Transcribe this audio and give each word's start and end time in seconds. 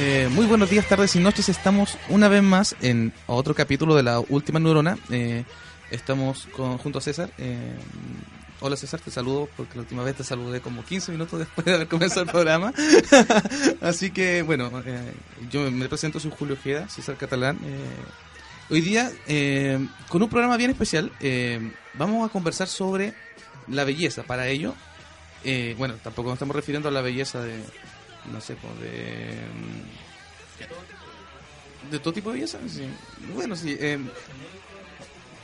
Eh, 0.00 0.28
muy 0.30 0.46
buenos 0.46 0.70
días, 0.70 0.86
tardes 0.86 1.16
y 1.16 1.18
noches. 1.18 1.48
Estamos 1.48 1.98
una 2.08 2.28
vez 2.28 2.42
más 2.42 2.76
en 2.80 3.12
otro 3.26 3.54
capítulo 3.54 3.96
de 3.96 4.04
la 4.04 4.20
última 4.20 4.60
neurona. 4.60 4.96
Eh, 5.10 5.44
estamos 5.90 6.46
con, 6.52 6.78
junto 6.78 7.00
a 7.00 7.02
César. 7.02 7.30
Eh, 7.36 7.74
hola 8.60 8.76
César, 8.76 9.00
te 9.00 9.10
saludo 9.10 9.48
porque 9.56 9.74
la 9.74 9.80
última 9.80 10.04
vez 10.04 10.14
te 10.14 10.22
saludé 10.22 10.60
como 10.60 10.84
15 10.84 11.10
minutos 11.10 11.38
después 11.40 11.64
de 11.64 11.74
haber 11.74 11.88
comenzado 11.88 12.22
el 12.22 12.30
programa. 12.30 12.72
Así 13.80 14.12
que, 14.12 14.42
bueno, 14.42 14.70
yo 15.50 15.68
me 15.70 15.88
presento, 15.88 16.20
soy 16.20 16.32
Julio 16.36 16.54
Ojeda, 16.54 16.88
César 16.88 17.16
Catalán. 17.16 17.58
Hoy 18.70 18.80
día, 18.80 19.10
con 20.08 20.22
un 20.22 20.28
programa 20.28 20.56
bien 20.56 20.70
especial, 20.70 21.12
vamos 21.94 22.28
a 22.28 22.32
conversar 22.32 22.68
sobre 22.68 23.14
la 23.68 23.84
belleza. 23.84 24.22
Para 24.22 24.48
ello, 24.48 24.74
bueno, 25.76 25.94
tampoco 26.02 26.28
nos 26.28 26.36
estamos 26.36 26.56
refiriendo 26.56 26.88
a 26.88 26.92
la 26.92 27.00
belleza 27.00 27.40
de 27.40 27.62
no 28.32 28.40
sé, 28.40 28.56
pues 28.56 28.80
de... 28.80 29.36
De 31.90 31.98
todo 32.00 32.12
tipo 32.12 32.30
de 32.30 32.34
belleza, 32.34 32.58
sí. 32.68 32.82
Bueno, 33.34 33.56
sí. 33.56 33.76
Eh, 33.78 33.98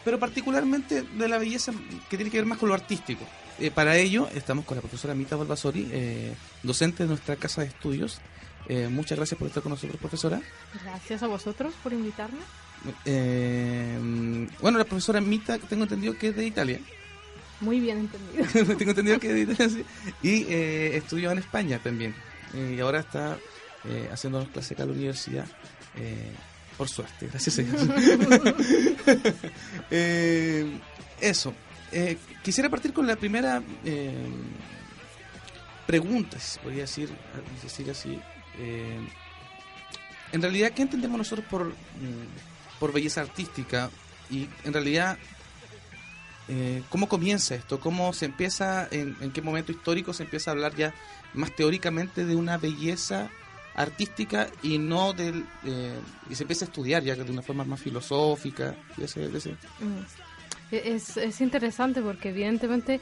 pero 0.04 0.18
particularmente 0.18 1.02
de 1.02 1.28
la 1.28 1.38
belleza 1.38 1.72
que 2.10 2.16
tiene 2.16 2.30
que 2.30 2.36
ver 2.36 2.46
más 2.46 2.58
con 2.58 2.68
lo 2.68 2.74
artístico. 2.74 3.24
Eh, 3.58 3.70
para 3.70 3.96
ello 3.96 4.28
estamos 4.34 4.64
con 4.64 4.76
la 4.76 4.82
profesora 4.82 5.14
Mita 5.14 5.36
Balbasori, 5.36 5.88
eh, 5.90 6.34
docente 6.62 7.04
de 7.04 7.08
nuestra 7.08 7.36
casa 7.36 7.62
de 7.62 7.68
estudios. 7.68 8.20
muchas 8.90 9.16
gracias 9.16 9.38
por 9.38 9.48
estar 9.48 9.62
con 9.62 9.70
nosotros, 9.70 9.98
profesora. 9.98 10.42
Gracias 10.82 11.22
a 11.22 11.28
vosotros 11.28 11.72
por 11.82 11.92
invitarme. 11.92 12.40
Bueno, 13.04 14.78
la 14.78 14.84
profesora 14.84 15.20
Mita, 15.20 15.58
tengo 15.58 15.84
entendido 15.84 16.16
que 16.18 16.28
es 16.28 16.36
de 16.36 16.46
Italia. 16.46 16.80
Muy 17.60 17.80
bien 17.80 17.98
entendido. 17.98 18.76
tengo 18.78 18.90
entendido 18.90 19.18
que 19.18 19.28
es 19.28 19.34
de 19.34 19.52
Italia, 19.52 19.84
Y 20.22 20.44
estudió 20.96 21.30
en 21.30 21.38
España 21.38 21.78
también. 21.78 22.14
Eh, 22.54 22.74
y 22.76 22.80
ahora 22.80 23.00
está 23.00 23.36
eh, 23.84 24.08
haciendo 24.12 24.46
clases 24.50 24.72
acá 24.72 24.84
en 24.84 24.90
la 24.90 24.94
universidad. 24.94 25.46
Eh, 25.96 26.32
por 26.76 26.88
suerte, 26.88 27.28
gracias 27.28 27.58
a 27.58 27.62
Dios. 27.62 27.82
eso. 31.20 31.54
quisiera 32.42 32.68
partir 32.68 32.92
con 32.92 33.06
la 33.06 33.16
primera 33.16 33.62
pregunta, 35.86 36.38
si 36.40 36.52
se 36.52 36.60
podría 36.60 36.82
decir, 36.82 37.10
decir 37.62 37.90
así. 37.90 38.20
en 40.32 40.42
realidad, 40.42 40.72
¿qué 40.72 40.82
entendemos 40.82 41.16
nosotros 41.16 41.46
por, 41.48 41.68
mm, 41.68 42.53
por 42.84 42.92
belleza 42.92 43.22
artística? 43.22 43.88
Y 44.30 44.46
en 44.64 44.74
realidad, 44.74 45.16
¿cómo 46.90 47.08
comienza 47.08 47.54
esto? 47.54 47.80
¿Cómo 47.80 48.12
se 48.12 48.26
empieza, 48.26 48.86
en, 48.90 49.16
en, 49.22 49.30
qué 49.30 49.40
momento 49.40 49.72
histórico 49.72 50.12
se 50.12 50.24
empieza 50.24 50.50
a 50.50 50.52
hablar 50.52 50.76
ya 50.76 50.92
más 51.32 51.56
teóricamente 51.56 52.26
de 52.26 52.36
una 52.36 52.58
belleza 52.58 53.30
artística 53.74 54.48
y 54.62 54.76
no 54.76 55.14
del 55.14 55.46
eh, 55.64 55.98
y 56.28 56.34
se 56.34 56.44
empieza 56.44 56.66
a 56.66 56.68
estudiar 56.68 57.02
ya 57.02 57.16
de 57.16 57.30
una 57.30 57.40
forma 57.40 57.64
más 57.64 57.80
filosófica 57.80 58.76
y 58.98 59.04
ese, 59.04 59.28
mm. 59.28 60.04
Es, 60.70 61.16
es 61.16 61.40
interesante 61.40 62.02
porque 62.02 62.28
evidentemente 62.28 63.00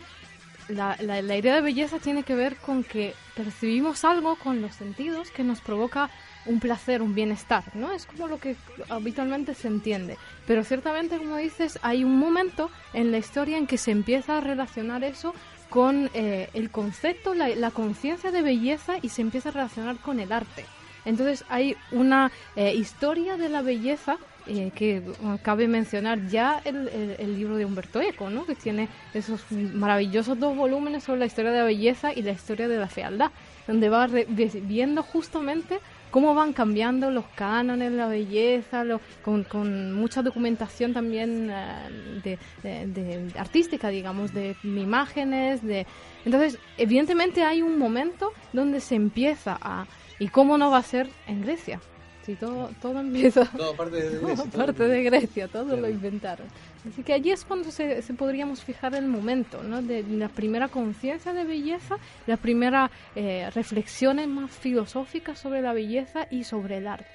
la, 0.69 0.96
la, 1.00 1.36
idea 1.36 1.56
de 1.56 1.61
belleza 1.61 1.98
tiene 1.98 2.22
que 2.22 2.36
ver 2.36 2.56
con 2.56 2.84
que 2.84 3.14
percibimos 3.34 4.05
algo 4.05 4.36
con 4.36 4.62
los 4.62 4.77
sentidos 4.77 5.33
que 5.33 5.42
nos 5.42 5.61
provoca 5.61 6.08
un 6.47 6.61
placer, 6.61 7.03
un 7.03 7.15
bienestar, 7.15 7.65
¿no? 7.75 7.93
Es 7.93 8.07
como 8.07 8.29
lo 8.29 8.39
que 8.39 8.57
habitualmente 8.89 9.55
se 9.55 9.69
entiende. 9.69 10.17
Pero 10.47 10.65
ciertamente, 10.65 11.19
como 11.19 11.37
dices, 11.37 11.79
hay 11.83 12.05
un 12.05 12.19
momento 12.19 12.71
en 12.93 13.12
la 13.12 13.19
historia 13.19 13.59
en 13.59 13.67
que 13.67 13.79
se 13.79 13.91
empieza 13.91 14.39
a 14.39 14.41
relacionar 14.41 15.05
eso 15.05 15.35
con 15.73 16.11
eh, 16.13 16.51
el 16.52 16.70
concepto, 16.70 17.33
la, 17.33 17.70
conciencia 17.70 18.31
de 18.31 18.42
belleza 18.42 18.97
y 19.01 19.08
se 19.08 19.23
empieza 19.23 19.48
a 19.48 19.52
relacionar 19.52 19.97
con 19.97 20.20
el 20.20 20.31
arte. 20.31 20.67
Entonces 21.07 21.47
hay 21.48 21.77
una 21.91 22.31
eh, 22.57 22.75
historia 22.75 23.39
de 23.39 23.48
la 23.48 23.63
belleza 23.63 24.19
eh, 24.47 24.70
que 24.75 25.02
cabe 25.42 25.69
mencionar 25.69 26.29
ya 26.29 26.61
el, 26.64 26.89
el, 27.19 27.39
libro 27.39 27.57
de 27.57 27.64
Humberto 27.64 28.02
Eco, 28.02 28.29
¿no? 28.29 28.45
que 28.45 28.55
tiene 28.55 28.89
esos 29.14 29.41
maravillosos 29.51 30.39
dos 30.39 30.55
volúmenes 30.55 31.05
sobre 31.05 31.20
la 31.20 31.27
historia 31.27 31.52
de 31.52 31.58
la 31.58 31.64
belleza 31.64 32.13
y 32.13 32.20
la 32.20 32.33
historia 32.33 32.69
de 32.69 32.77
la 32.77 32.89
fealdad, 32.89 33.31
donde 33.67 33.89
va 33.89 34.08
viendo 34.08 35.02
justamente 35.02 35.79
cómo 36.12 36.34
van 36.34 36.52
cambiando 36.52 37.11
los 37.11 37.24
cánones, 37.34 37.90
la 37.90 38.06
belleza, 38.06 38.84
con, 39.24 39.95
mucha 39.95 40.23
documentación 40.23 40.92
también 40.92 41.50
eh, 41.50 42.39
de, 42.62 43.33
artística, 43.36 43.89
digamos, 43.89 44.33
de 44.33 44.55
imágenes, 44.62 45.62
de... 45.64 45.86
Entonces, 46.24 46.58
evidentemente 46.77 47.42
hay 47.42 47.62
un 47.62 47.78
momento 47.78 48.33
donde 48.52 48.78
se 48.80 48.95
empieza 48.95 49.58
a... 49.61 49.86
¿Y 50.18 50.28
cómo 50.28 50.58
no 50.58 50.70
va 50.70 50.78
a 50.78 50.83
ser 50.83 51.08
en 51.27 51.40
Grecia? 51.40 51.80
Si 52.27 52.36
todo, 52.36 52.70
todo 52.80 53.01
empieza... 53.01 53.46
Todo 53.46 53.74
parte 53.74 53.96
de 53.96 54.18
Grecia. 54.20 54.45
Todo 54.51 54.67
parte 54.67 54.89
de 54.89 55.02
Grecia, 55.02 55.48
todo 55.48 55.77
lo 55.77 55.89
inventaron. 55.89 56.46
Así 56.89 57.03
que 57.03 57.13
allí 57.13 57.31
es 57.31 57.45
cuando 57.45 57.70
se, 57.70 58.03
podríamos 58.17 58.63
fijar 58.65 58.95
el 58.95 59.07
momento, 59.07 59.63
¿no? 59.63 59.83
De 59.83 60.03
la 60.03 60.29
primera 60.29 60.69
conciencia 60.69 61.33
de 61.33 61.45
belleza, 61.45 61.97
la 62.27 62.37
primera 62.37 62.91
eh, 63.15 63.48
reflexiones 63.55 64.27
más 64.27 64.51
filosóficas 64.51 65.39
sobre 65.39 65.63
la 65.63 65.73
belleza 65.73 66.27
y 66.31 66.45
sobre 66.45 66.79
el 66.79 66.89
arte. 66.89 67.07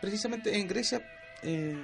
Precisamente 0.00 0.58
en 0.58 0.66
Grecia 0.66 1.02
eh, 1.42 1.76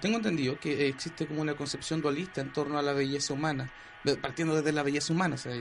tengo 0.00 0.18
entendido 0.18 0.58
que 0.58 0.88
existe 0.88 1.26
como 1.26 1.40
una 1.40 1.54
concepción 1.54 2.02
dualista 2.02 2.42
en 2.42 2.52
torno 2.52 2.78
a 2.78 2.82
la 2.82 2.92
belleza 2.92 3.32
humana, 3.32 3.70
partiendo 4.20 4.54
desde 4.54 4.72
la 4.72 4.82
belleza 4.82 5.12
humana. 5.14 5.36
O 5.36 5.38
sea, 5.38 5.52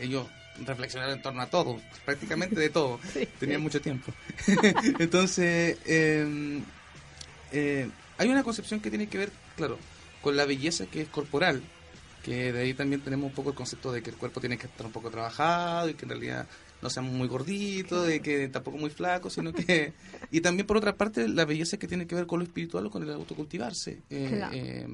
ellos 0.00 0.26
reflexionaron 0.64 1.16
en 1.16 1.22
torno 1.22 1.42
a 1.42 1.46
todo, 1.46 1.80
prácticamente 2.04 2.58
de 2.58 2.70
todo. 2.70 2.98
Tenían 3.38 3.60
mucho 3.60 3.80
tiempo. 3.80 4.12
Entonces, 4.98 5.78
em, 5.84 6.62
eh, 7.52 7.90
hay 8.20 8.28
una 8.28 8.42
concepción 8.42 8.80
que 8.80 8.90
tiene 8.90 9.08
que 9.08 9.16
ver 9.16 9.32
claro, 9.56 9.78
con 10.20 10.36
la 10.36 10.44
belleza 10.44 10.84
que 10.84 11.00
es 11.00 11.08
corporal, 11.08 11.62
que 12.22 12.52
de 12.52 12.60
ahí 12.60 12.74
también 12.74 13.00
tenemos 13.00 13.30
un 13.30 13.34
poco 13.34 13.48
el 13.48 13.56
concepto 13.56 13.90
de 13.90 14.02
que 14.02 14.10
el 14.10 14.16
cuerpo 14.16 14.40
tiene 14.40 14.58
que 14.58 14.66
estar 14.66 14.84
un 14.84 14.92
poco 14.92 15.10
trabajado 15.10 15.88
y 15.88 15.94
que 15.94 16.04
en 16.04 16.10
realidad 16.10 16.46
no 16.82 16.90
seamos 16.90 17.14
muy 17.14 17.28
gorditos, 17.28 18.12
y 18.12 18.20
que 18.20 18.48
tampoco 18.48 18.76
muy 18.76 18.90
flacos, 18.90 19.32
sino 19.34 19.54
que... 19.54 19.94
Y 20.30 20.42
también 20.42 20.66
por 20.66 20.76
otra 20.76 20.96
parte 20.96 21.26
la 21.28 21.46
belleza 21.46 21.78
que 21.78 21.88
tiene 21.88 22.06
que 22.06 22.14
ver 22.14 22.26
con 22.26 22.40
lo 22.40 22.44
espiritual 22.44 22.86
o 22.86 22.90
con 22.90 23.02
el 23.02 23.10
autocultivarse. 23.10 24.02
Eh, 24.10 24.42
eh, 24.52 24.86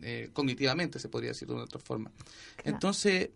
eh, 0.00 0.30
cognitivamente, 0.32 1.00
se 1.00 1.08
podría 1.08 1.30
decir 1.30 1.48
de 1.48 1.54
otra 1.54 1.80
forma. 1.80 2.12
Entonces, 2.62 3.30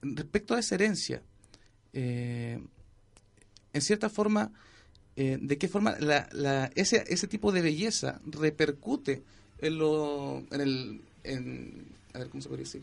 respecto 0.00 0.54
a 0.54 0.58
esa 0.58 0.74
herencia, 0.74 1.22
en 1.92 2.60
cierta 3.78 4.08
forma, 4.08 4.50
eh, 5.16 5.38
de 5.40 5.58
qué 5.58 5.68
forma 5.68 5.96
la, 6.00 6.28
la, 6.32 6.70
ese, 6.74 7.04
ese 7.08 7.26
tipo 7.26 7.52
de 7.52 7.62
belleza 7.62 8.20
repercute 8.26 9.22
en 9.58 9.78
lo 9.78 10.42
en 10.50 10.60
el 10.60 11.00
en, 11.24 11.86
a 12.14 12.18
ver 12.18 12.28
cómo 12.28 12.42
se 12.42 12.48
podría 12.48 12.64
decir 12.64 12.82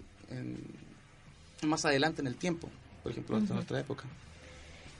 más 1.63 1.85
adelante 1.85 2.21
en 2.21 2.27
el 2.27 2.35
tiempo 2.35 2.69
por 3.03 3.11
ejemplo 3.11 3.37
en 3.37 3.47
nuestra 3.47 3.79
época. 3.79 4.05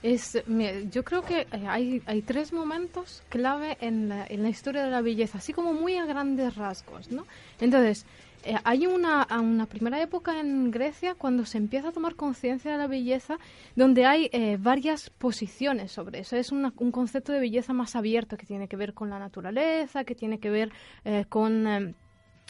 Es, 0.02 0.42
yo 0.90 1.04
creo 1.04 1.22
que 1.22 1.40
eh, 1.40 1.66
hay, 1.68 2.02
hay 2.06 2.22
tres 2.22 2.54
momentos 2.54 3.22
clave 3.28 3.76
en 3.82 4.08
la, 4.08 4.26
en 4.26 4.42
la 4.42 4.48
historia 4.48 4.82
de 4.82 4.90
la 4.90 5.02
belleza, 5.02 5.38
así 5.38 5.52
como 5.52 5.74
muy 5.74 5.96
a 5.96 6.06
grandes 6.06 6.54
rasgos, 6.56 7.10
¿no? 7.10 7.26
Entonces, 7.60 8.06
eh, 8.44 8.56
hay 8.64 8.86
una, 8.86 9.26
una, 9.38 9.66
primera 9.66 10.00
época 10.00 10.40
en 10.40 10.70
Grecia 10.70 11.14
cuando 11.14 11.44
se 11.44 11.58
empieza 11.58 11.88
a 11.88 11.92
tomar 11.92 12.14
conciencia 12.14 12.72
de 12.72 12.78
la 12.78 12.86
belleza, 12.86 13.38
donde 13.76 14.06
hay 14.06 14.30
eh, 14.32 14.56
varias 14.58 15.10
posiciones 15.10 15.92
sobre 15.92 16.20
eso. 16.20 16.36
Es 16.36 16.50
un 16.52 16.70
concepto 16.92 17.32
de 17.32 17.40
belleza 17.40 17.72
más 17.72 17.96
abierto 17.96 18.36
que 18.36 18.46
tiene 18.46 18.68
que 18.68 18.76
ver 18.76 18.94
con 18.94 19.10
la 19.10 19.18
naturaleza, 19.18 20.04
que 20.04 20.14
tiene 20.14 20.38
que 20.38 20.50
ver 20.50 20.72
eh, 21.04 21.24
con 21.28 21.94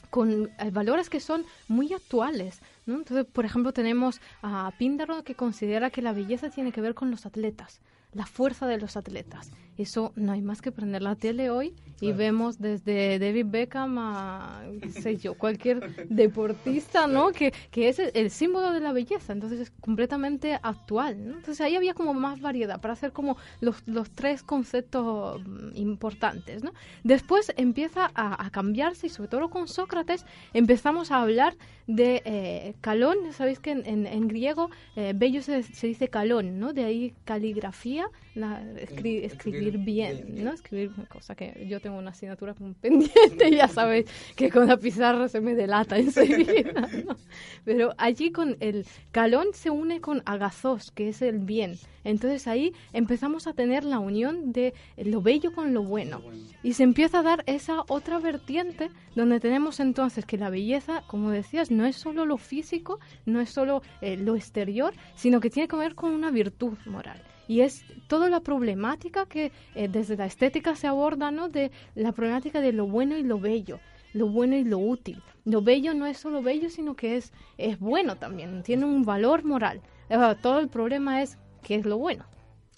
con 0.08 0.50
valores 0.72 1.08
que 1.08 1.20
son 1.20 1.44
muy 1.68 1.92
actuales. 1.92 2.62
¿no? 2.86 2.96
Entonces, 2.96 3.26
por 3.26 3.44
ejemplo, 3.44 3.72
tenemos 3.72 4.20
a 4.42 4.72
Píndaro 4.76 5.22
que 5.22 5.36
considera 5.36 5.90
que 5.90 6.02
la 6.02 6.12
belleza 6.12 6.50
tiene 6.50 6.72
que 6.72 6.80
ver 6.80 6.94
con 6.94 7.12
los 7.12 7.26
atletas 7.26 7.80
la 8.12 8.26
fuerza 8.26 8.66
de 8.66 8.78
los 8.78 8.96
atletas. 8.96 9.50
Eso 9.78 10.12
no 10.14 10.32
hay 10.32 10.42
más 10.42 10.60
que 10.60 10.72
prender 10.72 11.00
la 11.00 11.14
tele 11.14 11.48
hoy 11.48 11.74
y 12.02 12.12
vemos 12.12 12.58
desde 12.58 13.18
David 13.18 13.46
Beckham 13.48 13.98
a, 13.98 14.62
sé 14.90 15.16
yo, 15.16 15.34
cualquier 15.34 15.80
deportista, 16.10 17.06
¿no? 17.06 17.32
Que, 17.32 17.52
que 17.70 17.88
es 17.88 17.98
el, 17.98 18.30
símbolo 18.30 18.72
de 18.72 18.80
la 18.80 18.92
belleza, 18.92 19.32
entonces 19.32 19.60
es 19.60 19.70
completamente 19.70 20.58
actual, 20.62 21.14
Entonces 21.14 21.60
ahí 21.60 21.76
había 21.76 21.94
como 21.94 22.12
más 22.12 22.40
variedad 22.40 22.80
para 22.80 22.92
hacer 22.92 23.12
como 23.12 23.36
los, 23.60 23.82
los 23.86 24.10
tres 24.10 24.42
conceptos 24.42 25.40
mm, 25.46 25.76
importantes, 25.76 26.62
¿no? 26.62 26.72
Después 27.02 27.52
empieza 27.56 28.10
a, 28.14 28.50
cambiarse 28.50 29.06
y 29.06 29.10
sobre 29.10 29.28
todo 29.28 29.48
con 29.48 29.68
Sócrates 29.68 30.26
empezamos 30.52 31.10
a 31.10 31.22
hablar 31.22 31.56
de 31.86 32.22
eh, 32.24 32.74
calón, 32.80 33.16
sabéis 33.32 33.60
que 33.60 33.70
en, 33.70 34.06
en, 34.06 34.28
griego 34.28 34.70
eh, 34.96 35.12
bello 35.14 35.42
se, 35.42 35.62
se 35.62 35.86
dice 35.86 36.08
calón, 36.08 36.58
¿no? 36.58 36.72
De 36.72 36.84
ahí 36.84 37.14
caligrafía 37.24 37.99
la, 38.34 38.62
escribir 38.74 39.78
bien, 39.78 40.44
¿no? 40.44 40.52
Escribir 40.52 40.92
una 40.96 41.06
cosa 41.06 41.34
que 41.34 41.66
yo 41.68 41.80
tengo 41.80 41.98
una 41.98 42.10
asignatura 42.10 42.54
pendiente, 42.80 43.50
ya 43.50 43.68
sabéis 43.68 44.06
que 44.36 44.50
con 44.50 44.68
la 44.68 44.76
pizarra 44.76 45.28
se 45.28 45.40
me 45.40 45.54
delata 45.54 45.98
enseguida, 45.98 46.88
¿no? 47.06 47.16
Pero 47.64 47.94
allí 47.98 48.30
con 48.30 48.56
el 48.60 48.86
calón 49.10 49.48
se 49.52 49.70
une 49.70 50.00
con 50.00 50.22
agazos, 50.26 50.90
que 50.90 51.08
es 51.08 51.22
el 51.22 51.38
bien. 51.38 51.76
Entonces 52.02 52.46
ahí 52.46 52.72
empezamos 52.92 53.46
a 53.46 53.52
tener 53.52 53.84
la 53.84 53.98
unión 53.98 54.52
de 54.52 54.72
lo 54.96 55.20
bello 55.20 55.52
con 55.52 55.74
lo 55.74 55.82
bueno. 55.82 56.22
Y 56.62 56.72
se 56.72 56.82
empieza 56.82 57.18
a 57.18 57.22
dar 57.22 57.44
esa 57.46 57.82
otra 57.88 58.18
vertiente 58.18 58.90
donde 59.14 59.38
tenemos 59.38 59.80
entonces 59.80 60.24
que 60.24 60.38
la 60.38 60.48
belleza, 60.48 61.02
como 61.08 61.30
decías, 61.30 61.70
no 61.70 61.84
es 61.84 61.96
solo 61.96 62.24
lo 62.24 62.38
físico, 62.38 63.00
no 63.26 63.40
es 63.40 63.50
solo 63.50 63.82
eh, 64.00 64.16
lo 64.16 64.34
exterior, 64.34 64.94
sino 65.14 65.40
que 65.40 65.50
tiene 65.50 65.68
que 65.68 65.76
ver 65.76 65.94
con 65.94 66.12
una 66.12 66.30
virtud 66.30 66.78
moral 66.86 67.22
y 67.50 67.62
es 67.62 67.84
toda 68.06 68.30
la 68.30 68.38
problemática 68.38 69.26
que 69.26 69.50
eh, 69.74 69.88
desde 69.88 70.16
la 70.16 70.26
estética 70.26 70.76
se 70.76 70.86
aborda, 70.86 71.32
¿no? 71.32 71.48
De 71.48 71.72
la 71.96 72.12
problemática 72.12 72.60
de 72.60 72.72
lo 72.72 72.86
bueno 72.86 73.16
y 73.16 73.24
lo 73.24 73.40
bello, 73.40 73.80
lo 74.12 74.28
bueno 74.28 74.54
y 74.54 74.62
lo 74.62 74.78
útil. 74.78 75.20
Lo 75.44 75.60
bello 75.60 75.92
no 75.92 76.06
es 76.06 76.16
solo 76.16 76.42
bello, 76.42 76.70
sino 76.70 76.94
que 76.94 77.16
es, 77.16 77.32
es 77.58 77.80
bueno 77.80 78.14
también, 78.14 78.62
tiene 78.62 78.84
un 78.84 79.02
valor 79.02 79.42
moral. 79.42 79.80
Todo 80.42 80.60
el 80.60 80.68
problema 80.68 81.22
es 81.22 81.38
qué 81.64 81.74
es 81.74 81.84
lo 81.84 81.98
bueno. 81.98 82.24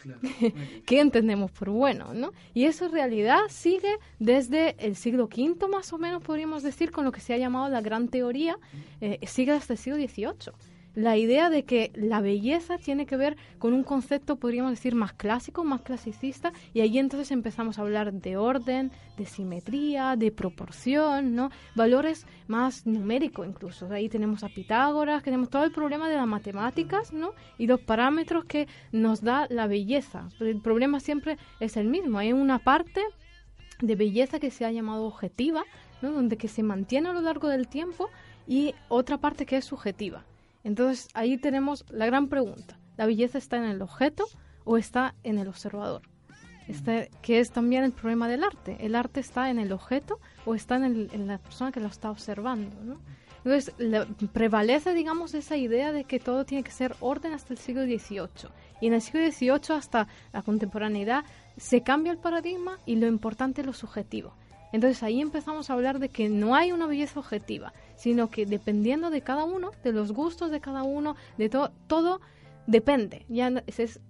¿Qué 0.87 1.01
entendemos 1.01 1.51
por 1.51 1.69
bueno? 1.69 2.15
¿no? 2.15 2.33
Y 2.55 2.65
eso 2.65 2.87
en 2.87 2.93
realidad 2.93 3.41
sigue 3.51 3.99
desde 4.19 4.75
el 4.79 4.97
siglo 4.97 5.25
V, 5.25 5.69
más 5.69 5.93
o 5.93 5.99
menos 5.99 6.23
podríamos 6.23 6.63
decir, 6.63 6.93
con 6.93 7.05
lo 7.05 7.13
que 7.13 7.21
se 7.21 7.35
ha 7.35 7.37
llamado 7.37 7.69
la 7.69 7.83
gran 7.83 8.09
teoría, 8.09 8.57
eh, 9.03 9.19
sigue 9.27 9.53
hasta 9.53 9.75
el 9.75 9.79
siglo 9.79 9.99
XVIII 9.99 10.72
la 10.95 11.17
idea 11.17 11.49
de 11.51 11.65
que 11.65 11.91
la 11.95 12.21
belleza 12.21 12.79
tiene 12.79 13.07
que 13.07 13.17
ver 13.17 13.37
con 13.59 13.73
un 13.73 13.83
concepto, 13.83 14.37
podríamos 14.37 14.73
decir, 14.73 14.95
más 14.95 15.13
clásico, 15.13 15.65
más 15.65 15.83
clasicista, 15.83 16.53
y 16.75 16.81
ahí 16.81 16.99
entonces 16.99 17.31
empezamos 17.31 17.79
a 17.79 17.83
hablar 17.83 18.13
de 18.13 18.37
orden, 18.37 18.93
de 19.17 19.27
simetría, 19.27 20.17
de 20.17 20.31
proporción, 20.31 21.35
¿no? 21.35 21.51
Valores 21.75 22.27
más 22.47 22.87
numéricos 22.87 23.47
incluso. 23.47 23.91
Ahí 23.91 24.09
tenemos 24.09 24.45
a 24.45 24.49
Pitágoras, 24.49 25.23
tenemos 25.23 25.49
todo 25.49 25.65
el 25.65 25.73
problema 25.73 26.09
de 26.09 26.17
las 26.17 26.27
matemáticas, 26.27 27.13
¿no? 27.13 27.33
Y 27.59 27.67
los 27.67 27.81
parámetros 27.81 28.45
que 28.45 28.69
nos 28.91 29.23
da 29.23 29.47
la 29.49 29.67
belleza. 29.67 30.29
El 30.41 30.61
problema 30.61 31.01
siempre 31.01 31.39
es 31.61 31.77
el 31.77 31.89
mismo. 31.89 32.19
Hay 32.19 32.33
una 32.33 32.59
parte 32.59 33.01
de 33.81 33.97
belleza 33.97 34.39
que 34.39 34.51
se 34.51 34.65
ha 34.65 34.71
llamado 34.71 35.05
objetiva, 35.05 35.65
¿no? 36.03 36.13
Donde 36.13 36.37
que 36.37 36.49
se 36.49 36.63
mantiene 36.63 37.09
a 37.09 37.13
lo 37.13 37.23
largo 37.23 37.49
del 37.49 37.69
tiempo, 37.69 38.11
y 38.47 38.75
otra 38.89 39.19
parte 39.19 39.47
que 39.47 39.57
es 39.57 39.65
subjetiva 39.65 40.25
entonces 40.65 41.09
ahí 41.15 41.39
tenemos 41.39 41.85
la 41.91 42.07
gran 42.07 42.29
pregunta. 42.29 42.79
¿La 42.97 43.07
belleza 43.07 43.39
está 43.39 43.57
en 43.57 43.65
el 43.65 43.83
objeto 43.83 44.25
o 44.65 44.77
está 44.77 45.15
en 45.23 45.39
el 45.39 45.49
observador? 45.49 46.03
Este, 46.69 47.11
que 47.23 47.41
es 47.41 47.51
también 47.51 47.83
el 47.85 47.93
problema 47.93 48.29
del 48.29 48.45
arte. 48.45 48.77
¿El 48.81 48.95
arte 48.95 49.21
está 49.21 49.51
en 49.51 49.59
el 49.59 49.73
objeto 49.73 50.21
o 50.45 50.55
está 50.55 50.77
en, 50.77 51.27
la 51.27 51.39
persona 51.39 51.73
que 51.73 51.81
lo 51.81 51.89
está 51.89 52.11
observando? 52.11 52.99
Entonces 53.45 53.75
prevalece, 54.33 54.95
digamos, 54.95 55.35
esa 55.35 55.57
idea 55.57 55.91
de 55.91 56.05
que 56.05 56.21
todo 56.21 56.45
tiene 56.45 56.63
que 56.63 56.71
ser 56.71 56.95
orden 57.01 57.33
hasta 57.33 57.53
el 57.53 57.59
siglo 57.59 57.83
XVIII. 57.83 58.51
Y 58.81 58.87
en 58.87 58.95
el 58.95 59.03
siglo 59.03 59.21
XVIII 59.29 59.77
hasta 59.77 60.07
la 60.33 60.43
contemporaneidad 60.43 61.25
se 61.57 61.83
cambia 61.83 62.13
el 62.13 62.19
paradigma 62.19 62.79
y 62.87 62.97
lo 62.97 63.09
importante 63.09 63.63
es 63.63 63.67
lo 63.67 63.73
subjetivo. 63.73 64.35
Entonces 64.73 65.03
ahí 65.03 65.21
empezamos 65.21 65.69
a 65.69 65.75
hablar 65.75 65.99
de 65.99 66.09
que 66.09 66.29
no 66.29 66.55
hay 66.55 66.73
una 66.73 66.87
belleza 66.87 67.21
objetiva, 67.21 67.73
sino 67.97 68.31
que 68.31 68.47
dependiendo 68.47 69.11
de 69.11 69.21
cada 69.21 69.45
uno, 69.45 69.71
de 69.85 69.93
los 69.93 70.13
gustos 70.13 70.51
de 70.51 70.61
cada 70.61 70.83
uno, 70.83 71.17
de 71.39 71.49
todo, 71.49 71.73
todo 71.87 72.21
depende. 72.67 73.27
Ya 73.29 73.51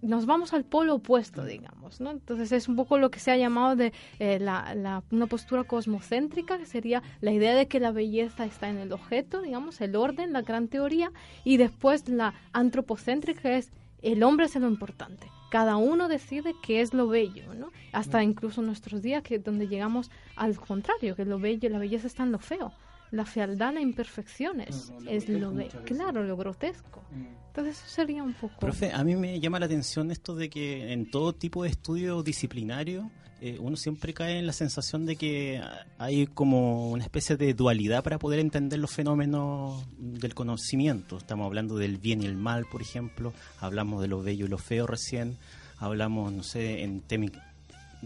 nos 0.03 0.27
vamos 0.27 0.53
al 0.53 0.65
polo 0.65 0.97
opuesto, 0.97 1.45
digamos. 1.45 2.01
¿no? 2.01 2.11
Entonces 2.11 2.53
es 2.53 2.69
un 2.69 2.77
poco 2.77 2.99
lo 2.99 3.11
que 3.11 3.19
se 3.19 3.31
ha 3.31 3.37
llamado 3.37 3.77
de 3.77 3.93
eh, 4.19 4.39
la, 4.39 5.03
una 5.11 5.27
postura 5.27 5.65
cosmocéntrica, 5.65 6.59
que 6.59 6.67
sería 6.67 7.03
la 7.21 7.33
idea 7.33 7.55
de 7.55 7.67
que 7.67 7.81
la 7.81 7.93
belleza 7.93 8.45
está 8.45 8.69
en 8.69 8.79
el 8.79 8.93
objeto, 8.93 9.43
digamos, 9.43 9.81
el 9.81 9.97
orden, 9.97 10.33
la 10.33 10.43
gran 10.43 10.69
teoría, 10.69 11.13
y 11.45 11.57
después 11.57 12.09
la 12.09 12.35
antropocéntrica, 12.53 13.43
que 13.43 13.57
es 13.59 13.73
el 14.03 14.23
hombre 14.23 14.47
es 14.47 14.57
lo 14.57 14.69
importante 14.69 15.31
cada 15.53 15.77
uno 15.77 16.09
decide 16.09 16.55
qué 16.63 16.81
es 16.81 16.95
lo 16.95 17.09
bello, 17.09 17.53
¿no? 17.55 17.73
Hasta 17.93 18.23
incluso 18.23 18.63
nuestros 18.63 19.03
días 19.03 19.23
que 19.23 19.39
donde 19.39 19.69
llegamos 19.69 20.11
al 20.35 20.59
contrario, 20.59 21.15
que 21.15 21.27
lo 21.27 21.39
bello, 21.39 21.69
la 21.69 21.79
belleza 21.79 22.07
está 22.07 22.23
en 22.23 22.33
lo 22.33 22.39
feo. 22.39 22.73
La 23.13 23.25
fealdad, 23.25 23.75
la 23.75 23.81
imperfección 23.81 24.61
es, 24.61 24.91
lo 25.29 25.53
bello. 25.53 25.83
Claro, 25.85 26.25
lo 26.25 26.37
grotesco. 26.37 27.05
Mm. 27.13 27.43
Entonces 27.49 27.79
eso 27.79 27.89
sería 27.89 28.23
un 28.23 28.33
poco... 28.33 28.59
Profe, 28.59 28.91
a 28.91 29.05
mí 29.05 29.15
me 29.15 29.39
llama 29.39 29.61
la 29.61 29.67
atención 29.67 30.11
esto 30.11 30.35
de 30.35 30.49
que 30.49 30.93
en 30.93 31.11
todo 31.11 31.35
tipo 31.35 31.63
de 31.63 31.69
estudio 31.69 32.23
disciplinario 32.23 33.11
eh, 33.45 33.59
uno 33.59 33.77
siempre 33.77 34.15
cae 34.15 34.39
en 34.39 34.47
la 34.47 34.53
sensación 34.53 35.05
de 35.05 35.17
que 35.17 35.61
hay 35.99 36.29
como 36.29 36.91
una 36.93 37.03
especie 37.03 37.37
de 37.37 37.55
dualidad 37.55 38.05
para 38.05 38.21
poder 38.21 38.39
entender 38.39 38.79
los 38.79 38.93
fenómenos 38.93 39.85
del 39.99 40.33
conocimiento. 40.33 41.19
Estamos 41.19 41.47
hablando 41.47 41.77
del 41.77 41.99
bien 41.99 42.23
y 42.23 42.27
el 42.27 42.37
mal, 42.37 42.67
por 42.67 42.83
ejemplo, 42.83 43.33
hablamos 43.59 44.01
de 44.01 44.07
lo 44.07 44.23
bello 44.23 44.47
y 44.47 44.49
lo 44.49 44.59
feo 44.59 44.87
recién, 44.87 45.37
hablamos, 45.79 46.33
no 46.33 46.45
sé, 46.45 46.85
en, 46.85 47.01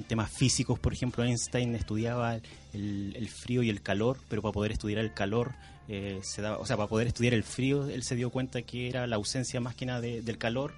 temas 0.05 0.31
físicos, 0.31 0.79
por 0.79 0.93
ejemplo, 0.93 1.25
Einstein 1.25 1.75
estudiaba 1.75 2.39
el, 2.73 3.29
frío 3.29 3.63
y 3.63 3.71
el 3.71 3.83
calor, 3.83 4.19
pero 4.29 4.43
para 4.43 4.53
poder 4.53 4.73
estudiar 4.73 5.01
el 5.01 5.15
calor, 5.15 5.55
eh, 5.89 6.21
se 6.23 6.43
daba, 6.43 6.59
o 6.59 6.67
sea, 6.67 6.77
para 6.77 6.89
poder 6.89 7.07
estudiar 7.07 7.35
el 7.35 7.45
frío, 7.45 7.89
él 7.89 8.03
se 8.03 8.17
dio 8.17 8.31
cuenta 8.31 8.63
que 8.63 8.89
era 8.89 9.07
la 9.07 9.17
ausencia 9.17 9.61
más 9.61 9.75
que 9.75 9.87
nada 9.87 10.01
del 10.01 10.39
calor. 10.39 10.75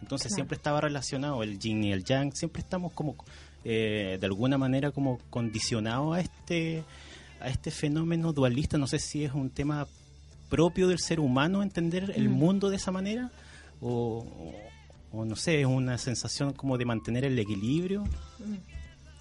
Entonces 0.00 0.32
siempre 0.32 0.56
estaba 0.56 0.80
relacionado 0.80 1.42
el 1.42 1.58
yin 1.58 1.82
y 1.82 1.92
el 1.92 2.04
yang, 2.04 2.32
siempre 2.32 2.62
estamos 2.62 2.92
como 2.92 3.16
eh, 3.64 4.16
de 4.20 4.26
alguna 4.26 4.56
manera 4.56 4.92
como 4.92 5.18
condicionado 5.30 6.12
a 6.12 6.20
este, 6.20 6.84
a 7.40 7.48
este 7.48 7.70
fenómeno 7.70 8.32
dualista. 8.32 8.78
No 8.78 8.86
sé 8.86 8.98
si 8.98 9.24
es 9.24 9.32
un 9.32 9.50
tema 9.50 9.88
propio 10.48 10.88
del 10.88 10.98
ser 10.98 11.20
humano 11.20 11.62
entender 11.62 12.12
el 12.14 12.28
mm. 12.28 12.32
mundo 12.32 12.70
de 12.70 12.76
esa 12.76 12.90
manera 12.90 13.30
o, 13.80 14.24
no 15.12 15.36
sé, 15.36 15.60
es 15.60 15.66
una 15.66 15.98
sensación 15.98 16.52
como 16.52 16.78
de 16.78 16.84
mantener 16.84 17.24
el 17.24 17.38
equilibrio. 17.38 18.04
Mm. 18.38 18.56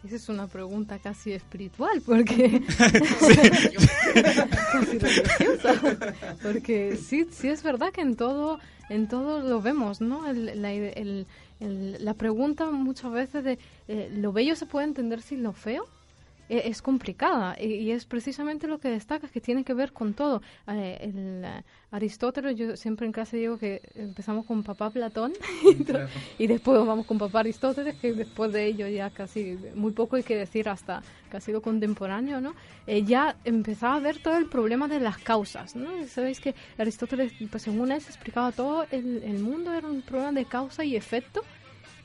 Esa 0.05 0.15
es 0.15 0.29
una 0.29 0.47
pregunta 0.47 0.99
casi 0.99 1.33
espiritual, 1.33 2.01
porque 2.05 2.61
porque 6.43 6.95
sí, 6.95 7.27
sí 7.31 7.49
es 7.49 7.63
verdad 7.63 7.91
que 7.91 8.01
en 8.01 8.15
todo, 8.15 8.59
en 8.89 9.07
todo 9.07 9.41
lo 9.41 9.61
vemos, 9.61 9.99
¿no? 9.99 10.29
El, 10.29 10.63
el, 10.63 11.25
la 11.99 12.13
pregunta 12.13 12.69
muchas 12.69 13.11
veces 13.11 13.43
de 13.43 13.59
eh, 13.87 14.09
¿lo 14.15 14.31
bello 14.31 14.55
se 14.55 14.65
puede 14.65 14.85
entender 14.85 15.21
sin 15.21 15.43
lo 15.43 15.51
feo? 15.51 15.87
E, 16.49 16.69
es 16.69 16.81
complicada 16.81 17.56
y, 17.59 17.92
es 17.92 18.06
precisamente 18.06 18.68
lo 18.68 18.80
que 18.80 18.89
destaca 18.89 19.27
que 19.27 19.42
tiene 19.42 19.63
que 19.63 19.73
ver 19.73 19.92
con 19.94 20.13
todo. 20.13 20.42
Eh, 20.68 20.97
el, 21.01 21.44
eh, 21.45 21.63
Aristóteles, 21.92 22.56
yo 22.56 22.75
siempre 22.75 23.06
en 23.06 23.11
clase 23.11 23.37
digo 23.37 23.57
que 23.57 23.81
empezamos 23.95 24.45
con 24.45 24.63
papá 24.63 24.89
Platón 24.89 25.33
y 26.37 26.47
después 26.47 26.85
vamos 26.85 27.06
con 27.06 27.18
papá 27.18 27.39
Aristóteles, 27.39 27.95
que 27.95 28.13
después 28.13 28.51
de 28.51 28.66
ello 28.66 28.87
ya 28.87 29.09
casi 29.09 29.57
muy 29.73 29.94
poco 29.94 30.18
hay 30.18 30.23
que 30.23 30.35
decir 30.35 30.68
hasta 30.68 31.01
casi 31.30 31.51
lo 31.51 31.61
contemporáneo, 31.61 32.42
¿no? 32.42 32.56
ya 33.06 33.35
empezaba 33.44 33.95
a 33.95 33.99
ver 33.99 34.19
todo 34.19 34.37
el 34.37 34.47
problema 34.47 34.87
de 34.87 34.99
las 34.99 35.18
causas, 35.18 35.75
¿no? 35.75 35.89
Sabéis 36.07 36.39
que 36.39 36.56
Aristóteles, 36.77 37.33
pues 37.51 37.63
según 37.63 37.92
él 37.92 38.01
se 38.01 38.09
explicaba 38.09 38.51
todo, 38.51 38.85
el, 38.92 39.23
el 39.23 39.39
mundo 39.39 39.73
era 39.73 39.87
un 39.87 40.01
problema 40.01 40.31
de 40.31 40.45
causa 40.45 40.85
y 40.85 40.95
efecto 40.95 41.42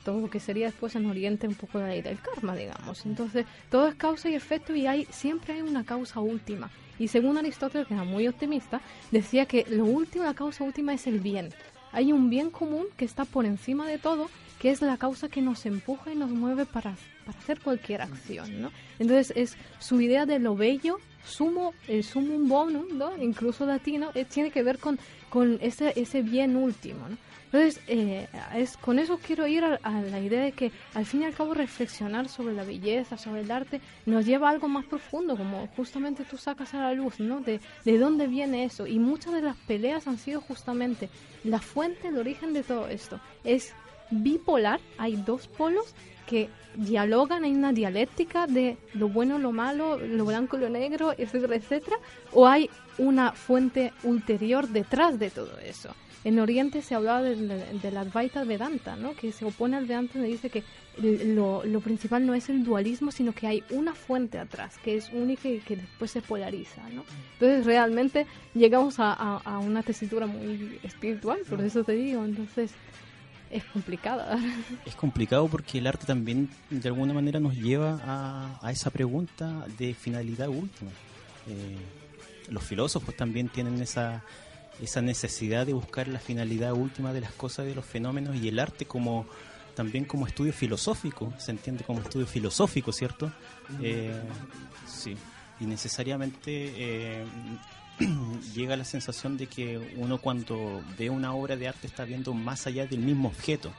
todo 0.03 0.19
lo 0.19 0.29
que 0.29 0.39
sería 0.39 0.67
después 0.67 0.95
en 0.95 1.05
Oriente 1.05 1.47
un 1.47 1.55
poco 1.55 1.79
la 1.79 1.87
ley 1.87 2.01
del 2.01 2.19
karma, 2.19 2.55
digamos. 2.55 3.05
Entonces, 3.05 3.45
todo 3.69 3.87
es 3.87 3.95
causa 3.95 4.29
y 4.29 4.35
efecto 4.35 4.75
y 4.75 4.87
hay 4.87 5.05
siempre 5.11 5.53
hay 5.53 5.61
una 5.61 5.83
causa 5.83 6.19
última. 6.19 6.69
Y 6.99 7.07
según 7.07 7.37
Aristóteles, 7.37 7.87
que 7.87 7.93
era 7.93 8.03
muy 8.03 8.27
optimista, 8.27 8.81
decía 9.11 9.45
que 9.45 9.65
lo 9.69 9.85
último, 9.85 10.23
la 10.23 10.33
causa 10.33 10.63
última 10.63 10.93
es 10.93 11.07
el 11.07 11.19
bien. 11.19 11.49
Hay 11.91 12.11
un 12.11 12.29
bien 12.29 12.49
común 12.49 12.85
que 12.97 13.05
está 13.05 13.25
por 13.25 13.45
encima 13.45 13.87
de 13.87 13.97
todo, 13.97 14.29
que 14.59 14.69
es 14.69 14.81
la 14.81 14.97
causa 14.97 15.29
que 15.29 15.41
nos 15.41 15.65
empuja 15.65 16.11
y 16.11 16.15
nos 16.15 16.29
mueve 16.29 16.65
para, 16.65 16.95
para 17.25 17.37
hacer 17.37 17.59
cualquier 17.59 18.01
acción, 18.01 18.61
¿no? 18.61 18.71
Entonces, 18.99 19.33
es 19.35 19.57
su 19.79 19.99
idea 20.01 20.25
de 20.25 20.39
lo 20.39 20.55
bello, 20.55 20.99
sumo, 21.25 21.73
el 21.87 22.03
sumum 22.03 22.47
bonum, 22.47 22.85
¿no? 22.97 23.17
Incluso 23.21 23.65
latino, 23.65 24.11
eh, 24.15 24.25
tiene 24.25 24.51
que 24.51 24.63
ver 24.63 24.79
con, 24.79 24.99
con 25.29 25.57
ese, 25.61 25.93
ese 25.95 26.21
bien 26.21 26.55
último, 26.55 27.09
¿no? 27.09 27.17
Entonces, 27.53 27.83
eh, 27.87 28.27
es, 28.55 28.77
con 28.77 28.97
eso 28.97 29.19
quiero 29.23 29.45
ir 29.45 29.63
a, 29.63 30.01
la 30.01 30.19
idea 30.19 30.41
de 30.41 30.53
que 30.53 30.71
al 30.95 31.05
fin 31.05 31.21
y 31.21 31.25
al 31.25 31.35
cabo 31.35 31.53
reflexionar 31.53 32.27
sobre 32.27 32.55
la 32.55 32.63
belleza, 32.63 33.15
sobre 33.15 33.41
el 33.41 33.51
arte, 33.51 33.79
nos 34.07 34.25
lleva 34.25 34.47
a 34.47 34.51
algo 34.51 34.67
más 34.67 34.85
profundo, 34.85 35.37
como 35.37 35.67
justamente 35.75 36.23
tú 36.23 36.35
sacas 36.35 36.73
a 36.73 36.79
la 36.79 36.93
luz, 36.95 37.19
¿no? 37.19 37.41
De, 37.41 37.59
de 37.85 37.97
dónde 37.99 38.25
viene 38.25 38.63
eso. 38.63 38.87
Y 38.87 38.97
muchas 38.97 39.33
de 39.33 39.43
las 39.43 39.55
peleas 39.55 40.07
han 40.07 40.17
sido 40.17 40.41
justamente 40.41 41.09
la 41.43 41.59
fuente, 41.59 42.07
el 42.07 42.17
origen 42.17 42.53
de 42.53 42.63
todo 42.63 42.87
esto. 42.87 43.19
Es 43.43 43.75
bipolar, 44.09 44.79
hay 44.97 45.15
dos 45.17 45.47
polos 45.47 45.93
que 46.25 46.49
dialogan, 46.73 47.43
hay 47.43 47.51
una 47.51 47.71
dialéctica 47.71 48.47
de 48.47 48.77
lo 48.95 49.09
bueno, 49.09 49.37
lo 49.37 49.51
malo, 49.51 49.99
lo 49.99 50.25
blanco, 50.25 50.57
lo 50.57 50.69
negro, 50.69 51.13
etcétera, 51.15 51.55
etcétera, 51.55 51.97
o 52.31 52.47
hay 52.47 52.67
una 52.97 53.31
fuente 53.33 53.93
ulterior 54.01 54.67
detrás 54.69 55.19
de 55.19 55.29
todo 55.29 55.59
eso. 55.59 55.93
En 56.23 56.39
Oriente 56.39 56.81
se 56.81 56.95
hablaba 56.95 57.21
de, 57.21 57.35
de, 57.35 57.91
la 57.91 58.01
Advaita 58.01 58.43
Vedanta, 58.43 58.95
¿no? 58.95 59.13
que 59.13 59.31
se 59.31 59.43
opone 59.45 59.75
al 59.75 59.85
Vedanta 59.85 60.19
y 60.19 60.31
dice 60.31 60.49
que 60.49 60.63
lo, 60.97 61.65
lo, 61.65 61.81
principal 61.81 62.25
no 62.25 62.33
es 62.33 62.49
el 62.49 62.63
dualismo, 62.63 63.11
sino 63.11 63.33
que 63.33 63.47
hay 63.47 63.63
una 63.71 63.93
fuente 63.93 64.39
atrás, 64.39 64.77
que 64.83 64.95
es 64.95 65.09
única 65.11 65.49
y 65.49 65.59
que 65.59 65.75
después 65.75 66.11
se 66.11 66.21
polariza. 66.21 66.81
¿no? 66.93 67.03
Entonces 67.33 67.65
realmente 67.65 68.25
llegamos 68.53 68.99
a, 68.99 69.11
a, 69.13 69.37
a 69.43 69.59
una 69.59 69.83
tesitura 69.83 70.25
muy 70.25 70.79
espiritual, 70.83 71.39
por 71.49 71.61
eso 71.61 71.83
te 71.83 71.93
digo. 71.93 72.23
Entonces 72.23 72.71
es 73.53 73.63
complicada. 73.65 74.37
Es 74.85 74.95
complicado 74.95 75.47
porque 75.47 75.77
el 75.77 75.87
arte 75.87 76.05
también 76.05 76.49
de 76.69 76.87
alguna 76.89 77.13
manera 77.13 77.39
nos 77.39 77.55
lleva 77.55 77.99
a, 78.03 78.59
a 78.61 78.71
esa 78.71 78.89
pregunta 78.89 79.65
de 79.77 79.93
finalidad 79.93 80.47
última. 80.49 80.91
Eh, 81.47 81.77
los 82.49 82.63
filósofos 82.63 83.15
también 83.15 83.49
tienen 83.49 83.81
esa, 83.81 84.23
esa 84.81 85.01
necesidad 85.01 85.65
de 85.65 85.73
buscar 85.73 86.07
la 86.07 86.19
finalidad 86.19 86.73
última 86.73 87.13
de 87.13 87.21
las 87.21 87.31
cosas, 87.31 87.65
de 87.65 87.75
los 87.75 87.85
fenómenos 87.85 88.35
y 88.35 88.47
el 88.47 88.59
arte 88.59 88.85
como 88.85 89.25
también 89.75 90.05
como 90.05 90.27
estudio 90.27 90.53
filosófico, 90.53 91.33
se 91.37 91.51
entiende 91.51 91.83
como 91.83 92.01
estudio 92.01 92.27
filosófico, 92.27 92.91
¿cierto? 92.91 93.31
Eh, 93.81 94.13
sí, 94.87 95.17
y 95.59 95.65
necesariamente 95.65 96.73
eh, 96.77 97.25
llega 98.55 98.75
la 98.75 98.85
sensación 98.85 99.37
de 99.37 99.47
que 99.47 99.93
uno 99.97 100.19
cuando 100.19 100.83
ve 100.97 101.09
una 101.09 101.33
obra 101.33 101.55
de 101.55 101.67
arte 101.67 101.87
está 101.87 102.05
viendo 102.05 102.33
más 102.33 102.67
allá 102.67 102.85
del 102.85 102.99
mismo 102.99 103.29
objeto. 103.29 103.71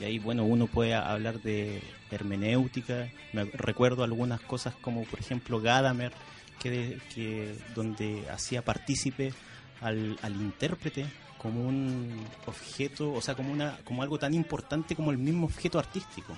Y 0.00 0.04
ahí, 0.04 0.18
bueno, 0.18 0.44
uno 0.44 0.66
puede 0.66 0.94
hablar 0.94 1.40
de 1.40 1.80
hermenéutica. 2.10 3.10
Me 3.32 3.44
recuerdo 3.44 4.02
algunas 4.02 4.40
cosas 4.40 4.74
como, 4.80 5.04
por 5.04 5.20
ejemplo, 5.20 5.60
Gadamer, 5.60 6.12
que, 6.60 6.98
que 7.14 7.54
donde 7.76 8.24
hacía 8.30 8.62
partícipe 8.62 9.32
al, 9.80 10.18
al 10.22 10.36
intérprete 10.36 11.06
como 11.38 11.66
un 11.66 12.26
objeto, 12.46 13.12
o 13.12 13.20
sea, 13.20 13.34
como, 13.34 13.52
una, 13.52 13.78
como 13.84 14.02
algo 14.02 14.18
tan 14.18 14.32
importante 14.34 14.96
como 14.96 15.10
el 15.10 15.18
mismo 15.18 15.46
objeto 15.46 15.78
artístico 15.78 16.34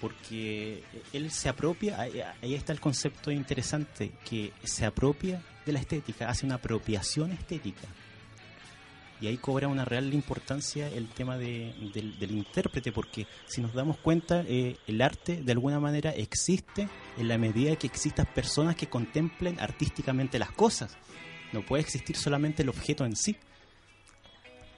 porque 0.00 0.82
él 1.12 1.30
se 1.30 1.48
apropia, 1.48 2.00
ahí 2.00 2.54
está 2.54 2.72
el 2.72 2.80
concepto 2.80 3.30
interesante, 3.30 4.12
que 4.28 4.52
se 4.62 4.84
apropia 4.86 5.42
de 5.66 5.72
la 5.72 5.80
estética, 5.80 6.28
hace 6.28 6.46
una 6.46 6.56
apropiación 6.56 7.32
estética. 7.32 7.88
Y 9.20 9.26
ahí 9.26 9.36
cobra 9.36 9.66
una 9.66 9.84
real 9.84 10.14
importancia 10.14 10.86
el 10.88 11.08
tema 11.08 11.36
de, 11.36 11.74
del, 11.92 12.30
intérprete, 12.30 12.92
porque 12.92 13.26
si 13.46 13.60
nos 13.60 13.74
damos 13.74 13.96
cuenta, 13.96 14.44
eh, 14.46 14.76
el 14.86 15.02
arte 15.02 15.42
de 15.42 15.52
alguna 15.52 15.80
manera 15.80 16.10
existe 16.10 16.88
en 17.16 17.26
la 17.26 17.36
medida 17.36 17.74
que 17.74 17.88
existan 17.88 18.26
personas 18.32 18.76
que 18.76 18.88
contemplen 18.88 19.58
artísticamente 19.58 20.38
las 20.38 20.52
cosas. 20.52 20.96
No 21.52 21.62
puede 21.62 21.82
existir 21.82 22.16
solamente 22.16 22.62
el 22.62 22.68
objeto 22.68 23.04
en 23.04 23.16
sí. 23.16 23.36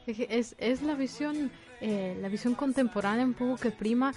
Es, 0.07 0.57
es 0.59 0.83
la 0.83 0.95
visión, 0.95 1.51
eh, 1.81 2.17
la 2.21 2.29
visión 2.29 2.55
contemporánea 2.55 3.25
un 3.25 3.35
poco 3.35 3.57
que 3.57 3.71
prima 3.71 4.13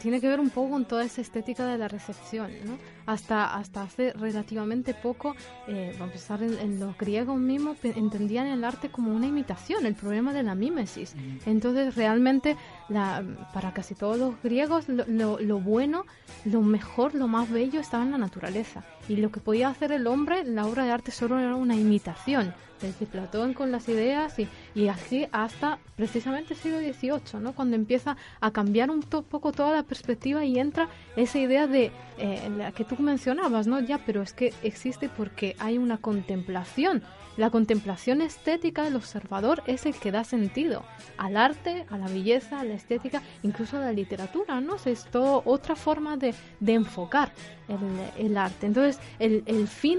tiene 0.00 0.20
que 0.20 0.28
ver 0.28 0.38
un 0.38 0.50
poco 0.50 0.70
con 0.70 0.84
toda 0.86 1.04
esa 1.04 1.20
estética 1.20 1.66
de 1.66 1.76
la 1.76 1.88
recepción. 1.88 2.52
¿no? 2.64 2.78
Hasta, 3.06 3.54
hasta 3.54 3.82
hace 3.82 4.12
relativamente 4.12 4.94
poco, 4.94 5.36
eh, 5.68 5.96
a 6.00 6.04
empezar 6.04 6.42
en, 6.42 6.80
los 6.80 6.96
griegos 6.96 7.38
mismos, 7.38 7.76
entendían 7.82 8.46
el 8.46 8.64
arte 8.64 8.90
como 8.90 9.14
una 9.14 9.26
imitación, 9.26 9.86
el 9.86 9.94
problema 9.94 10.32
de 10.32 10.42
la 10.42 10.54
mímesis. 10.54 11.14
Entonces, 11.44 11.94
realmente, 11.96 12.56
la, 12.88 13.22
para 13.52 13.72
casi 13.72 13.94
todos 13.94 14.18
los 14.18 14.42
griegos, 14.42 14.88
lo, 14.88 15.38
lo, 15.38 15.60
bueno, 15.60 16.06
lo 16.44 16.62
mejor, 16.62 17.14
lo 17.14 17.28
más 17.28 17.50
bello 17.50 17.80
estaba 17.80 18.04
en 18.04 18.12
la 18.12 18.18
naturaleza. 18.18 18.84
Y 19.08 19.16
lo 19.16 19.30
que 19.30 19.40
podía 19.40 19.68
hacer 19.68 19.92
el 19.92 20.06
hombre, 20.06 20.44
la 20.44 20.66
obra 20.66 20.84
de 20.84 20.92
arte 20.92 21.10
solo 21.10 21.38
era 21.38 21.56
una 21.56 21.76
imitación 21.76 22.54
desde 22.80 23.06
Platón 23.06 23.54
con 23.54 23.70
las 23.70 23.88
ideas 23.88 24.38
y, 24.38 24.48
y 24.74 24.88
así 24.88 25.26
hasta 25.32 25.78
precisamente 25.96 26.54
el 26.54 26.60
siglo 26.60 26.78
XVIII, 26.78 27.40
¿no? 27.40 27.54
cuando 27.54 27.76
empieza 27.76 28.16
a 28.40 28.50
cambiar 28.50 28.90
un 28.90 29.00
poco 29.00 29.52
toda 29.52 29.72
la 29.72 29.82
perspectiva 29.82 30.44
y 30.44 30.58
entra 30.58 30.88
esa 31.16 31.38
idea 31.38 31.66
de 31.66 31.92
eh, 32.18 32.50
la 32.56 32.72
que 32.72 32.84
tú 32.84 32.93
mencionabas, 33.00 33.66
¿no? 33.66 33.80
Ya, 33.80 33.98
pero 33.98 34.22
es 34.22 34.32
que 34.32 34.52
existe 34.62 35.08
porque 35.08 35.56
hay 35.58 35.78
una 35.78 35.98
contemplación. 35.98 37.02
La 37.36 37.50
contemplación 37.50 38.20
estética 38.20 38.84
del 38.84 38.94
observador 38.94 39.62
es 39.66 39.86
el 39.86 39.94
que 39.94 40.12
da 40.12 40.22
sentido 40.22 40.84
al 41.18 41.36
arte, 41.36 41.84
a 41.90 41.98
la 41.98 42.06
belleza, 42.06 42.60
a 42.60 42.64
la 42.64 42.74
estética, 42.74 43.22
incluso 43.42 43.76
a 43.76 43.80
la 43.80 43.92
literatura, 43.92 44.60
¿no? 44.60 44.76
Es 44.84 45.06
todo 45.10 45.42
otra 45.44 45.74
forma 45.74 46.16
de, 46.16 46.32
de 46.60 46.74
enfocar 46.74 47.32
el, 47.68 48.26
el, 48.26 48.36
arte. 48.36 48.66
Entonces, 48.66 49.00
el, 49.18 49.42
el 49.46 49.66
fin 49.66 49.98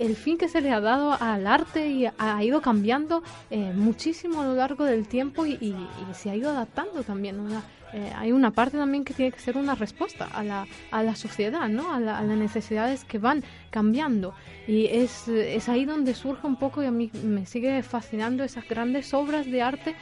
el 0.00 0.16
fin 0.16 0.38
que 0.38 0.48
se 0.48 0.62
le 0.62 0.72
ha 0.72 0.80
dado 0.80 1.12
al 1.12 1.46
arte 1.46 1.86
y 1.88 2.06
ha 2.06 2.42
ido 2.42 2.62
cambiando 2.62 3.22
eh, 3.50 3.72
muchísimo 3.74 4.40
a 4.40 4.46
lo 4.46 4.54
largo 4.54 4.84
del 4.84 5.06
tiempo 5.06 5.44
y, 5.44 5.52
y, 5.60 5.76
se 6.14 6.30
ha 6.30 6.34
ido 6.34 6.48
adaptando 6.48 7.02
también. 7.02 7.38
Una, 7.38 7.62
eh, 7.92 8.10
hay 8.16 8.32
una 8.32 8.50
parte 8.50 8.78
también 8.78 9.04
que 9.04 9.12
tiene 9.12 9.30
que 9.30 9.40
ser 9.40 9.58
una 9.58 9.74
respuesta 9.74 10.24
a 10.24 10.42
la, 10.42 10.66
a 10.90 11.02
la 11.02 11.14
sociedad, 11.14 11.68
¿no? 11.68 11.92
a, 11.92 12.00
la, 12.00 12.18
a 12.18 12.22
las 12.22 12.38
necesidades 12.38 13.04
que 13.04 13.18
van 13.18 13.44
cambiando. 13.68 14.32
Y 14.66 14.86
es, 14.86 15.28
es 15.28 15.68
ahí 15.68 15.84
donde 15.84 16.14
surge 16.14 16.46
un 16.46 16.56
poco, 16.56 16.82
y 16.82 16.86
a 16.86 16.90
mí 16.90 17.10
me 17.22 17.44
sigue 17.44 17.82
fascinando 17.82 18.42
esas 18.42 18.66
grandes 18.66 19.12
obras 19.12 19.44
de 19.50 19.60
arte 19.60 19.94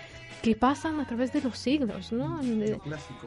que 0.42 0.54
pasan 0.54 1.00
a 1.00 1.06
través 1.06 1.32
de 1.32 1.42
los 1.42 1.58
siglos, 1.58 2.12
¿no? 2.12 2.38
De, 2.38 2.80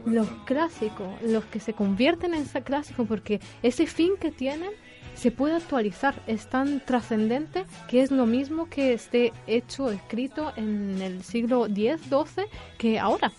los 0.06 0.28
clásicos, 0.46 1.22
los 1.22 1.44
que 1.46 1.60
se 1.60 1.74
convierten 1.74 2.34
en 2.34 2.44
ese 2.44 2.62
clásico, 2.62 3.04
porque 3.04 3.42
ese 3.62 3.86
fin 3.88 4.13
que 4.18 4.32
tienen 4.32 4.72
se 5.15 5.31
puede 5.31 5.55
actualizar, 5.55 6.22
es 6.25 6.48
tan 6.48 6.84
trascendente 6.84 7.65
que 7.88 8.01
es 8.01 8.12
lo 8.12 8.25
mismo 8.25 8.70
que 8.70 8.93
esté 8.93 9.34
hecho, 9.46 9.91
escrito 9.91 10.51
en 10.55 11.01
el 11.01 11.24
siglo 11.24 11.67
X, 11.67 12.01
XII, 12.10 12.46
que 12.77 13.00
ahora 13.00 13.31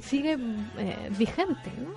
sigue 0.00 0.38
eh, 0.78 1.10
vigente. 1.18 1.70
¿no? 1.78 1.94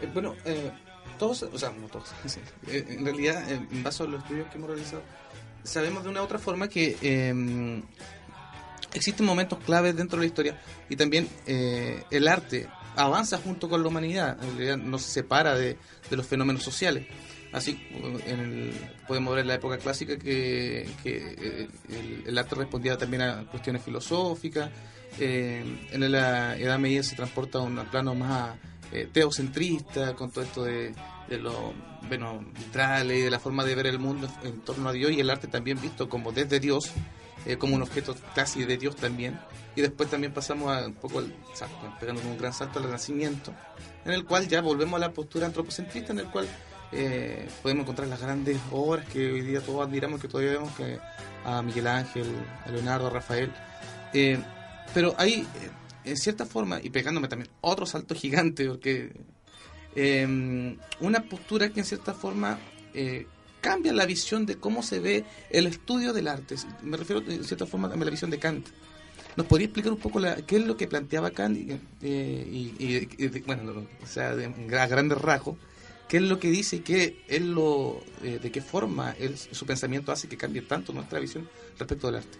Eh, 0.00 0.08
bueno, 0.12 0.34
eh, 0.44 0.70
todos, 1.18 1.42
o 1.42 1.58
sea, 1.58 1.70
no 1.70 1.86
todos, 1.88 2.12
eh, 2.68 2.84
en 2.88 3.04
realidad, 3.04 3.50
en 3.50 3.82
base 3.82 4.02
a 4.02 4.06
los 4.06 4.22
estudios 4.22 4.48
que 4.48 4.56
hemos 4.56 4.70
realizado, 4.70 5.02
sabemos 5.62 6.04
de 6.04 6.08
una 6.08 6.22
u 6.22 6.24
otra 6.24 6.38
forma 6.38 6.68
que 6.68 6.96
em, 7.02 7.82
existen 8.94 9.26
momentos 9.26 9.58
claves 9.58 9.94
dentro 9.96 10.16
de 10.18 10.22
la 10.24 10.26
historia 10.26 10.60
y 10.88 10.96
también 10.96 11.28
el 11.46 12.26
arte 12.26 12.68
avanza 12.96 13.36
junto 13.38 13.68
con 13.68 13.82
la 13.82 13.88
humanidad, 13.88 14.42
en 14.42 14.56
realidad 14.56 14.76
no 14.78 14.98
se 14.98 15.10
separa 15.10 15.54
de, 15.54 15.76
de 16.08 16.16
los 16.16 16.26
fenómenos 16.26 16.62
sociales. 16.62 17.06
Así, 17.52 17.84
en 18.26 18.40
el, 18.40 18.72
podemos 19.08 19.34
ver 19.34 19.42
en 19.42 19.48
la 19.48 19.54
época 19.54 19.78
clásica 19.78 20.16
que, 20.16 20.88
que 21.02 21.68
el, 22.26 22.38
arte 22.38 22.54
respondía 22.54 22.96
también 22.96 23.22
a 23.22 23.44
cuestiones 23.50 23.82
filosóficas. 23.82 24.70
Eh, 25.18 25.88
en 25.90 26.12
la 26.12 26.56
Edad 26.56 26.78
Media 26.78 27.02
se 27.02 27.16
transporta 27.16 27.58
a 27.58 27.62
un 27.62 27.76
plano 27.86 28.14
más 28.14 28.56
eh, 28.92 29.08
teocentrista, 29.12 30.14
con 30.14 30.30
todo 30.30 30.44
esto 30.44 30.64
de, 30.64 30.94
de 31.28 31.38
lo 31.38 31.72
bueno, 32.08 32.44
vitrales 32.58 33.24
de 33.24 33.30
la 33.30 33.38
forma 33.38 33.64
de 33.64 33.74
ver 33.74 33.86
el 33.86 33.98
mundo 33.98 34.28
en 34.42 34.60
torno 34.60 34.88
a 34.88 34.92
Dios, 34.92 35.12
y 35.12 35.20
el 35.20 35.30
arte 35.30 35.48
también 35.48 35.80
visto 35.80 36.08
como 36.08 36.32
desde 36.32 36.60
Dios, 36.60 36.90
eh, 37.46 37.56
como 37.56 37.76
un 37.76 37.82
objeto 37.82 38.14
casi 38.34 38.64
de 38.64 38.76
Dios 38.76 38.96
también. 38.96 39.38
Y 39.76 39.80
después 39.80 40.10
también 40.10 40.32
pasamos 40.32 40.76
a 40.76 40.86
un 40.86 40.94
poco, 40.94 41.20
el, 41.20 41.32
pegando 42.00 42.20
un 42.22 42.36
gran 42.36 42.52
salto 42.52 42.78
al 42.78 42.86
Renacimiento, 42.86 43.54
en 44.04 44.12
el 44.12 44.24
cual 44.24 44.48
ya 44.48 44.60
volvemos 44.60 44.96
a 44.96 45.06
la 45.06 45.12
postura 45.12 45.46
antropocentrista, 45.46 46.12
en 46.12 46.20
el 46.20 46.26
cual 46.26 46.48
eh, 46.92 47.48
podemos 47.62 47.84
encontrar 47.84 48.08
las 48.08 48.20
grandes 48.20 48.58
obras 48.70 49.06
que 49.08 49.32
hoy 49.32 49.42
día 49.42 49.60
todos 49.60 49.86
admiramos, 49.86 50.20
que 50.20 50.28
todavía 50.28 50.52
vemos 50.52 50.74
que 50.76 50.98
a 51.44 51.62
Miguel 51.62 51.86
Ángel, 51.86 52.26
a 52.64 52.70
Leonardo, 52.70 53.06
a 53.06 53.10
Rafael. 53.10 53.52
Eh, 54.12 54.38
pero 54.94 55.14
hay, 55.18 55.40
eh, 55.40 55.46
en 56.04 56.16
cierta 56.16 56.46
forma, 56.46 56.80
y 56.82 56.90
pegándome 56.90 57.28
también 57.28 57.50
otro 57.60 57.86
salto 57.86 58.14
gigante, 58.16 58.66
porque 58.66 59.12
eh, 59.94 60.76
una 61.00 61.22
postura 61.22 61.70
que 61.70 61.80
en 61.80 61.86
cierta 61.86 62.14
forma 62.14 62.58
eh, 62.94 63.26
cambia 63.60 63.92
la 63.92 64.06
visión 64.06 64.46
de 64.46 64.56
cómo 64.56 64.82
se 64.82 65.00
ve 65.00 65.24
el 65.50 65.66
estudio 65.66 66.12
del 66.12 66.28
arte. 66.28 66.56
Me 66.82 66.96
refiero 66.96 67.22
en 67.28 67.44
cierta 67.44 67.66
forma 67.66 67.88
a 67.88 67.96
la 67.96 68.10
visión 68.10 68.30
de 68.30 68.38
Kant. 68.38 68.66
¿Nos 69.36 69.46
podría 69.46 69.66
explicar 69.66 69.92
un 69.92 69.98
poco 69.98 70.18
la, 70.18 70.36
qué 70.36 70.56
es 70.56 70.66
lo 70.66 70.76
que 70.76 70.88
planteaba 70.88 71.30
Kant? 71.30 71.56
Y, 72.02 73.40
bueno, 73.46 73.86
o 74.02 74.06
sea, 74.06 74.30
a 74.30 74.86
grandes 74.86 75.18
rasgos, 75.18 75.56
qué 76.10 76.16
es 76.16 76.24
lo 76.24 76.40
que 76.40 76.50
dice 76.50 76.76
y 76.76 76.80
qué 76.80 77.22
es 77.28 77.40
lo, 77.40 78.00
eh, 78.24 78.40
de 78.42 78.50
qué 78.50 78.60
forma 78.60 79.14
él, 79.20 79.38
su 79.38 79.64
pensamiento 79.64 80.10
hace 80.10 80.26
que 80.26 80.36
cambie 80.36 80.60
tanto 80.60 80.92
nuestra 80.92 81.20
visión 81.20 81.48
respecto 81.78 82.08
del 82.08 82.16
arte. 82.16 82.38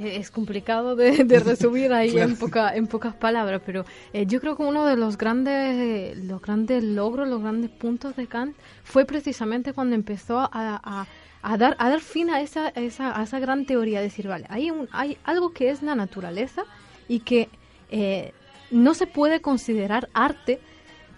Es 0.00 0.32
complicado 0.32 0.96
de, 0.96 1.22
de 1.22 1.38
resumir 1.50 1.92
ahí 1.92 2.18
en, 2.18 2.36
poca, 2.36 2.74
en 2.74 2.88
pocas 2.88 3.14
palabras, 3.14 3.62
pero 3.64 3.84
eh, 4.12 4.26
yo 4.26 4.40
creo 4.40 4.56
que 4.56 4.64
uno 4.64 4.84
de 4.84 4.96
los 4.96 5.16
grandes, 5.16 6.16
los 6.18 6.42
grandes 6.42 6.82
logros, 6.82 7.28
los 7.28 7.40
grandes 7.40 7.70
puntos 7.70 8.16
de 8.16 8.26
Kant 8.26 8.56
fue 8.82 9.04
precisamente 9.04 9.72
cuando 9.72 9.94
empezó 9.94 10.40
a, 10.40 10.48
a, 10.50 11.06
a 11.42 11.56
dar, 11.56 11.76
a 11.78 11.88
dar 11.88 12.00
fin 12.00 12.30
a 12.30 12.40
esa, 12.40 12.70
esa, 12.70 13.16
a 13.16 13.22
esa 13.22 13.38
gran 13.38 13.64
teoría 13.64 13.98
de 13.98 14.06
decir, 14.06 14.26
vale, 14.26 14.46
hay, 14.48 14.72
un, 14.72 14.88
hay 14.90 15.18
algo 15.22 15.52
que 15.52 15.70
es 15.70 15.82
la 15.84 15.94
naturaleza 15.94 16.64
y 17.06 17.20
que 17.20 17.48
eh, 17.92 18.32
no 18.72 18.94
se 18.94 19.06
puede 19.06 19.40
considerar 19.40 20.08
arte 20.14 20.58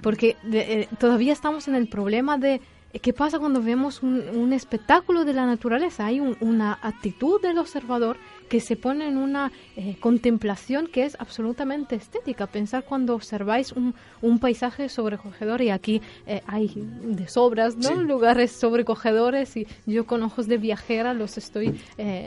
porque 0.05 0.37
eh, 0.53 0.87
todavía 0.99 1.33
estamos 1.33 1.67
en 1.67 1.75
el 1.75 1.89
problema 1.89 2.37
de 2.37 2.61
eh, 2.93 2.99
qué 2.99 3.15
pasa 3.15 3.39
cuando 3.39 3.63
vemos 3.63 4.03
un, 4.03 4.53
espectáculo 4.53 5.25
de 5.25 5.33
la 5.33 5.47
naturaleza. 5.47 6.05
Hay 6.05 6.21
una 6.21 6.79
actitud 6.83 7.41
del 7.41 7.57
observador 7.57 8.19
que 8.51 8.61
se 8.61 8.77
pone 8.77 9.09
en 9.09 9.17
una 9.17 9.51
eh, 9.77 9.97
contemplación 10.01 10.89
que 10.89 11.07
es 11.07 11.17
absolutamente 11.19 11.97
estética. 11.97 12.47
Pensar 12.47 12.85
cuando 12.85 13.15
observáis 13.15 13.73
un, 13.73 13.95
un 14.21 14.39
paisaje 14.39 14.91
sobrecogedor 14.91 15.63
y 15.63 15.71
aquí 15.71 16.03
hay 16.47 16.71
de 16.77 17.27
sobras, 17.27 17.75
¿no? 17.79 17.95
Lugares 17.95 18.53
sobrecogedores 18.53 19.57
y 19.57 19.67
yo 19.87 20.05
con 20.05 20.23
ojos 20.23 20.47
de 20.49 20.59
viajera 20.59 21.15
los 21.15 21.39
estoy 21.39 21.81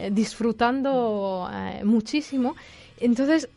disfrutando 0.09 1.47
muchísimo. 1.83 2.55
Entonces, 2.99 3.47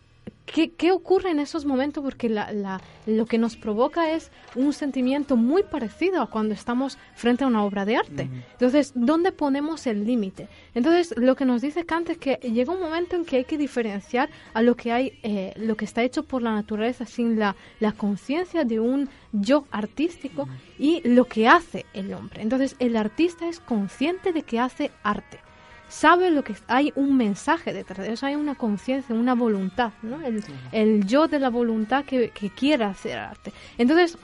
¿Qué, 0.52 0.90
ocurre 0.90 1.30
en 1.30 1.38
esos 1.38 1.64
momentos? 1.64 2.02
Porque 2.02 2.28
la, 2.28 2.80
lo 3.06 3.26
que 3.26 3.38
nos 3.38 3.56
provoca 3.56 4.10
es 4.12 4.32
un 4.56 4.72
sentimiento 4.72 5.36
muy 5.36 5.62
parecido 5.62 6.20
a 6.20 6.26
cuando 6.28 6.54
estamos 6.54 6.98
frente 7.14 7.44
a 7.44 7.46
una 7.46 7.62
obra 7.62 7.84
de 7.84 7.96
arte. 7.96 8.28
Entonces, 8.52 8.92
¿dónde 8.96 9.30
ponemos 9.30 9.86
el 9.86 10.04
límite? 10.04 10.48
Entonces, 10.74 11.14
lo 11.16 11.36
que 11.36 11.44
nos 11.44 11.62
dice 11.62 11.86
Kant 11.86 12.10
es 12.10 12.18
que 12.18 12.36
llega 12.42 12.72
un 12.72 12.80
momento 12.80 13.14
en 13.14 13.24
que 13.24 13.36
hay 13.36 13.44
que 13.44 13.58
diferenciar 13.58 14.28
a 14.52 14.62
lo 14.62 14.74
que 14.74 14.90
hay, 14.90 15.18
eh, 15.22 15.52
lo 15.56 15.76
que 15.76 15.84
está 15.84 16.02
hecho 16.02 16.24
por 16.24 16.42
la 16.42 16.52
naturaleza 16.52 17.06
sin 17.06 17.38
la, 17.38 17.54
la 17.78 17.92
conciencia 17.92 18.64
de 18.64 18.80
un 18.80 19.08
yo 19.32 19.66
artístico 19.70 20.48
y 20.78 21.00
lo 21.08 21.26
que 21.26 21.46
hace 21.46 21.86
el 21.94 22.12
hombre. 22.12 22.42
Entonces, 22.42 22.74
el 22.80 22.96
artista 22.96 23.48
es 23.48 23.60
consciente 23.60 24.32
de 24.32 24.42
que 24.42 24.58
hace 24.58 24.90
arte 25.04 25.38
sabe 25.90 26.30
lo 26.30 26.42
que 26.42 26.54
hay 26.68 26.92
un 26.94 27.16
mensaje 27.16 27.74
detrás 27.74 28.06
de 28.06 28.14
eso, 28.14 28.24
hay 28.24 28.36
una 28.36 28.54
conciencia, 28.54 29.14
una 29.14 29.34
voluntad, 29.34 29.92
¿no? 30.02 30.18
El, 30.72 31.04
yo 31.04 31.28
de 31.28 31.38
la 31.38 31.50
voluntad 31.50 32.04
que, 32.04 32.30
que 32.30 32.48
quiera 32.48 32.88
hacer 32.88 33.18
arte. 33.18 33.52
Entonces, 33.76 34.16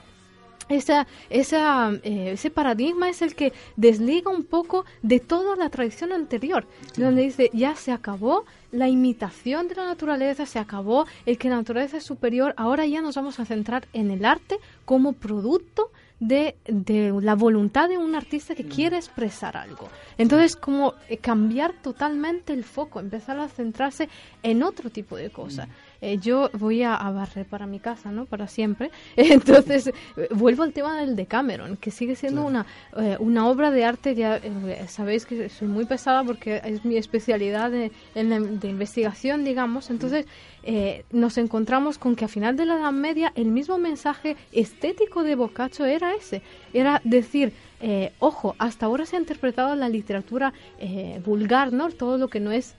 esa, 0.69 1.07
esa, 1.29 1.91
eh, 2.03 2.31
ese 2.33 2.49
paradigma 2.49 3.09
es 3.09 3.21
el 3.21 3.35
que 3.35 3.53
desliga 3.75 4.31
un 4.31 4.43
poco 4.43 4.85
de 5.01 5.19
toda 5.19 5.55
la 5.55 5.69
tradición 5.69 6.11
anterior, 6.11 6.65
donde 6.97 7.21
dice, 7.21 7.49
ya 7.53 7.75
se 7.75 7.91
acabó 7.91 8.45
la 8.71 8.89
imitación 8.89 9.67
de 9.67 9.75
la 9.75 9.85
naturaleza, 9.85 10.45
se 10.45 10.59
acabó 10.59 11.05
el 11.25 11.37
que 11.37 11.49
la 11.49 11.55
naturaleza 11.57 11.97
es 11.97 12.03
superior, 12.03 12.53
ahora 12.57 12.85
ya 12.85 13.01
nos 13.01 13.15
vamos 13.15 13.39
a 13.39 13.45
centrar 13.45 13.87
en 13.93 14.11
el 14.11 14.25
arte 14.25 14.59
como 14.83 15.13
producto 15.13 15.91
de, 16.19 16.55
de, 16.65 17.13
la 17.21 17.35
voluntad 17.35 17.89
de 17.89 17.97
un 17.97 18.15
artista 18.15 18.55
que 18.55 18.63
mm. 18.63 18.69
quiere 18.69 18.97
expresar 18.97 19.55
algo. 19.55 19.87
Entonces, 20.17 20.55
como 20.55 20.95
eh, 21.09 21.17
cambiar 21.17 21.73
totalmente 21.81 22.53
el 22.53 22.63
foco, 22.63 22.99
empezar 22.99 23.39
a 23.39 23.47
centrarse 23.47 24.09
en 24.41 24.63
otro 24.63 24.89
tipo 24.89 25.15
de 25.15 25.29
cosas. 25.29 25.67
Eh, 26.01 26.17
yo 26.19 26.49
voy 26.53 26.83
a, 26.83 26.97
barrer 26.97 27.45
para 27.45 27.65
mi 27.65 27.79
casa, 27.79 28.11
¿no? 28.11 28.25
Para 28.25 28.47
siempre. 28.47 28.91
Entonces, 29.15 29.91
vuelvo 30.31 30.63
al 30.63 30.73
tema 30.73 30.99
del 30.99 31.15
Decameron, 31.15 31.77
que 31.77 31.91
sigue 31.91 32.15
siendo 32.15 32.45
una, 32.45 32.65
eh, 32.97 33.17
una 33.19 33.47
obra 33.47 33.71
de 33.71 33.85
arte, 33.85 34.15
ya 34.15 34.39
sabéis 34.87 35.25
que 35.25 35.49
soy 35.49 35.67
muy 35.67 35.85
pesada 35.85 36.23
porque 36.23 36.61
es 36.63 36.85
mi 36.85 36.97
especialidad 36.97 37.71
de, 37.71 37.91
de 38.13 38.67
investigación, 38.69 39.43
digamos. 39.43 39.89
Entonces, 39.89 40.25
eh, 40.69 41.05
nos 41.11 41.37
encontramos 41.37 41.97
con 41.97 42.17
que 42.17 42.25
a 42.25 42.27
final 42.27 42.57
de 42.57 42.65
la 42.65 42.75
Edad 42.75 42.91
Media 42.91 43.31
el 43.35 43.45
mismo 43.45 43.77
mensaje 43.77 44.35
estético 44.51 45.23
de 45.23 45.35
Boccaccio 45.35 45.85
era 45.85 46.13
ese, 46.13 46.41
era 46.73 46.99
decir, 47.05 47.53
eh, 47.79 48.13
ojo, 48.19 48.55
hasta 48.57 48.85
ahora 48.85 49.05
se 49.05 49.15
ha 49.15 49.19
interpretado 49.19 49.75
la 49.75 49.89
literatura 49.89 50.53
eh, 50.79 51.21
vulgar, 51.25 51.73
¿no? 51.73 51.89
Todo 51.89 52.17
lo 52.17 52.27
que 52.27 52.39
no 52.39 52.51
es 52.51 52.75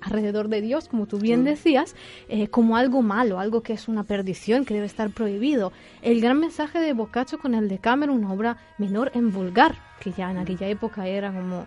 alrededor 0.00 0.48
de 0.48 0.60
Dios, 0.60 0.88
como 0.88 1.06
tú 1.06 1.18
bien 1.18 1.44
decías, 1.44 1.96
como 2.50 2.76
algo 2.76 3.02
malo, 3.02 3.40
algo 3.40 3.62
que 3.62 3.72
es 3.72 3.88
una 3.88 4.04
perdición, 4.04 4.64
que 4.64 4.74
debe 4.74 4.86
estar 4.86 5.10
prohibido. 5.10 5.72
El 6.02 6.20
gran 6.20 6.38
mensaje 6.38 6.78
de 6.78 6.92
Boccaccio 6.92 7.38
con 7.38 7.54
el 7.54 7.68
Decameron, 7.68 8.16
una 8.16 8.32
obra 8.32 8.56
menor 8.78 9.10
en 9.14 9.32
vulgar, 9.32 9.76
que 10.00 10.12
ya 10.12 10.30
en 10.30 10.38
aquella 10.38 10.68
época 10.68 11.06
era 11.06 11.32
como 11.32 11.66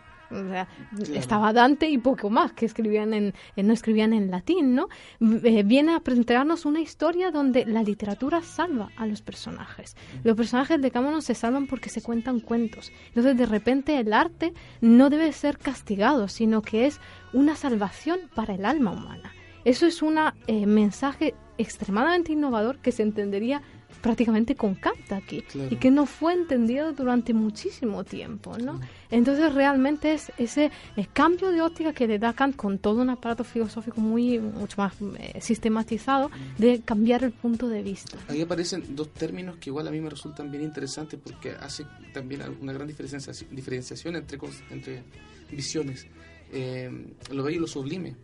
estaba 1.13 1.54
Dante 1.54 1.90
y 1.90 1.98
poco 1.98 2.30
más 2.30 2.54
que 2.54 2.66
escribían 2.66 3.13
en, 3.13 3.34
no 3.56 3.74
escribían 3.74 4.13
en 4.13 4.32
latín, 4.32 4.75
¿no? 4.75 4.90
Eh, 5.22 5.63
viene 5.63 5.94
a 5.94 6.00
presentarnos 6.00 6.66
una 6.66 6.82
historia 6.82 7.32
donde 7.32 7.66
la 7.66 7.84
literatura 7.84 8.42
salva 8.42 8.90
a 8.98 9.06
los 9.06 9.22
personajes. 9.22 9.96
Los 10.24 10.36
personajes 10.36 10.82
de 10.82 10.92
Cámono 10.92 11.22
se 11.22 11.36
salvan 11.36 11.68
porque 11.68 11.90
se 11.90 12.02
cuentan 12.02 12.40
cuentos. 12.40 12.92
Entonces, 13.10 13.38
de 13.38 13.46
repente, 13.46 14.00
el 14.00 14.14
arte 14.14 14.53
no 14.81 15.10
debe 15.10 15.31
ser 15.31 15.57
castigado, 15.57 16.27
sino 16.27 16.62
que 16.62 16.86
es 16.86 17.00
una 17.34 17.55
salvación 17.55 18.20
para 18.36 18.55
el 18.55 18.66
alma 18.66 18.92
humana. 18.92 19.31
Eso 19.66 19.86
es 19.86 20.01
un 20.01 20.18
eh, 20.48 20.66
mensaje 20.66 21.36
extremadamente 21.57 22.34
innovador 22.34 22.79
que 22.79 22.92
se 22.92 23.03
entendería 23.03 23.62
prácticamente 24.03 24.55
con 24.55 24.75
Kant 24.75 25.13
aquí 25.13 25.46
y 25.72 25.77
que 25.77 25.89
no 25.89 26.05
fue 26.05 26.33
entendido 26.33 26.92
durante 26.92 27.33
muchísimo 27.33 28.03
tiempo, 28.03 28.57
¿no? 28.57 28.81
Entonces 29.09 29.53
realmente 29.53 30.13
es 30.13 30.29
ese 30.37 30.72
cambio 31.13 31.51
de 31.51 31.61
óptica 31.61 31.94
que 31.94 32.05
le 32.05 32.20
da 32.20 32.33
Kant 32.33 32.57
con 32.57 32.79
todo 32.79 33.01
un 33.01 33.09
aparato 33.09 33.46
filosófico 33.46 34.01
muy 34.01 34.39
mucho 34.39 34.75
más 34.81 34.94
eh, 35.18 35.39
sistematizado 35.39 36.29
de 36.57 36.81
cambiar 36.81 37.24
el 37.24 37.31
punto 37.31 37.70
de 37.70 37.81
vista. 37.81 38.18
Ahí 38.27 38.42
aparecen 38.42 38.94
dos 38.94 39.13
términos 39.13 39.55
que 39.55 39.70
igual 39.70 39.87
a 39.87 39.92
mí 39.92 40.01
me 40.01 40.09
resultan 40.09 40.51
bien 40.51 40.63
interesantes 40.63 41.18
porque 41.24 41.51
hace 41.51 41.85
también 42.13 42.42
una 42.61 42.74
gran 42.74 42.87
diferenciación, 42.87 43.55
diferenciación 43.55 44.18
entre, 44.18 44.37
entre 44.70 45.03
visiones, 45.50 46.07
eh, 46.51 46.92
lo 47.31 47.42
bello 47.42 47.57
y 47.57 47.61
lo 47.61 47.68
sublime. 47.68 48.18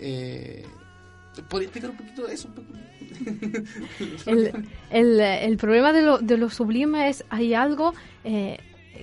Eh, 0.00 0.64
¿Podría 1.42 1.66
explicar 1.66 1.90
un 1.90 1.96
poquito 1.96 2.28
eso? 2.28 2.48
el, 4.26 4.52
el, 4.90 5.20
el, 5.20 5.56
problema 5.56 5.92
de 5.92 6.02
lo, 6.02 6.18
de 6.18 6.36
lo 6.36 6.50
sublime 6.50 7.08
es, 7.08 7.24
hay 7.30 7.54
algo 7.54 7.94
eh, 8.24 8.58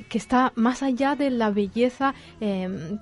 que 0.10 0.18
está 0.18 0.52
más 0.56 0.84
allá 0.84 1.16
de 1.16 1.30
la 1.30 1.50
belleza 1.50 2.14
em, 2.40 3.00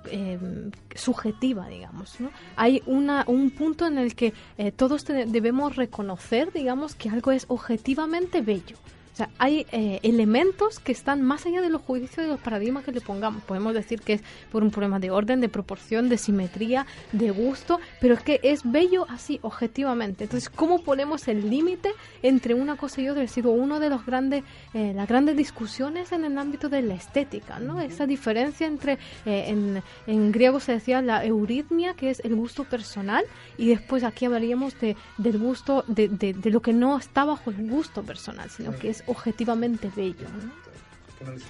subjetiva, 0.95 1.67
digamos. 1.67 2.19
¿no? 2.19 2.31
Hay 2.55 2.81
una, 2.85 3.23
un 3.27 3.51
punto 3.51 3.85
en 3.85 3.97
el 3.97 4.15
que 4.15 4.33
eh, 4.57 4.71
todos 4.71 5.05
debemos 5.05 5.75
reconocer, 5.75 6.51
digamos, 6.51 6.95
que 6.95 7.09
algo 7.09 7.31
es 7.31 7.45
objetivamente 7.47 8.41
bello. 8.41 8.77
Sea, 9.21 9.29
hay 9.37 9.67
eh, 9.71 9.99
elementos 10.01 10.79
que 10.79 10.91
están 10.91 11.21
más 11.21 11.45
allá 11.45 11.61
de 11.61 11.69
los 11.69 11.83
juicios 11.83 12.25
y 12.25 12.27
los 12.27 12.39
paradigmas 12.39 12.83
que 12.83 12.91
le 12.91 13.01
pongamos. 13.01 13.43
Podemos 13.43 13.75
decir 13.75 14.01
que 14.01 14.13
es 14.13 14.23
por 14.51 14.63
un 14.63 14.71
problema 14.71 14.97
de 14.97 15.11
orden, 15.11 15.41
de 15.41 15.47
proporción, 15.47 16.09
de 16.09 16.17
simetría, 16.17 16.87
de 17.11 17.29
gusto, 17.29 17.79
pero 17.99 18.15
es 18.15 18.23
que 18.23 18.39
es 18.41 18.61
bello 18.63 19.05
así, 19.09 19.37
objetivamente. 19.43 20.23
Entonces, 20.23 20.49
¿cómo 20.49 20.81
ponemos 20.81 21.27
el 21.27 21.51
límite 21.51 21.91
entre 22.23 22.55
una 22.55 22.77
cosa 22.77 22.99
y 23.01 23.09
otra? 23.09 23.21
Ha 23.21 23.27
sido 23.27 23.51
uno 23.51 23.79
de 23.79 23.91
los 23.91 24.07
grandes, 24.07 24.43
eh, 24.73 24.91
las 24.95 25.07
grandes 25.07 25.37
discusiones 25.37 26.11
en 26.13 26.25
el 26.25 26.35
ámbito 26.39 26.67
de 26.67 26.81
la 26.81 26.95
estética, 26.95 27.59
¿no? 27.59 27.79
Esa 27.79 28.07
diferencia 28.07 28.65
entre, 28.65 28.93
eh, 29.27 29.45
en, 29.49 29.83
en, 30.07 30.31
griego 30.31 30.59
se 30.59 30.71
decía 30.71 30.99
la 31.03 31.23
euritmia, 31.23 31.93
que 31.93 32.09
es 32.09 32.21
el 32.21 32.33
gusto 32.33 32.63
personal, 32.63 33.23
y 33.59 33.67
después 33.67 34.03
aquí 34.03 34.25
hablaríamos 34.25 34.79
de, 34.79 34.95
del 35.19 35.37
gusto, 35.37 35.83
de, 35.85 36.07
de, 36.07 36.33
de 36.33 36.49
lo 36.49 36.63
que 36.63 36.73
no 36.73 36.97
está 36.97 37.23
bajo 37.23 37.51
el 37.51 37.69
gusto 37.69 38.01
personal, 38.01 38.49
sino 38.49 38.75
que 38.75 38.89
es 38.89 39.03
objetivamente 39.11 39.91
bello. 39.95 40.27
¿no? 40.29 40.61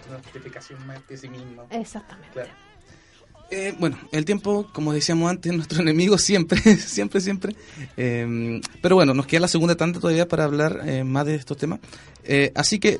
una 0.10 0.20
justificación 0.20 0.86
más 0.86 1.08
de 1.08 1.18
sí 1.18 1.30
mismo. 1.30 1.66
Exactamente. 1.70 2.52
Eh, 3.54 3.76
bueno, 3.78 3.98
el 4.14 4.24
tiempo, 4.24 4.70
como 4.72 4.94
decíamos 4.94 5.30
antes, 5.30 5.54
nuestro 5.56 5.82
enemigo 5.82 6.18
siempre, 6.18 6.60
siempre, 6.78 7.20
siempre. 7.22 7.56
Eh, 7.98 8.62
pero 8.82 8.96
bueno, 8.96 9.14
nos 9.14 9.28
queda 9.28 9.42
la 9.42 9.48
segunda 9.48 9.76
tanda 9.76 10.00
todavía 10.00 10.28
para 10.28 10.46
hablar 10.46 10.82
eh, 10.86 11.04
más 11.04 11.26
de 11.26 11.36
estos 11.36 11.58
temas. 11.58 11.80
así 12.56 12.80
que 12.80 13.00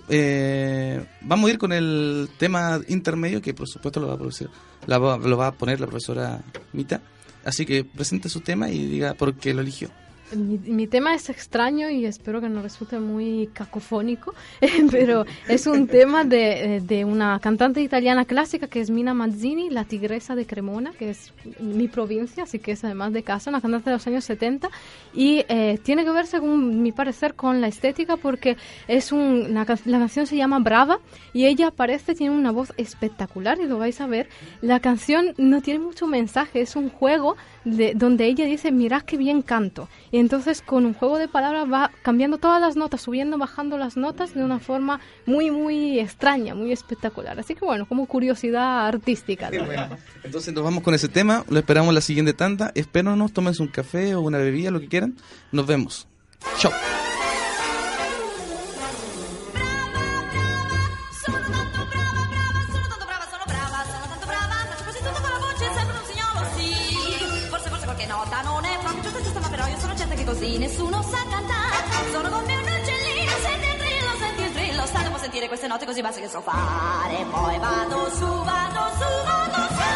vamos 1.22 1.50
a 1.50 1.54
ir 1.54 1.58
con 1.58 1.72
el 1.72 2.30
tema 2.38 2.82
intermedio, 2.88 3.42
que 3.42 3.54
por 3.54 3.68
supuesto 3.68 4.00
lo 4.00 4.08
va 4.08 4.14
a, 4.14 4.18
producir, 4.18 4.50
lo 4.88 5.38
va 5.38 5.48
a 5.48 5.52
poner 5.54 5.80
la 5.80 5.88
profesora 5.88 6.44
Mita. 6.74 7.02
Así 7.44 7.66
que 7.66 7.84
presente 7.84 8.30
su 8.30 8.42
tema 8.42 8.70
y 8.70 8.86
diga 8.86 9.14
por 9.16 9.34
qué 9.36 9.54
lo 9.54 9.62
eligió. 9.62 9.90
Mi, 10.36 10.88
tema 10.88 11.14
es 11.14 11.30
extraño 11.30 11.90
y 11.90 12.06
espero 12.06 12.42
que 12.42 12.50
no 12.50 12.62
resulte 12.62 13.00
muy 13.00 13.50
cacofónico, 13.54 14.34
pero 14.92 15.26
es 15.48 15.68
un 15.68 15.88
tema 15.88 16.24
de, 16.24 16.82
de, 16.86 17.06
una 17.06 17.40
cantante 17.40 17.82
italiana 17.82 18.26
clásica 18.26 18.68
que 18.68 18.80
es 18.80 18.90
Mina 18.90 19.14
Mazzini, 19.14 19.70
la 19.70 19.86
tigresa 19.86 20.36
de 20.36 20.46
Cremona, 20.46 20.92
que 20.98 21.10
es 21.10 21.34
mi 21.60 21.88
provincia, 21.88 22.44
así 22.44 22.60
que 22.60 22.72
es 22.74 22.84
además 22.84 23.14
de 23.14 23.24
casa, 23.24 23.50
una 23.50 23.62
cantante 23.62 23.90
de 23.90 23.96
los 23.96 24.08
años 24.08 24.24
70, 24.26 24.70
y 25.14 25.46
eh, 25.50 25.80
tiene 25.84 26.04
que 26.04 26.12
ver, 26.12 26.28
según 26.28 26.82
mi 26.82 26.92
parecer, 26.92 27.36
con 27.36 27.62
la 27.62 27.68
estética 27.68 28.18
porque 28.18 28.58
es 28.88 29.12
un, 29.12 29.54
la 29.54 29.66
canción 29.66 30.28
se 30.28 30.38
llama 30.38 30.60
Brava 30.60 31.00
y 31.34 31.46
ella 31.46 31.68
aparece, 31.68 32.16
tiene 32.16 32.36
una 32.36 32.52
voz 32.52 32.74
espectacular 32.78 33.60
y 33.60 33.68
lo 33.68 33.78
vais 33.78 34.00
a 34.02 34.08
ver. 34.08 34.30
La 34.62 34.80
canción 34.80 35.34
no 35.38 35.62
tiene 35.62 35.80
mucho 35.80 36.08
mensaje, 36.08 36.62
es 36.62 36.76
un 36.76 36.90
juego 36.90 37.36
de, 37.66 37.94
donde 37.96 38.26
ella 38.26 38.46
dice, 38.46 38.72
mirad 38.72 39.04
qué 39.04 39.18
bien 39.18 39.42
canto. 39.42 39.88
Y 40.12 40.18
entonces 40.18 40.62
con 40.62 40.86
un 40.86 40.94
juego 40.94 41.18
de 41.18 41.28
palabras 41.28 41.72
va 41.72 41.92
cambiando 42.02 42.38
todas 42.38 42.62
las 42.62 42.76
notas, 42.76 43.02
subiendo, 43.02 43.38
bajando 43.38 43.78
las 43.78 43.98
notas 43.98 44.34
de 44.34 44.44
una 44.44 44.60
forma 44.60 45.00
muy, 45.26 45.52
muy 45.52 46.00
extraña, 46.00 46.56
muy 46.56 46.72
espectacular. 46.72 47.40
Así 47.40 47.56
que 47.56 47.66
bueno, 47.66 47.86
como 47.86 48.06
curiosidad 48.06 48.88
artística. 48.88 49.50
entonces 50.24 50.54
nos 50.54 50.64
vamos 50.64 50.84
con 50.84 50.94
ese 50.94 51.08
tema, 51.08 51.44
lo 51.50 51.60
esperamos 51.60 51.94
la 51.94 52.02
siguiente 52.02 52.34
tanda. 52.34 52.72
Espéranos, 52.76 53.34
tómense 53.34 53.62
un 53.62 53.70
café 53.70 54.16
o 54.16 54.22
una 54.22 54.38
bebida, 54.38 54.72
lo 54.72 54.80
que 54.80 54.88
quieran. 54.88 55.16
Nos 55.52 55.68
vemos. 55.68 56.08
Chao. 56.58 56.72
Nessuno 70.62 71.02
sa 71.02 71.18
cantare. 71.28 72.12
Sono 72.12 72.30
come 72.30 72.56
un 72.56 72.62
uccellino, 72.62 73.32
senti 73.42 73.66
il 73.66 73.78
trillo, 73.82 74.12
senti 74.20 74.42
il 74.44 74.52
trillo, 74.54 74.86
state 74.86 75.08
a 75.08 75.18
sentire 75.18 75.48
queste 75.48 75.68
note 75.68 75.86
così 75.86 76.02
basse 76.02 76.22
che 76.22 76.30
so 76.30 76.42
fare. 76.42 77.26
Poi 77.30 77.58
vado 77.58 78.10
su, 78.12 78.26
vado 78.26 78.84
su, 79.00 79.10
vado 79.26 79.62
su. 79.76 79.90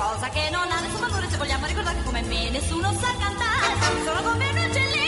Cosa 0.00 0.28
può 0.28 0.30
che 0.30 0.50
non 0.50 0.70
ha 0.70 0.80
nessun 0.80 1.00
valore 1.00 1.28
se 1.28 1.36
vogliamo 1.36 1.66
ricordare 1.66 1.96
che 1.98 2.04
come 2.04 2.22
me 2.22 2.50
nessuno 2.50 2.90
sa 2.92 3.14
cantare. 3.18 4.02
Sono 4.04 4.22
come 4.22 4.48
un 4.48 4.56
uccellino, 4.56 4.99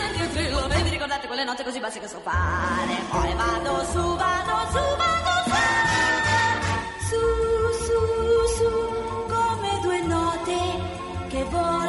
senti 0.00 0.22
il 0.22 0.30
trillo, 0.30 0.68
e 0.68 0.82
vi 0.82 0.90
ricordate 0.90 1.26
quelle 1.26 1.44
note 1.44 1.62
così 1.62 1.78
basse 1.78 2.00
che 2.00 2.08
so 2.08 2.20
fare. 2.20 2.94
Poi 3.10 3.34
vado 3.34 3.84
su, 3.92 4.16
vado 4.16 4.56
su, 4.72 4.82
vado 5.02 5.34
su. 5.44 5.58
Su, 7.10 7.22
su, 7.86 7.98
su, 8.56 8.70
come 9.34 9.80
due 9.82 10.00
note 10.02 10.58
che 11.28 11.44
volano 11.44 11.79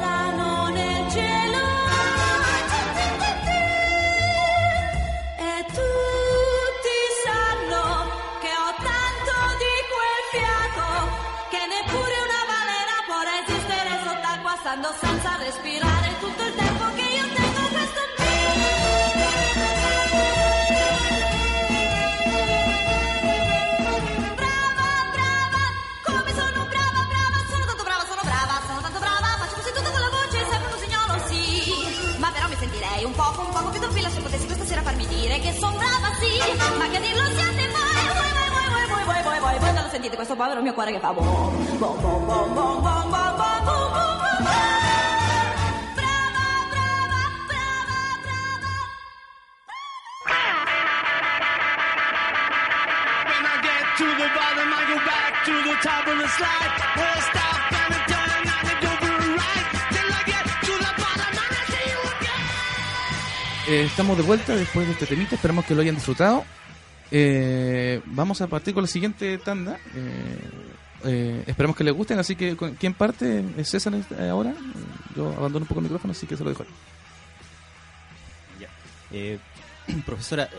povero 41.00 41.00
mio 41.00 41.00
cuore 41.00 41.00
che 41.00 41.00
fa 41.00 41.12
bom, 41.14 41.24
bom, 41.78 42.02
bom, 42.02 42.26
bom, 42.26 42.54
bom, 42.54 42.82
bom, 42.82 43.12
bom, 43.12 43.38
bom, 43.38 43.66
bom, 43.66 43.92
bom, 43.92 44.18
bom. 44.18 44.44
Brava, 45.96 46.46
brava, 46.72 47.24
brava, 47.48 47.96
brava. 48.26 48.74
When 53.30 53.44
I 53.46 53.56
get 53.62 53.86
to 53.98 54.08
the 54.20 54.28
bottom, 54.36 54.70
I 54.72 54.84
go 54.92 54.98
back 55.06 55.34
to 55.46 55.54
the 55.64 55.76
top 55.82 56.08
of 56.08 56.18
the 56.18 56.28
slide. 56.28 56.74
Where 56.98 57.22
stop 57.30 57.72
and 57.72 57.94
a 57.94 58.00
turn 58.12 58.30
and 58.38 58.50
I 58.52 58.74
go 58.82 58.92
for 59.00 59.16
a 59.16 59.30
ride. 59.40 59.68
Till 59.92 60.12
I 60.12 60.22
get 60.28 60.46
to 60.68 60.74
the 60.76 60.92
bottom 61.00 61.32
and 61.32 61.56
I 61.56 61.64
see 61.72 61.88
you 61.92 62.02
again. 62.20 62.44
Eh, 63.70 63.86
estamos 63.86 64.18
de 64.18 64.24
vuelta 64.24 64.56
después 64.56 64.86
de 64.88 64.94
este 64.94 65.06
temita. 65.06 65.36
Esperamos 65.36 65.66
que 65.66 65.74
lo 65.76 65.82
hayan 65.82 65.96
disfrutado. 65.96 66.44
Eh, 67.14 68.02
vamos 68.06 68.42
a 68.42 68.48
partir 68.48 68.74
con 68.74 68.84
la 68.84 68.88
siguiente 68.88 69.38
tanda. 69.38 69.78
Eh, 69.96 70.51
eh, 71.06 71.44
esperamos 71.48 71.76
que 71.76 71.84
les 71.84 71.94
gusten. 71.94 72.20
Así 72.20 72.36
que, 72.36 72.56
¿con- 72.56 72.76
¿quién 72.76 72.94
parte? 72.94 73.44
¿Es 73.58 73.70
César 73.70 73.94
eh, 73.96 74.30
ahora? 74.30 74.54
Yo 75.16 75.30
abandono 75.32 75.64
un 75.64 75.68
poco 75.68 75.80
el 75.80 75.86
micrófono, 75.86 76.12
así 76.12 76.26
que 76.28 76.38
se 76.38 76.44
lo 76.44 76.50
dejo. 76.50 76.66
Eh, 79.14 79.40
profesora, 80.06 80.50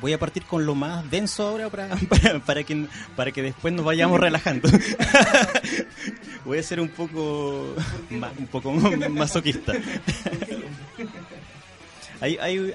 voy 0.00 0.12
a 0.12 0.18
partir 0.18 0.44
con 0.44 0.64
lo 0.64 0.74
más 0.76 1.08
denso 1.10 1.48
ahora 1.48 1.68
para, 1.70 1.88
para, 2.08 2.38
para 2.40 2.62
que, 2.62 2.86
para 3.16 3.32
que 3.32 3.42
después 3.42 3.74
nos 3.74 3.84
vayamos 3.84 4.20
relajando. 4.20 4.68
voy 6.44 6.58
a 6.58 6.62
ser 6.62 6.80
un 6.80 6.88
poco, 6.88 7.74
un 8.10 8.46
poco 8.50 8.72
masoquista. 9.10 9.72
hay, 12.20 12.36
hay 12.38 12.72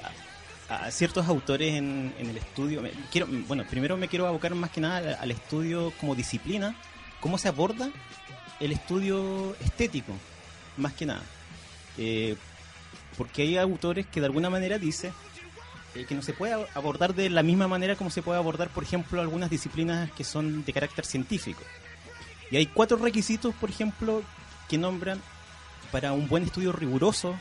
a- 0.70 0.92
ciertos 0.92 1.28
autores 1.28 1.76
en, 1.76 2.14
el 2.20 2.38
estudio. 2.38 2.82
Quiero, 3.12 3.28
bueno, 3.48 3.64
primero 3.70 3.96
me 3.98 4.08
quiero 4.08 4.28
abocar 4.28 4.54
más 4.56 4.70
que 4.72 4.82
nada 4.82 5.18
al 5.20 5.32
estudio 5.32 5.92
como 6.00 6.16
disciplina, 6.16 6.76
cómo 7.22 7.38
se 7.38 7.48
aborda 7.48 7.90
el 8.60 8.74
estudio 8.74 9.56
estético, 9.62 10.14
más 10.78 10.94
que 10.94 11.06
nada. 11.06 11.24
Eh, 11.98 12.36
porque 13.18 13.44
hay 13.44 13.58
autores 13.58 14.06
que 14.08 14.20
de 14.20 14.26
alguna 14.26 14.50
manera 14.50 14.78
dicen 14.78 15.14
eh, 15.96 16.06
que 16.06 16.16
no 16.16 16.22
se 16.22 16.34
puede 16.34 16.54
abordar 16.74 17.14
de 17.16 17.30
la 17.30 17.44
misma 17.44 17.68
manera 17.68 17.96
como 17.96 18.10
se 18.10 18.22
puede 18.22 18.40
abordar, 18.40 18.70
por 18.70 18.84
ejemplo, 18.84 19.22
algunas 19.22 19.50
disciplinas 19.50 20.12
que 20.12 20.24
son 20.24 20.66
de 20.66 20.74
carácter 20.74 21.06
científico. 21.06 21.62
Y 22.50 22.58
hay 22.58 22.66
cuatro 22.66 22.98
requisitos, 22.98 23.56
por 23.56 23.70
ejemplo, 23.70 24.24
que 24.68 24.78
nombran 24.78 25.22
para 25.92 26.14
un 26.14 26.28
buen 26.28 26.44
estudio 26.44 26.72
riguroso 26.72 27.36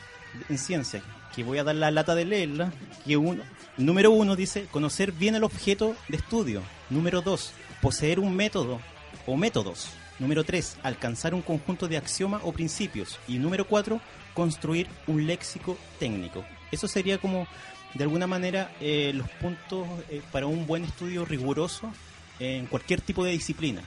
en 0.49 0.57
ciencia, 0.57 1.01
que 1.35 1.43
voy 1.43 1.57
a 1.57 1.63
dar 1.63 1.75
la 1.75 1.91
lata 1.91 2.15
de 2.15 2.25
leerla, 2.25 2.73
que 3.05 3.17
uno, 3.17 3.43
número 3.77 4.11
uno 4.11 4.35
dice 4.35 4.67
conocer 4.71 5.11
bien 5.11 5.35
el 5.35 5.43
objeto 5.43 5.95
de 6.07 6.17
estudio. 6.17 6.61
Número 6.89 7.21
dos, 7.21 7.53
poseer 7.81 8.19
un 8.19 8.35
método 8.35 8.79
o 9.25 9.37
métodos. 9.37 9.89
Número 10.19 10.43
tres, 10.43 10.77
alcanzar 10.83 11.33
un 11.33 11.41
conjunto 11.41 11.87
de 11.87 11.97
axiomas 11.97 12.41
o 12.43 12.51
principios. 12.51 13.19
Y 13.27 13.39
número 13.39 13.65
cuatro, 13.65 14.01
construir 14.33 14.87
un 15.07 15.25
léxico 15.25 15.77
técnico. 15.99 16.43
Eso 16.71 16.87
sería 16.87 17.17
como, 17.17 17.47
de 17.93 18.03
alguna 18.03 18.27
manera, 18.27 18.71
eh, 18.79 19.11
los 19.13 19.29
puntos 19.29 19.87
eh, 20.09 20.21
para 20.31 20.45
un 20.45 20.67
buen 20.67 20.83
estudio 20.83 21.25
riguroso 21.25 21.91
en 22.39 22.65
cualquier 22.67 23.01
tipo 23.01 23.23
de 23.23 23.31
disciplina. 23.31 23.81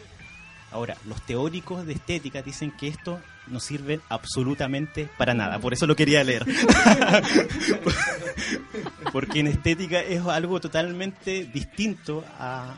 Ahora, 0.75 0.97
los 1.07 1.23
teóricos 1.23 1.87
de 1.87 1.92
estética 1.92 2.42
dicen 2.42 2.73
que 2.73 2.88
esto 2.88 3.20
no 3.47 3.61
sirve 3.61 4.01
absolutamente 4.09 5.09
para 5.16 5.33
nada, 5.33 5.61
por 5.61 5.73
eso 5.73 5.87
lo 5.87 5.94
quería 5.94 6.25
leer. 6.25 6.44
Porque 9.12 9.38
en 9.38 9.47
estética 9.47 10.01
es 10.01 10.27
algo 10.27 10.61
totalmente 10.61 11.44
distinto 11.44 12.25
a, 12.40 12.75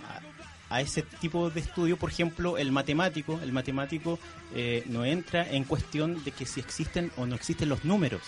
a 0.69 0.81
ese 0.81 1.03
tipo 1.03 1.51
de 1.51 1.61
estudio. 1.61 1.97
Por 1.97 2.11
ejemplo, 2.11 2.59
el 2.59 2.73
matemático, 2.73 3.39
el 3.43 3.53
matemático 3.53 4.19
eh, 4.55 4.83
no 4.87 5.05
entra 5.05 5.49
en 5.49 5.65
cuestión 5.65 6.23
de 6.25 6.33
que 6.33 6.47
si 6.47 6.61
existen 6.61 7.11
o 7.17 7.27
no 7.27 7.35
existen 7.35 7.69
los 7.69 7.85
números. 7.85 8.23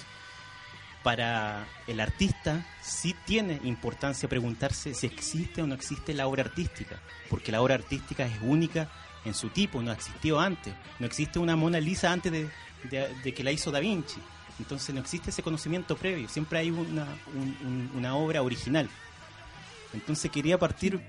Para 1.03 1.67
el 1.87 2.01
artista 2.01 2.67
sí 2.83 3.15
tiene 3.25 3.61
importancia 3.65 4.29
preguntarse 4.29 4.95
si 4.95 5.07
existe 5.07 5.63
o 5.63 5.67
no 5.67 5.75
existe 5.75 6.13
la 6.13 6.27
obra 6.27 6.43
artística, 6.43 7.01
porque 7.31 7.53
la 7.53 7.63
obra 7.63 7.77
artística 7.77 8.27
es 8.27 8.35
única 8.43 8.91
en 9.25 9.33
su 9.33 9.49
tipo, 9.51 9.81
no 9.81 9.93
existió 9.93 10.41
antes. 10.41 10.75
No 10.99 11.07
existe 11.07 11.39
una 11.39 11.55
Mona 11.57 11.79
Lisa 11.81 12.13
antes 12.13 12.33
de, 12.33 13.33
que 13.35 13.45
la 13.45 13.53
hizo 13.53 13.71
Da 13.71 13.79
Vinci. 13.81 14.21
Entonces 14.59 14.93
no 14.93 15.01
existe 15.01 15.31
ese 15.31 15.43
conocimiento 15.43 15.97
previo, 15.97 16.29
siempre 16.29 16.59
hay 16.59 16.71
una, 16.73 17.07
un- 17.33 17.57
un- 17.65 17.91
una 17.95 18.17
obra 18.17 18.43
original. 18.43 18.89
Entonces 19.95 20.31
quería 20.33 20.59
partir 20.59 21.01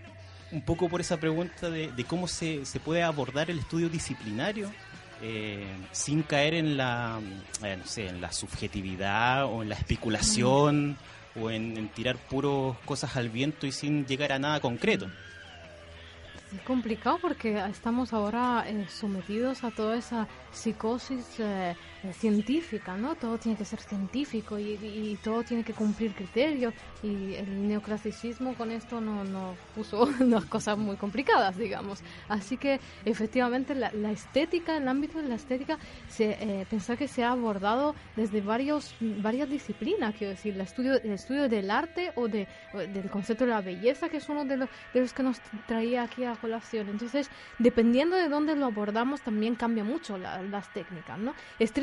un 0.51 0.61
poco 0.61 0.89
por 0.89 1.01
esa 1.01 1.17
pregunta 1.17 1.69
de, 1.69 2.05
cómo 2.07 2.27
se, 2.27 2.65
se 2.65 2.79
puede 2.79 3.03
abordar 3.03 3.49
el 3.49 3.59
estudio 3.59 3.89
disciplinario 3.89 4.71
eh, 5.21 5.67
sin 5.91 6.23
caer 6.23 6.53
en 6.53 6.77
la, 6.77 7.19
eh, 7.63 7.75
no 7.77 7.85
sé, 7.85 8.07
en 8.07 8.21
la 8.21 8.31
subjetividad 8.31 9.45
o 9.45 9.61
en 9.61 9.69
la 9.69 9.75
especulación 9.75 10.97
o 11.39 11.51
en, 11.51 11.89
tirar 11.89 12.17
puros 12.17 12.77
cosas 12.85 13.15
al 13.17 13.29
viento 13.29 13.67
y 13.67 13.71
sin 13.71 14.05
llegar 14.05 14.31
a 14.31 14.39
nada 14.39 14.59
concreto. 14.59 15.09
Es 16.55 16.61
complicado 16.61 17.19
porque 17.21 17.59
estamos 17.69 18.13
ahora 18.13 18.63
eh, 18.67 18.87
sometidos 18.89 19.63
a 19.63 19.71
toda 19.71 19.97
esa 19.97 20.27
psicosis 20.51 21.25
eh, 21.39 21.75
científica, 22.13 22.97
¿no? 22.97 23.17
Todo 23.17 23.37
tiene 23.39 23.57
que 23.57 23.65
ser 23.65 23.81
científico 23.81 24.57
y, 24.57 24.69
y- 24.75 25.11
y 25.11 25.17
todo 25.17 25.43
tiene 25.43 25.63
que 25.65 25.73
cumplir 25.73 26.13
criterios 26.15 26.73
y 27.01 27.33
el 27.35 27.67
neoclasicismo 27.67 28.55
con 28.55 28.71
esto 28.71 29.01
no, 29.01 29.25
no 29.25 29.59
puso 29.73 30.03
unas 30.21 30.45
cosas 30.45 30.77
muy 30.77 30.95
complicadas, 30.97 31.57
digamos. 31.57 32.03
Así 32.27 32.57
que 32.57 32.79
efectivamente 33.03 33.75
la, 33.75 33.91
la 33.93 34.11
estética, 34.11 34.77
el 34.77 34.87
ámbito 34.87 35.21
de 35.21 35.27
la 35.27 35.35
estética, 35.35 35.77
se, 36.07 36.61
eh, 36.61 36.65
pensar 36.65 36.97
que 36.97 37.07
se 37.07 37.23
ha 37.23 37.31
abordado 37.31 37.95
desde 38.15 38.41
varios, 38.41 38.95
varias 38.99 39.49
disciplinas, 39.49 40.13
quiero 40.15 40.31
decir, 40.31 40.55
el 40.55 40.61
estudio, 40.61 41.01
el 41.01 41.11
estudio 41.11 41.49
del 41.49 41.69
arte 41.69 42.11
o, 42.15 42.27
de, 42.27 42.47
o 42.71 42.79
del 42.79 43.09
concepto 43.09 43.45
de 43.45 43.51
la 43.51 43.61
belleza, 43.61 44.09
que 44.09 44.17
es 44.17 44.29
uno 44.29 44.45
de 44.45 44.57
los, 44.57 44.69
de 44.93 45.01
los 45.01 45.13
que 45.13 45.23
nos 45.23 45.41
traía 45.65 46.03
aquí 46.03 46.23
a 46.23 46.35
colación. 46.35 46.89
Entonces, 46.89 47.29
dependiendo 47.57 48.15
de 48.15 48.29
dónde 48.29 48.55
lo 48.55 48.65
abordamos, 48.65 49.21
también 49.21 49.55
cambia 49.55 49.83
mucho 49.83 50.17
la- 50.17 50.41
las 50.43 50.69
técnicas, 50.71 51.19
¿no? 51.19 51.35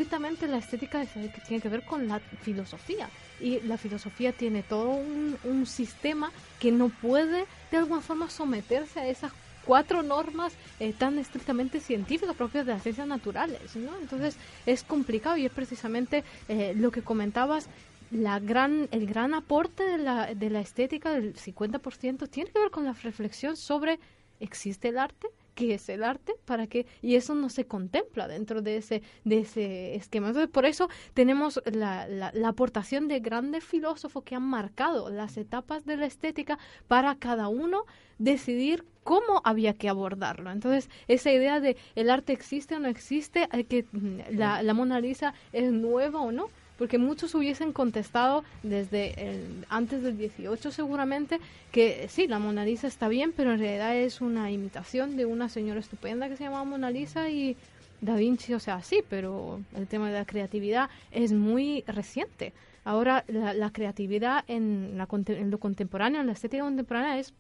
Estrictamente 0.07 0.47
la 0.47 0.59
estética 0.59 1.03
es- 1.03 1.11
que 1.11 1.41
tiene 1.49 1.61
que 1.61 1.69
ver 1.69 1.83
con 1.83 2.07
la 2.07 2.21
filosofía 2.21 3.11
y 3.41 3.59
la 3.63 3.77
filosofía 3.77 4.31
tiene 4.33 4.63
todo 4.63 4.91
un, 4.91 5.37
un 5.43 5.67
sistema 5.67 6.31
que 6.61 6.71
no 6.71 6.91
puede 6.91 7.45
de 7.73 7.77
alguna 7.77 8.01
forma 8.01 8.31
someterse 8.31 9.01
a 9.01 9.09
esas 9.09 9.33
cuatro 9.65 10.05
normas 10.05 10.53
eh, 10.79 10.93
tan 10.97 11.19
estrictamente 11.19 11.81
científicas 11.81 12.37
propias 12.37 12.65
de 12.67 12.75
las 12.75 12.85
ciencias 12.85 13.09
naturales, 13.09 13.75
¿no? 13.75 13.99
Entonces 14.01 14.37
es 14.65 14.85
complicado 14.85 15.39
y 15.39 15.47
es 15.47 15.51
precisamente 15.53 16.23
eh, 16.49 16.73
lo 16.77 16.93
que 16.93 17.03
comentabas, 17.03 17.67
la 18.13 18.39
gran, 18.39 18.89
el 18.93 19.07
gran 19.09 19.35
aporte 19.35 19.83
de 19.83 19.99
la, 19.99 20.33
de 20.37 20.51
la 20.51 20.61
estética 20.61 21.11
del 21.11 21.35
50% 21.35 22.29
tiene 22.31 22.49
que 22.53 22.61
ver 22.61 22.71
con 22.71 22.85
la 22.85 22.93
reflexión 22.93 23.57
sobre 23.57 23.99
¿existe 24.39 24.87
el 24.91 24.99
arte? 24.99 25.27
¿Qué 25.57 25.73
es 25.73 25.89
el 25.89 26.05
arte? 26.05 26.35
¿Para 26.45 26.67
qué? 26.67 26.85
Y 27.01 27.15
eso 27.15 27.35
no 27.35 27.49
se 27.49 27.65
contempla 27.65 28.29
dentro 28.29 28.61
de 28.61 28.77
ese, 28.77 29.03
de 29.25 29.39
ese 29.39 29.95
esquema. 29.95 30.29
Entonces, 30.29 30.51
por 30.51 30.67
eso 30.67 30.91
tenemos 31.15 31.63
la, 31.65 32.07
la, 32.07 32.31
la 32.35 32.49
aportación 32.49 33.09
de 33.09 33.21
grandes 33.21 33.65
filósofos 33.65 34.23
que 34.23 34.35
han 34.35 34.43
marcado 34.43 35.09
las 35.09 35.39
etapas 35.39 35.87
de 35.87 35.97
la 35.97 36.05
estética 36.05 36.59
para 36.89 37.15
cada 37.15 37.49
uno 37.49 37.87
decidir 38.19 38.85
cómo 39.03 39.41
había 39.45 39.73
que 39.73 39.89
abordarlo. 39.89 40.51
Entonces, 40.51 40.91
esa 41.09 41.33
idea 41.33 41.59
de 41.59 41.79
el 41.95 42.11
arte 42.11 42.35
existe 42.35 42.75
o 42.75 42.79
no 42.79 42.89
existe, 42.89 43.49
que 43.67 43.87
mm, 43.93 44.37
la, 44.37 44.63
la 44.63 44.75
Mona 44.75 45.01
Lisa 45.01 45.33
es 45.53 45.73
nueva 45.73 46.21
o 46.21 46.33
no, 46.33 46.51
porque 46.79 46.99
muchos 46.99 47.35
hubiesen 47.35 47.73
contestado 47.73 48.45
desde 48.63 49.31
el- 49.31 49.65
antes 49.69 50.03
del 50.03 50.17
18 50.19 50.71
seguramente 50.71 51.39
que 51.73 52.07
sí, 52.09 52.27
la 52.27 52.39
Mona 52.39 52.65
Lisa 52.65 52.87
está 52.87 53.09
bien, 53.09 53.33
pero 53.37 53.53
en 53.53 53.59
realidad 53.59 53.97
es 53.97 54.21
una 54.21 54.51
imitación 54.51 55.17
de 55.17 55.25
una 55.27 55.49
señora 55.49 55.81
estupenda 55.81 56.29
que 56.29 56.37
se 56.37 56.45
llamaba 56.45 56.65
Mona 56.65 56.91
Lisa 56.91 57.29
y 57.31 57.57
Da 58.01 58.15
Vinci, 58.17 58.53
o 58.53 58.61
sea, 58.61 58.83
sí, 58.83 59.03
pero 59.09 59.61
el 59.75 59.87
tema 59.87 60.09
de 60.09 60.15
la 60.19 60.27
creatividad 60.27 60.91
es 61.13 61.33
muy 61.33 61.83
reciente. 61.87 62.53
Ahora 62.85 63.25
la, 63.27 63.71
creatividad 63.71 64.45
en, 64.49 64.97
la 64.99 65.09
en 65.29 65.51
lo 65.51 65.59
contemporáneo, 65.59 66.21
en 66.21 66.27
la 66.27 66.35
estética 66.35 66.63
contemporánea 66.63 67.19
es 67.19 67.33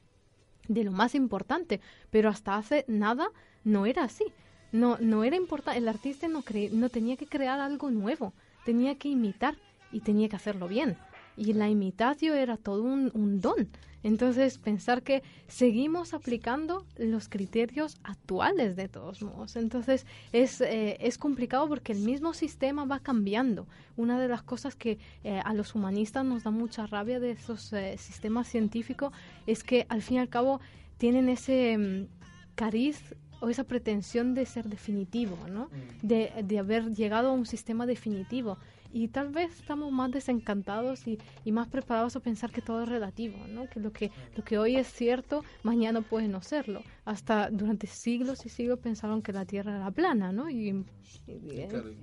de 0.67 0.83
lo 0.83 0.91
más 0.93 1.15
importante, 1.15 1.81
pero 2.11 2.31
hasta 2.31 2.57
hace 2.57 2.85
nada 2.89 3.29
no 3.65 3.85
era 3.87 4.05
así. 4.05 4.25
No, 4.73 4.97
no 4.99 5.23
era 5.25 5.37
importante, 5.37 5.79
el 5.79 5.87
artista 5.89 6.27
no, 6.27 6.43
cre- 6.43 6.71
no 6.73 6.89
tenía 6.89 7.17
que 7.17 7.27
crear 7.27 7.61
algo 7.61 7.91
nuevo, 7.91 8.33
tenía 8.67 8.97
que 8.97 9.09
imitar 9.09 9.55
y 9.93 10.01
tenía 10.01 10.29
que 10.29 10.37
hacerlo 10.37 10.67
bien. 10.69 10.99
Y 11.37 11.53
la 11.53 11.69
imitación 11.69 12.37
era 12.37 12.57
todo 12.57 12.83
un, 12.83 13.41
don. 13.41 13.69
Entonces, 14.03 14.59
pensar 14.59 15.03
que 15.03 15.23
seguimos 15.47 16.15
aplicando 16.15 16.85
los 16.97 17.29
criterios 17.29 17.99
actuales 18.03 18.75
de 18.75 18.89
todos 18.89 19.23
modos. 19.23 19.57
Entonces, 19.57 20.07
es, 20.33 20.61
eh, 20.61 20.97
es 21.01 21.17
complicado 21.19 21.69
porque 21.69 21.93
el 21.93 22.01
mismo 22.01 22.35
sistema 22.35 22.85
va 22.85 23.01
cambiando. 23.01 23.67
Una 23.97 24.19
de 24.19 24.29
las 24.29 24.43
cosas 24.43 24.75
que 24.75 24.99
eh, 25.23 25.41
a 25.45 25.55
los 25.55 25.75
humanistas 25.75 26.25
nos 26.25 26.43
da 26.43 26.51
mucha 26.51 26.87
rabia 26.87 27.21
de 27.21 27.33
esos 27.33 27.73
eh, 27.73 27.97
sistemas 27.99 28.49
científicos 28.49 29.13
es 29.47 29.63
que, 29.63 29.87
al 29.89 30.03
fin 30.03 30.17
y 30.17 30.21
al 30.21 30.29
cabo, 30.29 30.61
tienen 30.99 31.29
ese 31.29 31.77
mm, 31.77 32.07
cariz 32.55 33.15
o 33.41 33.49
esa 33.49 33.65
pretensión 33.65 34.35
de 34.35 34.47
ser 34.47 34.69
definitivo, 34.69 35.37
¿no? 35.49 35.69
De, 36.03 36.33
de 36.45 36.59
haber 36.59 36.93
llegado 36.95 37.29
a 37.29 37.33
un 37.33 37.47
sistema 37.47 37.87
definitivo. 37.87 38.59
Y 38.93 39.09
tal 39.09 39.29
vez 39.31 39.53
estamos 39.59 39.93
más 39.93 40.11
desencantados 40.11 41.07
y, 41.07 41.19
y 41.45 41.53
más 41.53 41.69
preparados 41.69 42.17
a 42.17 42.21
pensar 42.21 42.51
que 42.51 42.63
todo 42.63 42.83
es 42.83 42.89
relativo, 42.89 43.47
¿no? 43.49 43.69
Que 43.69 43.81
lo 43.81 43.93
que 43.93 44.11
lo 44.37 44.43
que 44.45 44.59
hoy 44.59 44.77
es 44.77 44.87
cierto, 44.87 45.43
mañana 45.63 46.01
puede 46.03 46.29
no 46.29 46.41
serlo. 46.41 46.83
Hasta 47.05 47.51
durante 47.51 47.87
siglos 47.89 48.47
y 48.47 48.49
siglos 48.49 48.79
pensaron 48.79 49.23
que 49.23 49.33
la 49.33 49.45
Tierra 49.45 49.77
era 49.77 49.91
plana, 49.91 50.33
¿no? 50.33 50.49
Y, 50.49 50.85
y- 51.27 51.67
Claro, 51.69 51.91
y 51.91 51.97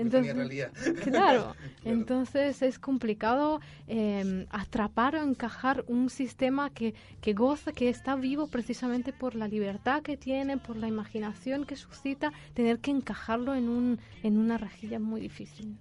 entonces, 0.00 0.34
realidad. 0.36 0.72
Claro, 1.02 1.54
entonces 1.84 2.62
es 2.62 2.78
complicado 2.78 3.60
eh, 3.88 4.46
atrapar 4.50 5.16
o 5.16 5.22
encajar 5.22 5.84
un 5.88 6.10
sistema 6.10 6.70
que, 6.70 6.94
que 7.20 7.32
goza, 7.32 7.72
que 7.72 7.88
está 7.88 8.16
vivo 8.16 8.48
precisamente 8.48 9.12
por 9.12 9.34
la 9.34 9.48
libertad 9.48 10.02
que 10.02 10.16
tiene, 10.16 10.58
por 10.58 10.76
la 10.76 10.88
imaginación 10.88 11.64
que 11.64 11.76
suscita, 11.76 12.32
tener 12.54 12.78
que 12.78 12.90
encajarlo 12.90 13.54
en, 13.54 13.68
un, 13.68 13.98
en 14.22 14.38
una 14.38 14.58
rejilla 14.58 14.98
muy 14.98 15.20
difícil. 15.20 15.76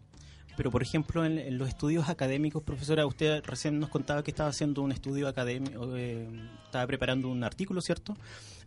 Pero, 0.60 0.72
por 0.72 0.82
ejemplo, 0.82 1.24
en, 1.24 1.40
en 1.40 1.58
los 1.58 1.70
estudios 1.70 2.10
académicos, 2.10 2.62
profesora, 2.64 3.06
usted 3.06 3.42
recién 3.46 3.80
nos 3.80 3.90
contaba 3.90 4.24
que 4.24 4.32
estaba 4.32 4.50
haciendo 4.50 4.82
un 4.82 4.92
estudio 4.92 5.30
académico, 5.30 5.96
eh, 5.96 6.28
estaba 6.66 6.86
preparando 6.86 7.30
un 7.30 7.46
artículo, 7.46 7.80
¿cierto? 7.80 8.18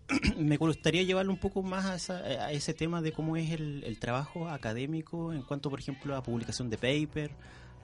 Me 0.38 0.56
gustaría 0.56 1.02
llevarlo 1.02 1.32
un 1.32 1.38
poco 1.38 1.62
más 1.62 1.84
a, 1.86 1.94
esa- 1.96 2.50
ese 2.52 2.74
tema 2.74 3.00
de 3.02 3.12
cómo 3.12 3.36
es 3.36 3.50
el, 3.50 3.84
el 3.84 3.98
trabajo 3.98 4.48
académico 4.48 5.32
en 5.32 5.42
cuanto, 5.42 5.70
por 5.70 5.80
ejemplo, 5.80 6.16
a 6.16 6.22
publicación 6.22 6.68
de 6.70 6.76
paper, 6.78 7.30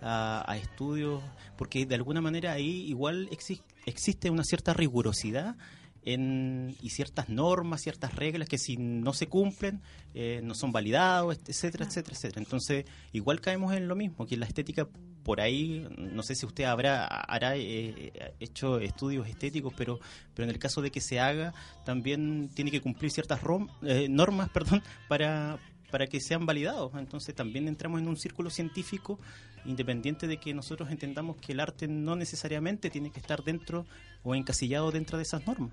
a, 0.03 0.45
a 0.51 0.57
estudios, 0.57 1.23
porque 1.57 1.87
de 1.87 1.95
alguna 1.95 2.21
manera 2.21 2.53
ahí 2.53 2.87
igual 2.89 3.29
exi- 3.31 3.63
existe 3.87 4.31
una 4.31 4.45
cierta 4.45 4.75
rigurosidad 4.75 5.57
en, 6.05 6.77
y 6.81 6.91
ciertas 6.91 7.29
normas, 7.29 7.83
ciertas 7.83 8.15
reglas 8.15 8.49
que 8.49 8.59
si 8.59 8.77
no 8.77 9.13
se 9.13 9.27
cumplen 9.29 9.81
eh, 10.15 10.41
no 10.43 10.55
son 10.55 10.73
validados, 10.73 11.37
et- 11.37 11.49
etcétera, 11.49 11.85
etcétera, 11.87 12.17
etcétera. 12.17 12.41
Entonces, 12.43 12.85
igual 13.13 13.41
caemos 13.41 13.75
en 13.75 13.89
lo 13.89 13.95
mismo, 13.97 14.27
que 14.27 14.37
la 14.37 14.47
estética 14.47 14.89
por 15.23 15.41
ahí, 15.41 15.87
no 15.99 16.23
sé 16.23 16.35
si 16.35 16.47
usted 16.47 16.65
habrá 16.65 17.05
hará 17.07 17.57
eh, 17.57 18.13
hecho 18.41 18.79
estudios 18.81 19.29
estéticos, 19.29 19.75
pero 19.77 19.99
pero 20.35 20.45
en 20.45 20.51
el 20.51 20.59
caso 20.59 20.81
de 20.81 20.91
que 20.91 21.01
se 21.03 21.21
haga, 21.21 21.53
también 21.85 22.49
tiene 22.55 22.71
que 22.71 22.81
cumplir 22.81 23.11
ciertas 23.11 23.43
rom- 23.43 23.69
eh, 23.83 24.09
normas, 24.09 24.49
perdón, 24.55 24.83
para 25.09 25.59
para 25.91 26.07
que 26.07 26.21
sean 26.21 26.45
validados. 26.45 26.93
Entonces 26.97 27.35
también 27.35 27.67
entramos 27.67 28.01
en 28.01 28.09
un 28.09 28.17
círculo 28.19 28.51
científico 28.51 29.19
independiente 29.69 30.27
de 30.27 30.39
que 30.39 30.55
nosotros 30.55 30.91
entendamos 30.91 31.37
que 31.37 31.53
el 31.53 31.61
arte 31.61 31.87
no 31.87 32.17
necesariamente 32.17 32.91
tiene 32.91 33.11
que 33.11 33.21
estar 33.21 33.45
dentro 33.45 33.87
o 34.25 34.35
encasillado 34.35 34.91
dentro 34.91 35.19
de 35.19 35.23
esas 35.23 35.47
normas. 35.47 35.73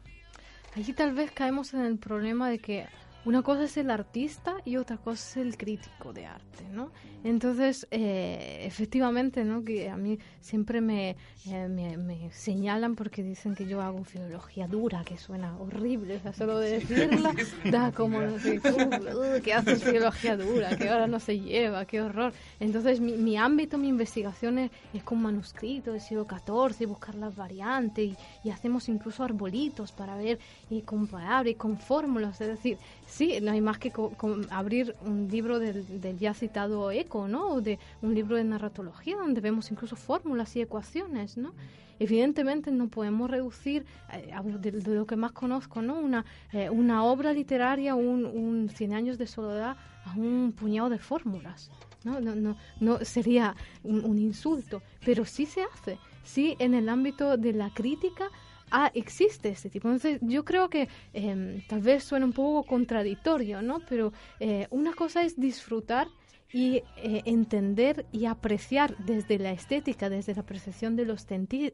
Allí 0.76 0.94
tal 0.94 1.14
vez 1.14 1.32
caemos 1.32 1.74
en 1.74 1.82
el 1.82 1.98
problema 1.98 2.50
de 2.50 2.60
que 2.60 2.86
una 3.26 3.42
cosa 3.42 3.64
es 3.64 3.76
el 3.78 3.90
artista 3.90 4.58
y 4.66 4.78
otra 4.78 4.98
cosa 4.98 5.40
es 5.42 5.46
el 5.48 5.58
crítico 5.58 6.14
de 6.14 6.28
arte, 6.28 6.64
¿no? 6.72 6.92
Entonces, 7.24 7.88
eh, 7.90 8.62
efectivamente, 8.66 9.44
¿no? 9.44 9.64
Que 9.64 9.90
a 9.90 9.98
mí 9.98 10.20
siempre 10.42 10.80
me, 10.80 11.16
eh, 11.48 11.68
me, 11.68 11.98
me 11.98 12.32
señalan 12.32 12.96
porque 12.96 13.24
dicen 13.24 13.56
que 13.56 13.66
yo 13.66 13.82
hago 13.82 14.04
filología 14.04 14.68
dura, 14.68 15.04
que 15.04 15.18
suena 15.18 15.58
horrible, 15.58 16.18
o 16.18 16.20
sea, 16.20 16.34
solo 16.34 16.60
de 16.60 16.80
decirla 16.80 17.34
da 17.72 17.92
como, 17.92 18.22
no 18.22 18.38
sé, 18.38 18.60
uh, 18.60 19.42
que 19.42 19.54
haces 19.56 19.84
filología 19.84 20.38
dura, 20.38 20.78
que 20.78 20.88
ahora 20.88 21.08
no 21.08 21.20
se 21.20 21.40
lleva, 21.40 21.86
qué 21.86 22.00
horror. 22.00 22.32
Entonces, 22.60 23.00
mi, 23.00 23.14
mi 23.14 23.38
ámbito, 23.38 23.80
mi 23.80 23.88
investigación 23.88 24.60
es, 24.60 24.72
es 24.94 25.02
con 25.02 25.20
manuscritos 25.20 25.94
del 25.94 26.02
siglo 26.02 26.28
XIV, 26.30 26.84
y 26.84 26.86
buscar 26.86 27.16
las 27.16 27.36
variantes, 27.36 28.06
y, 28.06 28.16
y 28.44 28.52
hacemos 28.52 28.88
incluso 28.88 29.24
arbolitos 29.24 29.92
para 29.92 30.16
ver 30.16 30.38
y 30.70 30.84
comparar, 30.84 31.48
y 31.48 31.56
con 31.56 31.80
fórmulas, 31.80 32.40
es 32.40 32.50
decir, 32.50 32.78
sí, 33.06 33.40
no 33.42 33.52
hay 33.52 33.62
más 33.62 33.78
que 33.78 33.92
co- 33.92 34.12
co- 34.18 34.38
abrir 34.50 34.96
un 35.02 35.28
libro 35.30 35.60
del, 35.60 36.02
del 36.02 36.18
ya 36.18 36.34
citado 36.34 36.92
Eco, 36.92 37.28
¿no? 37.28 37.48
O 37.50 37.62
de 37.62 37.80
un 38.02 38.14
libro 38.14 38.36
de 38.36 38.44
narratología 38.44 39.16
donde 39.18 39.42
vemos 39.42 39.72
incluso 39.72 39.96
fórmulas 39.96 40.56
y 40.56 40.62
ecuaciones, 40.62 41.38
¿no? 41.38 41.54
Evidentemente 41.98 42.72
no 42.72 42.90
podemos 42.90 43.30
reducir, 43.30 43.86
eh, 44.12 44.34
de, 44.60 44.72
lo 44.94 45.06
que 45.06 45.16
más 45.16 45.32
conozco, 45.32 45.82
¿no? 45.82 45.98
Una, 45.98 46.26
eh, 46.52 46.70
una 46.70 47.04
obra 47.06 47.32
literaria, 47.32 47.96
un, 47.96 48.26
un 48.26 48.70
Cien 48.70 48.94
años 48.94 49.18
de 49.18 49.28
soledad, 49.28 49.78
a 50.06 50.14
un 50.18 50.52
puñado 50.52 50.90
de 50.90 51.00
fórmulas. 51.00 51.72
No, 52.04 52.20
no, 52.20 52.36
no, 52.36 52.56
no 52.82 53.00
sería 53.00 53.56
un 53.84 54.20
insulto, 54.20 54.84
pero 55.04 55.26
sí 55.26 55.46
se 55.46 55.64
hace. 55.64 55.98
Sí, 56.24 56.56
en 56.60 56.74
el 56.74 56.90
ámbito 56.90 57.38
de 57.38 57.54
la 57.54 57.74
crítica 57.74 58.30
ah, 58.72 58.92
existe 58.94 59.50
este 59.50 59.70
tipo. 59.70 59.88
Entonces, 59.88 60.20
yo 60.22 60.44
creo 60.46 60.70
que 60.70 60.88
eh, 61.14 61.64
tal 61.68 61.82
vez 61.82 62.04
suena 62.04 62.26
un 62.26 62.34
poco 62.34 62.64
contradictorio, 62.64 63.62
¿no? 63.62 63.80
Pero 63.88 64.14
eh, 64.40 64.68
una 64.70 64.94
cosa 64.94 65.24
es 65.24 65.40
disfrutar 65.40 66.08
y 66.56 66.84
eh, 66.98 67.22
entender 67.26 68.06
y 68.12 68.26
apreciar 68.28 68.96
desde 69.00 69.40
la 69.40 69.52
estética, 69.52 70.10
desde 70.10 70.36
la 70.36 70.44
percepción 70.44 70.96
de 70.96 71.06
los 71.06 71.26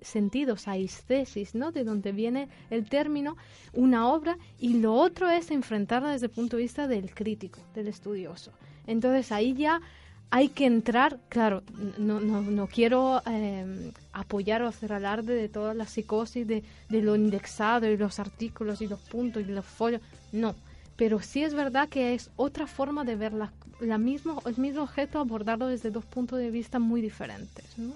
sentidos, 0.01 0.67
aesthesis, 0.67 1.54
¿no? 1.54 1.71
De 1.71 1.84
donde 1.84 2.12
viene 2.12 2.49
el 2.69 2.89
término, 2.89 3.38
una 3.73 4.08
obra, 4.08 4.38
y 4.58 4.80
lo 4.80 4.93
otro 4.93 5.30
es 5.30 5.51
enfrentarla 5.51 6.12
desde 6.12 6.27
el 6.27 6.32
punto 6.32 6.58
de 6.58 6.63
vista 6.63 6.88
del 6.88 7.13
crítico, 7.13 7.60
del 7.75 7.89
estudioso. 7.89 8.54
Entonces 8.88 9.32
ahí 9.32 9.54
ya 9.54 9.82
hay 10.31 10.47
que 10.47 10.65
entrar, 10.65 11.19
claro, 11.27 11.61
no, 11.97 12.21
no, 12.21 12.41
no 12.41 12.67
quiero 12.67 13.21
eh, 13.27 13.91
apoyar 14.13 14.61
o 14.61 14.67
hacer 14.67 14.93
alarde 14.93 15.35
de 15.35 15.49
toda 15.49 15.73
la 15.73 15.85
psicosis 15.85 16.47
de, 16.47 16.63
de 16.87 17.01
lo 17.01 17.17
indexado 17.17 17.91
y 17.91 17.97
los 17.97 18.17
artículos 18.17 18.81
y 18.81 18.87
los 18.87 18.99
puntos 19.01 19.43
y 19.43 19.51
los 19.51 19.65
folios, 19.65 20.01
no, 20.31 20.55
pero 20.95 21.21
sí 21.21 21.43
es 21.43 21.53
verdad 21.53 21.89
que 21.89 22.13
es 22.13 22.29
otra 22.37 22.65
forma 22.65 23.03
de 23.03 23.17
ver 23.17 23.33
la, 23.33 23.51
la 23.81 23.97
mismo, 23.97 24.41
el 24.45 24.57
mismo 24.57 24.83
objeto, 24.83 25.19
abordarlo 25.19 25.67
desde 25.67 25.91
dos 25.91 26.05
puntos 26.05 26.39
de 26.39 26.49
vista 26.49 26.79
muy 26.79 27.01
diferentes, 27.01 27.65
¿no? 27.77 27.93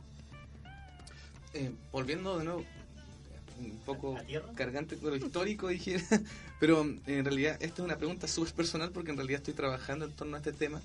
Eh, 1.54 1.72
volviendo 1.94 2.38
de 2.38 2.44
nuevo, 2.44 2.66
un 3.62 3.80
poco 3.86 4.18
cargante 4.56 4.98
con 4.98 5.12
lo 5.12 5.16
histórico, 5.16 5.70
dije, 5.70 6.04
pero 6.60 6.82
en 6.82 7.24
realidad 7.24 7.56
esta 7.62 7.82
es 7.82 7.86
una 7.86 7.98
pregunta 7.98 8.28
súper 8.28 8.54
personal 8.56 8.92
porque 8.92 9.12
en 9.12 9.18
realidad 9.18 9.38
estoy 9.38 9.54
trabajando 9.54 10.04
en 10.04 10.12
torno 10.12 10.36
a 10.36 10.40
este 10.40 10.52
tema 10.52 10.82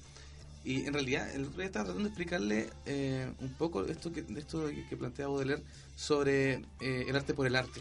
y 0.65 0.87
en 0.87 0.93
realidad 0.93 1.31
el 1.35 1.45
otro 1.45 1.57
día 1.57 1.67
estaba 1.67 1.87
tratando 1.87 2.09
de 2.09 2.11
explicarle 2.11 2.71
eh, 2.87 3.31
un 3.41 3.55
poco 3.55 3.85
esto 3.85 4.13
que, 4.13 4.25
esto 4.37 4.69
que, 4.89 4.97
plantea 4.97 5.27
Baudelaire 5.27 5.63
sobre 5.97 6.55
eh, 6.81 7.07
el 7.09 7.17
arte 7.17 7.35
por 7.35 7.47
el 7.47 7.57
arte. 7.57 7.81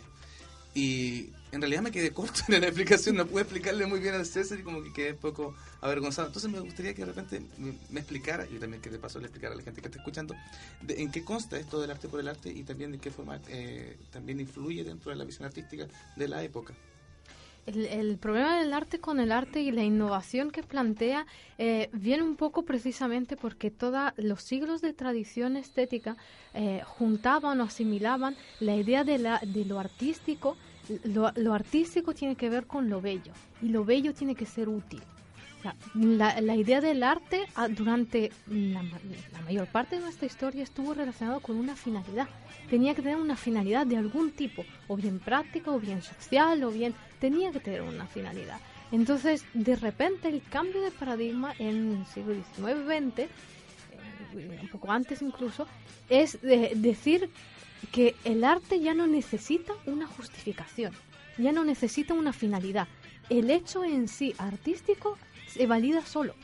Y 0.73 1.31
en 1.51 1.61
realidad 1.61 1.81
me 1.81 1.91
quedé 1.91 2.11
corto 2.13 2.41
en 2.47 2.61
la 2.61 2.67
explicación, 2.67 3.17
no 3.17 3.25
pude 3.25 3.41
explicarle 3.41 3.85
muy 3.85 3.99
bien 3.99 4.13
al 4.13 4.25
César 4.25 4.59
y 4.59 4.63
como 4.63 4.81
que 4.81 4.93
quedé 4.93 5.11
un 5.11 5.17
poco 5.17 5.55
avergonzado. 5.81 6.27
Entonces 6.27 6.49
me 6.49 6.59
gustaría 6.59 6.93
que 6.93 7.01
de 7.01 7.07
repente 7.07 7.41
me 7.89 7.99
explicara, 7.99 8.45
y 8.45 8.59
también 8.59 8.81
que 8.81 8.89
de 8.89 8.99
paso 8.99 9.19
le 9.19 9.25
explicara 9.25 9.53
a 9.53 9.57
la 9.57 9.63
gente 9.63 9.81
que 9.81 9.87
está 9.87 9.99
escuchando, 9.99 10.35
de 10.81 11.01
en 11.01 11.11
qué 11.11 11.23
consta 11.23 11.59
esto 11.59 11.81
del 11.81 11.91
arte 11.91 12.07
por 12.07 12.19
el 12.19 12.27
arte 12.29 12.49
y 12.49 12.63
también 12.63 12.91
de 12.91 12.99
qué 12.99 13.11
forma 13.11 13.41
eh, 13.49 13.97
también 14.11 14.39
influye 14.39 14.83
dentro 14.83 15.11
de 15.11 15.17
la 15.17 15.25
visión 15.25 15.45
artística 15.45 15.87
de 16.15 16.27
la 16.27 16.43
época. 16.43 16.73
El, 17.65 18.17
problema 18.17 18.59
del 18.59 18.73
arte 18.73 18.99
con 18.99 19.19
el 19.19 19.31
arte 19.31 19.61
y 19.61 19.71
la 19.71 19.83
innovación 19.83 20.49
que 20.49 20.63
plantea 20.63 21.27
eh, 21.57 21.89
viene 21.93 22.23
un 22.23 22.35
poco 22.35 22.63
precisamente 22.63 23.35
porque 23.35 23.69
todos 23.69 24.11
los 24.17 24.41
siglos 24.41 24.81
de 24.81 24.93
tradición 24.93 25.55
estética 25.55 26.17
eh, 26.53 26.81
juntaban 26.83 27.61
o 27.61 27.65
asimilaban 27.65 28.35
la 28.59 28.75
idea 28.75 29.03
de, 29.03 29.19
la, 29.19 29.39
de 29.45 29.65
lo 29.65 29.79
artístico. 29.79 30.57
Lo 31.03 31.53
artístico 31.53 32.15
tiene 32.15 32.35
que 32.35 32.49
ver 32.49 32.65
con 32.65 32.89
lo 32.89 32.99
bello 32.99 33.31
y 33.61 33.67
lo 33.67 33.85
bello 33.85 34.13
tiene 34.13 34.33
que 34.33 34.47
ser 34.47 34.67
útil. 34.69 35.03
La, 35.93 36.39
la 36.41 36.55
idea 36.55 36.79
del 36.79 37.03
arte 37.03 37.45
ah, 37.55 37.67
durante 37.67 38.31
la, 38.47 38.81
la 38.83 39.41
mayor 39.41 39.67
parte 39.67 39.95
de 39.97 40.01
nuestra 40.01 40.25
historia 40.25 40.63
estuvo 40.63 40.93
relacionado 40.93 41.41
con 41.41 41.57
una 41.57 41.75
finalidad. 41.75 42.27
Tenía 42.69 42.95
que 42.95 43.01
tener 43.01 43.17
una 43.17 43.35
finalidad 43.35 43.85
de 43.85 43.97
algún 43.97 44.31
tipo, 44.31 44.63
o 44.87 44.95
bien 44.95 45.19
práctica, 45.19 45.71
o 45.71 45.79
bien 45.79 46.01
social, 46.01 46.63
o 46.63 46.71
bien... 46.71 46.93
Tenía 47.19 47.51
que 47.51 47.59
tener 47.59 47.81
una 47.81 48.07
finalidad. 48.07 48.59
Entonces, 48.93 49.43
de 49.53 49.75
repente, 49.75 50.29
el 50.29 50.41
cambio 50.43 50.81
de 50.81 50.91
paradigma 50.91 51.53
en 51.59 51.97
el 51.97 52.05
siglo 52.05 52.33
XIX-XX, 52.33 53.19
eh, 53.19 54.59
un 54.61 54.67
poco 54.69 54.91
antes 54.91 55.21
incluso, 55.21 55.67
es 56.09 56.41
de- 56.41 56.71
decir 56.75 57.29
que 57.91 58.15
el 58.23 58.43
arte 58.45 58.79
ya 58.79 58.93
no 58.93 59.07
necesita 59.07 59.73
una 59.85 60.07
justificación, 60.07 60.93
ya 61.37 61.51
no 61.51 61.63
necesita 61.65 62.13
una 62.13 62.31
finalidad. 62.33 62.87
El 63.29 63.49
hecho 63.51 63.83
en 63.83 64.07
sí 64.07 64.33
artístico 64.37 65.17
se 65.49 65.67
valida 65.67 66.05
solo. 66.05 66.35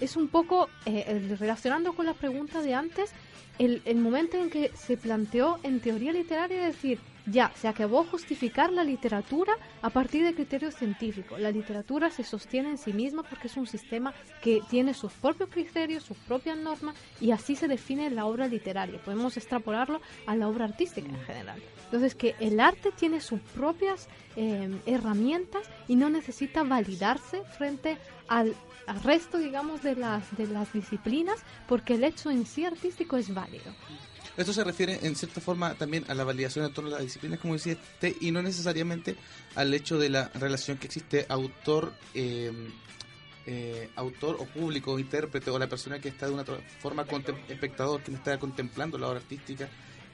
Es 0.00 0.16
un 0.16 0.28
poco, 0.28 0.68
eh, 0.86 1.36
relacionando 1.38 1.92
con 1.92 2.06
la 2.06 2.14
pregunta 2.14 2.62
de 2.62 2.74
antes, 2.74 3.12
el, 3.58 3.82
el 3.84 3.98
momento 3.98 4.36
en 4.38 4.50
que 4.50 4.70
se 4.74 4.96
planteó 4.96 5.58
en 5.62 5.80
teoría 5.80 6.12
literaria 6.12 6.64
decir, 6.64 6.98
ya, 7.26 7.52
se 7.54 7.68
acabó 7.68 8.04
justificar 8.04 8.72
la 8.72 8.82
literatura 8.82 9.52
a 9.80 9.90
partir 9.90 10.24
de 10.24 10.34
criterios 10.34 10.74
científicos. 10.74 11.38
La 11.38 11.50
literatura 11.50 12.10
se 12.10 12.24
sostiene 12.24 12.70
en 12.70 12.78
sí 12.78 12.92
misma 12.92 13.22
porque 13.22 13.46
es 13.46 13.56
un 13.56 13.66
sistema 13.66 14.12
que 14.42 14.60
tiene 14.68 14.92
sus 14.92 15.12
propios 15.12 15.48
criterios, 15.50 16.02
sus 16.02 16.16
propias 16.16 16.58
normas 16.58 16.96
y 17.20 17.30
así 17.30 17.54
se 17.54 17.68
define 17.68 18.10
la 18.10 18.26
obra 18.26 18.48
literaria. 18.48 19.00
Podemos 19.00 19.36
extrapolarlo 19.36 20.00
a 20.26 20.34
la 20.34 20.48
obra 20.48 20.64
artística 20.64 21.08
en 21.08 21.20
general. 21.20 21.62
Entonces, 21.84 22.14
que 22.14 22.34
el 22.40 22.58
arte 22.58 22.90
tiene 22.90 23.20
sus 23.20 23.40
propias 23.40 24.08
eh, 24.34 24.70
herramientas 24.86 25.68
y 25.88 25.96
no 25.96 26.08
necesita 26.08 26.62
validarse 26.62 27.42
frente 27.56 27.98
al, 28.28 28.54
resto, 29.04 29.38
digamos, 29.38 29.82
de 29.82 29.96
las, 29.96 30.36
de 30.36 30.46
las 30.46 30.72
disciplinas 30.72 31.38
porque 31.68 31.94
el 31.94 32.04
hecho 32.04 32.30
en 32.30 32.46
sí 32.46 32.64
artístico 32.64 33.16
es 33.16 33.32
válido. 33.32 33.72
Esto 34.36 34.52
se 34.52 34.64
refiere 34.64 34.98
en 35.02 35.14
cierta 35.14 35.40
forma 35.40 35.74
también 35.74 36.04
a 36.08 36.14
la 36.14 36.24
validación 36.24 36.72
torno 36.72 36.88
a 36.88 36.94
las 36.94 37.02
disciplinas, 37.02 37.38
como 37.38 37.54
decía 37.54 37.74
usted, 37.74 38.16
y 38.20 38.30
no 38.30 38.40
necesariamente 38.42 39.16
al 39.54 39.74
hecho 39.74 39.98
de 39.98 40.08
la 40.08 40.28
relación 40.34 40.78
que 40.78 40.86
existe 40.86 41.26
autor, 41.28 41.92
eh, 42.14 42.50
eh, 43.44 43.90
autor 43.94 44.36
o 44.40 44.46
público, 44.46 44.92
o 44.92 44.98
intérprete, 44.98 45.50
o 45.50 45.58
la 45.58 45.68
persona 45.68 45.98
que 45.98 46.08
está 46.08 46.26
de 46.26 46.32
una 46.32 46.44
forma 46.80 47.04
espectador, 47.48 48.02
que 48.02 48.12
está 48.12 48.38
contemplando 48.38 48.96
la 48.96 49.08
obra 49.08 49.18
artística. 49.18 49.68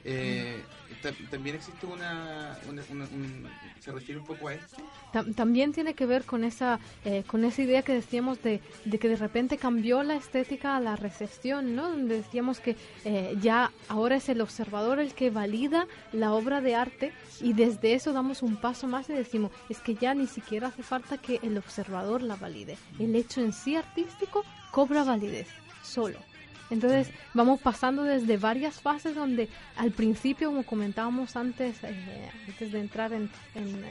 Eh, 0.05 0.63
ta- 1.01 1.11
también 1.29 1.55
existe 1.57 1.85
una, 1.85 2.57
una- 2.69 2.83
una- 2.89 3.05
un- 3.05 3.47
se 3.79 3.91
refiere 3.91 4.19
un 4.19 4.25
poco 4.25 4.47
a 4.47 4.53
esto 4.53 4.77
Tam- 5.11 5.33
también 5.35 5.73
tiene 5.73 5.93
que 5.93 6.05
ver 6.05 6.23
con 6.23 6.43
esa 6.43 6.79
eh, 7.03 7.23
con 7.27 7.43
esa 7.43 7.61
idea 7.63 7.81
que 7.81 7.93
decíamos 7.93 8.41
de, 8.43 8.61
de 8.85 8.99
que 8.99 9.09
de 9.09 9.15
repente 9.15 9.57
cambió 9.57 10.03
la 10.03 10.15
estética 10.15 10.75
a 10.77 10.79
la 10.79 10.95
recepción, 10.95 11.75
¿no? 11.75 11.89
Donde 11.89 12.17
decíamos 12.17 12.59
que 12.59 12.75
eh, 13.05 13.35
ya 13.41 13.71
ahora 13.87 14.15
es 14.17 14.29
el 14.29 14.39
observador 14.41 14.99
el 14.99 15.13
que 15.13 15.31
valida 15.31 15.85
la 16.13 16.31
obra 16.33 16.61
de 16.61 16.75
arte 16.75 17.11
y 17.41 17.53
desde 17.53 17.93
eso 17.93 18.13
damos 18.13 18.41
un 18.43 18.55
paso 18.55 18.87
más 18.87 19.09
y 19.09 19.13
decimos 19.13 19.51
es 19.67 19.79
que 19.79 19.95
ya 19.95 20.13
ni 20.13 20.27
siquiera 20.27 20.67
hace 20.67 20.83
falta 20.83 21.17
que 21.17 21.39
el 21.43 21.57
observador 21.57 22.21
la 22.21 22.35
valide. 22.35 22.77
El 22.99 23.15
hecho 23.15 23.41
en 23.41 23.51
sí 23.51 23.75
artístico 23.75 24.43
cobra 24.71 25.03
validez 25.03 25.47
solo. 25.83 26.19
Entonces 26.69 27.09
vamos 27.33 27.59
pasando 27.59 28.03
desde 28.03 28.37
varias 28.37 28.79
fases 28.79 29.15
donde 29.15 29.47
al 29.77 29.91
principio, 29.91 30.49
como 30.49 30.63
comentábamos 30.63 31.35
antes, 31.35 31.75
eh, 31.83 32.29
antes 32.47 32.71
de 32.71 32.79
entrar 32.79 33.11
en, 33.13 33.29
en, 33.55 33.83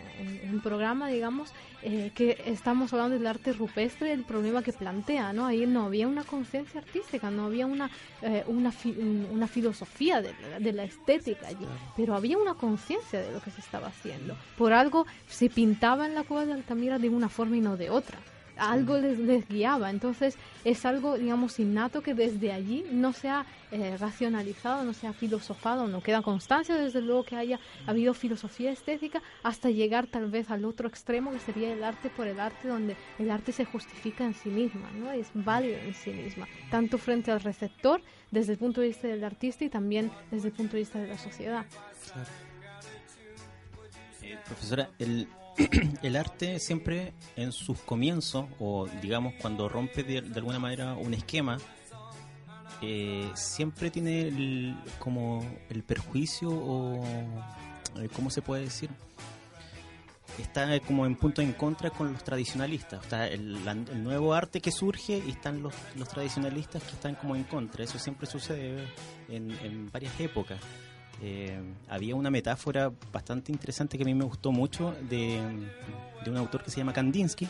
en- 0.48 0.58
programa, 0.58 1.08
digamos, 1.08 1.52
eh, 1.82 2.10
que 2.14 2.36
estamos 2.46 2.92
hablando 2.92 3.16
del 3.16 3.26
arte 3.26 3.52
rupestre, 3.52 4.12
el 4.12 4.24
problema 4.24 4.60
que 4.62 4.72
plantea, 4.72 5.32
¿no? 5.32 5.46
Ahí 5.46 5.66
no 5.66 5.84
había 5.84 6.08
una 6.08 6.24
conciencia 6.24 6.80
artística, 6.80 7.30
no 7.30 7.46
había 7.46 7.64
una, 7.66 7.90
eh, 8.22 8.42
una, 8.48 8.72
fi- 8.72 8.96
una 9.30 9.46
filosofía 9.46 10.20
de 10.20 10.34
de 10.58 10.72
la 10.72 10.82
estética 10.84 11.46
allí, 11.48 11.66
pero 11.96 12.14
había 12.16 12.36
una 12.38 12.54
conciencia 12.54 13.20
de 13.20 13.32
lo 13.32 13.40
que 13.40 13.50
se 13.52 13.60
estaba 13.60 13.86
haciendo. 13.88 14.36
Por 14.56 14.72
algo 14.72 15.06
se 15.28 15.48
pintaba 15.48 16.06
en 16.06 16.14
la 16.14 16.24
cueva 16.24 16.44
de 16.44 16.52
Altamira 16.54 16.98
de 16.98 17.08
una 17.08 17.28
forma 17.28 17.56
y 17.56 17.60
no 17.60 17.76
de 17.76 17.90
otra 17.90 18.18
algo 18.58 18.98
les, 18.98 19.18
les 19.18 19.48
guiaba. 19.48 19.90
Entonces 19.90 20.36
es 20.64 20.84
algo, 20.84 21.16
digamos, 21.16 21.58
innato 21.58 22.02
que 22.02 22.14
desde 22.14 22.52
allí 22.52 22.84
no 22.90 23.12
se 23.12 23.28
ha 23.28 23.46
eh, 23.70 23.96
racionalizado, 23.98 24.82
no 24.84 24.94
se 24.94 25.06
ha 25.06 25.12
filosofado, 25.12 25.86
no 25.88 26.02
queda 26.02 26.22
constancia 26.22 26.74
desde 26.74 27.02
luego 27.02 27.24
que 27.24 27.36
haya 27.36 27.60
habido 27.86 28.14
filosofía 28.14 28.70
estética 28.70 29.22
hasta 29.42 29.68
llegar 29.68 30.06
tal 30.06 30.30
vez 30.30 30.50
al 30.50 30.64
otro 30.64 30.88
extremo 30.88 31.30
que 31.32 31.38
sería 31.38 31.72
el 31.72 31.84
arte 31.84 32.08
por 32.08 32.26
el 32.26 32.40
arte, 32.40 32.66
donde 32.66 32.96
el 33.18 33.30
arte 33.30 33.52
se 33.52 33.66
justifica 33.66 34.24
en 34.24 34.34
sí 34.34 34.48
misma, 34.48 34.90
¿no? 34.92 35.10
es 35.12 35.28
válido 35.34 35.76
en 35.78 35.94
sí 35.94 36.10
misma, 36.10 36.48
tanto 36.70 36.96
frente 36.96 37.30
al 37.30 37.40
receptor 37.40 38.00
desde 38.30 38.52
el 38.52 38.58
punto 38.58 38.80
de 38.80 38.88
vista 38.88 39.06
del 39.06 39.22
artista 39.22 39.64
y 39.64 39.68
también 39.68 40.10
desde 40.30 40.48
el 40.48 40.54
punto 40.54 40.72
de 40.72 40.78
vista 40.78 40.98
de 40.98 41.08
la 41.08 41.18
sociedad. 41.18 41.66
Eh, 44.22 44.38
profesora, 44.46 44.88
el, 44.98 45.28
el 46.02 46.16
arte 46.16 46.58
siempre 46.58 47.12
en 47.36 47.52
sus 47.52 47.78
comienzos, 47.80 48.46
o 48.58 48.86
digamos 49.02 49.34
cuando 49.40 49.68
rompe 49.68 50.02
de, 50.04 50.18
alguna 50.36 50.58
manera 50.58 50.94
un 50.94 51.14
esquema, 51.14 51.58
eh, 52.82 53.30
siempre 53.34 53.90
tiene 53.90 54.22
el- 54.28 54.76
como 54.98 55.44
el 55.68 55.82
perjuicio 55.82 56.48
o, 56.50 57.04
eh, 57.96 58.08
¿cómo 58.14 58.30
se 58.30 58.40
puede 58.42 58.62
decir? 58.64 58.90
Está 60.38 60.78
como 60.80 61.04
en 61.04 61.16
punto 61.16 61.42
en 61.42 61.52
contra 61.52 61.90
con 61.90 62.12
los 62.12 62.22
tradicionalistas. 62.22 63.02
Está 63.02 63.26
el, 63.26 63.56
el 63.66 64.04
nuevo 64.04 64.34
arte 64.34 64.60
que 64.60 64.70
surge 64.70 65.20
y 65.26 65.30
están 65.30 65.62
los, 65.64 65.74
los 65.96 66.06
tradicionalistas 66.08 66.80
que 66.84 66.92
están 66.92 67.16
como 67.16 67.34
en 67.34 67.42
contra. 67.42 67.82
Eso 67.82 67.98
siempre 67.98 68.28
sucede 68.28 68.86
en, 69.28 69.50
en 69.64 69.90
varias 69.90 70.12
épocas. 70.20 70.60
Eh, 71.20 71.58
había 71.88 72.14
una 72.14 72.30
metáfora 72.30 72.92
bastante 73.12 73.50
interesante 73.50 73.96
que 73.96 74.04
a 74.04 74.06
mí 74.06 74.14
me 74.14 74.24
gustó 74.24 74.52
mucho 74.52 74.94
de, 75.08 75.40
un 76.26 76.36
autor 76.36 76.62
que 76.62 76.70
se 76.70 76.78
llama 76.78 76.92
Kandinsky, 76.92 77.48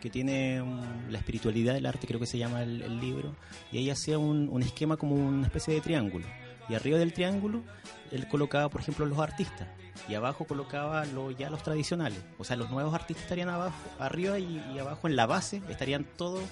que 0.00 0.08
tiene 0.10 0.62
um, 0.62 1.10
la 1.10 1.18
espiritualidad 1.18 1.74
del 1.74 1.86
arte, 1.86 2.06
creo 2.06 2.20
que 2.20 2.26
se 2.26 2.38
llama 2.38 2.62
el, 2.62 3.00
libro, 3.00 3.34
y 3.72 3.78
ahí 3.78 3.90
hacía 3.90 4.18
un, 4.18 4.62
esquema 4.62 4.96
como 4.96 5.14
una 5.14 5.46
especie 5.46 5.74
de 5.74 5.80
triángulo. 5.80 6.24
Y 6.68 6.74
arriba 6.74 6.98
del 6.98 7.12
triángulo 7.12 7.62
él 8.10 8.26
colocaba, 8.28 8.68
por 8.68 8.80
ejemplo, 8.80 9.04
los 9.06 9.18
artistas, 9.18 9.68
y 10.08 10.14
abajo 10.14 10.44
colocaba 10.44 11.04
lo, 11.04 11.30
ya 11.32 11.50
los 11.50 11.62
tradicionales. 11.62 12.22
O 12.38 12.44
sea, 12.44 12.56
los 12.56 12.70
nuevos 12.70 12.94
artistas 12.94 13.24
estarían 13.24 13.48
abajo, 13.48 13.76
arriba 13.98 14.38
y, 14.38 14.78
abajo 14.78 15.08
en 15.08 15.16
la 15.16 15.26
base 15.26 15.62
estarían 15.68 16.04
todos 16.16 16.42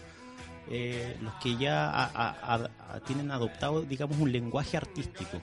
eh, 0.70 1.16
los 1.20 1.34
que 1.34 1.56
ya 1.56 1.90
a- 1.92 3.00
tienen 3.06 3.30
adoptado, 3.30 3.82
digamos, 3.82 4.18
un 4.18 4.32
lenguaje 4.32 4.76
artístico 4.76 5.40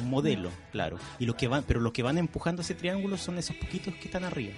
un 0.00 0.10
modelo, 0.10 0.50
claro. 0.72 0.98
Y 1.18 1.26
los 1.26 1.36
que 1.36 1.48
van, 1.48 1.64
pero 1.66 1.80
los 1.80 1.92
que 1.92 2.02
van 2.02 2.18
empujando 2.18 2.62
ese 2.62 2.74
triángulo 2.74 3.16
son 3.16 3.38
esos 3.38 3.56
poquitos 3.56 3.94
que 3.94 4.06
están 4.06 4.24
arriba. 4.24 4.52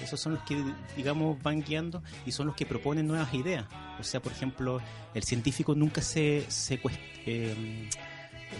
Esos 0.00 0.18
son 0.20 0.34
los 0.34 0.42
que, 0.42 0.60
digamos, 0.96 1.40
van 1.42 1.62
guiando 1.62 2.02
y 2.26 2.32
son 2.32 2.46
los 2.48 2.56
que 2.56 2.66
proponen 2.66 3.06
nuevas 3.06 3.32
ideas. 3.34 3.66
O 4.00 4.02
sea, 4.02 4.20
por 4.20 4.32
ejemplo, 4.32 4.80
el 5.14 5.22
científico 5.22 5.74
nunca 5.76 6.02
se, 6.02 6.44
se 6.48 6.80
eh, 7.26 7.88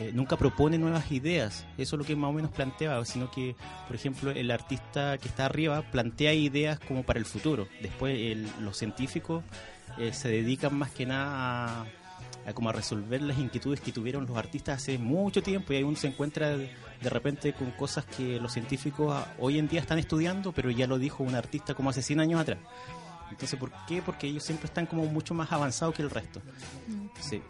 eh, 0.00 0.10
nunca 0.14 0.36
propone 0.36 0.78
nuevas 0.78 1.10
ideas. 1.10 1.66
Eso 1.78 1.96
es 1.96 1.98
lo 1.98 2.04
que 2.04 2.14
más 2.14 2.30
o 2.30 2.32
menos 2.32 2.52
planteaba, 2.52 3.04
sino 3.04 3.30
que, 3.30 3.56
por 3.88 3.96
ejemplo, 3.96 4.30
el 4.30 4.50
artista 4.52 5.18
que 5.18 5.28
está 5.28 5.46
arriba 5.46 5.82
plantea 5.90 6.32
ideas 6.32 6.78
como 6.78 7.02
para 7.02 7.18
el 7.18 7.24
futuro. 7.26 7.66
Después, 7.80 8.16
el- 8.16 8.48
los 8.60 8.76
científicos 8.76 9.42
eh, 9.98 10.12
se 10.12 10.28
dedican 10.28 10.74
más 10.76 10.90
que 10.92 11.06
nada 11.06 11.82
a 11.82 11.86
a 12.46 12.52
como 12.52 12.70
a 12.70 12.72
resolver 12.72 13.22
las 13.22 13.38
inquietudes 13.38 13.80
que 13.80 13.92
tuvieron 13.92 14.26
los 14.26 14.36
artistas 14.36 14.82
hace 14.82 14.98
mucho 14.98 15.42
tiempo 15.42 15.72
y 15.72 15.76
ahí 15.76 15.82
uno 15.82 15.96
se 15.96 16.08
encuentra 16.08 16.56
de 16.56 17.10
repente 17.10 17.52
con 17.52 17.70
cosas 17.72 18.04
que 18.04 18.40
los 18.40 18.52
científicos 18.52 19.14
ah, 19.14 19.34
hoy 19.38 19.58
en 19.58 19.68
día 19.68 19.80
están 19.80 19.98
estudiando, 19.98 20.52
pero 20.52 20.70
ya 20.70 20.86
lo 20.86 20.98
dijo 20.98 21.22
un 21.22 21.34
artista 21.34 21.74
como 21.74 21.90
hace 21.90 22.02
100 22.02 22.20
años 22.20 22.40
atrás. 22.40 22.58
Entonces, 23.30 23.58
¿por 23.58 23.72
qué? 23.86 24.02
Porque 24.02 24.26
ellos 24.26 24.42
siempre 24.42 24.66
están 24.66 24.86
como 24.86 25.04
mucho 25.06 25.32
más 25.32 25.50
avanzados 25.52 25.94
que 25.94 26.02
el 26.02 26.10
resto. 26.10 26.42
Sí. 27.18 27.40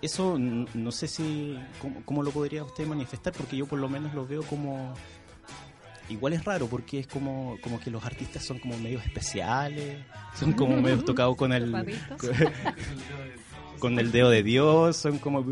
Eso 0.00 0.38
no 0.38 0.92
sé 0.92 1.08
si 1.08 1.58
cómo, 1.80 2.02
cómo 2.04 2.22
lo 2.22 2.30
podría 2.30 2.64
usted 2.64 2.86
manifestar, 2.86 3.32
porque 3.32 3.56
yo 3.56 3.66
por 3.66 3.78
lo 3.78 3.88
menos 3.88 4.14
lo 4.14 4.26
veo 4.26 4.42
como 4.44 4.94
igual 6.10 6.32
es 6.32 6.44
raro 6.44 6.66
porque 6.66 7.00
es 7.00 7.06
como, 7.06 7.56
como 7.62 7.80
que 7.80 7.90
los 7.90 8.04
artistas 8.04 8.44
son 8.44 8.58
como 8.58 8.76
medios 8.78 9.04
especiales, 9.04 9.98
son 10.34 10.52
como 10.52 10.76
medios 10.82 11.04
tocados 11.04 11.36
con 11.36 11.52
el. 11.52 11.70
Con 13.80 13.98
el 13.98 14.12
dedo 14.12 14.30
de 14.30 14.42
Dios, 14.42 14.96
son 14.96 15.18
como 15.18 15.44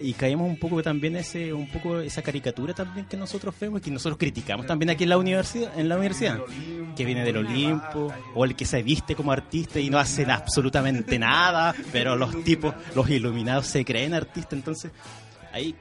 y 0.00 0.14
caemos 0.14 0.48
un 0.48 0.58
poco 0.58 0.82
también 0.82 1.16
ese 1.16 1.52
un 1.52 1.68
poco 1.68 1.98
esa 1.98 2.22
caricatura 2.22 2.72
también 2.72 3.06
que 3.06 3.16
nosotros 3.16 3.54
vemos 3.60 3.80
y 3.80 3.84
que 3.84 3.90
nosotros 3.90 4.16
criticamos 4.16 4.66
también 4.66 4.90
aquí 4.90 5.04
en 5.04 5.10
la 5.10 5.18
universidad, 5.18 5.78
en 5.78 5.88
la 5.88 5.96
universidad, 5.96 6.38
que 6.96 7.04
viene 7.04 7.24
del 7.24 7.36
Olimpo 7.38 8.12
o 8.34 8.44
el 8.44 8.56
que 8.56 8.64
se 8.64 8.82
viste 8.82 9.14
como 9.14 9.32
artista 9.32 9.78
y 9.78 9.90
no 9.90 9.98
hacen 9.98 10.30
absolutamente 10.30 11.18
nada, 11.18 11.74
pero 11.92 12.16
los 12.16 12.42
tipos, 12.44 12.74
los 12.94 13.10
iluminados 13.10 13.66
se 13.66 13.84
creen 13.84 14.14
artistas, 14.14 14.54
entonces 14.54 14.92
ahí 15.52 15.74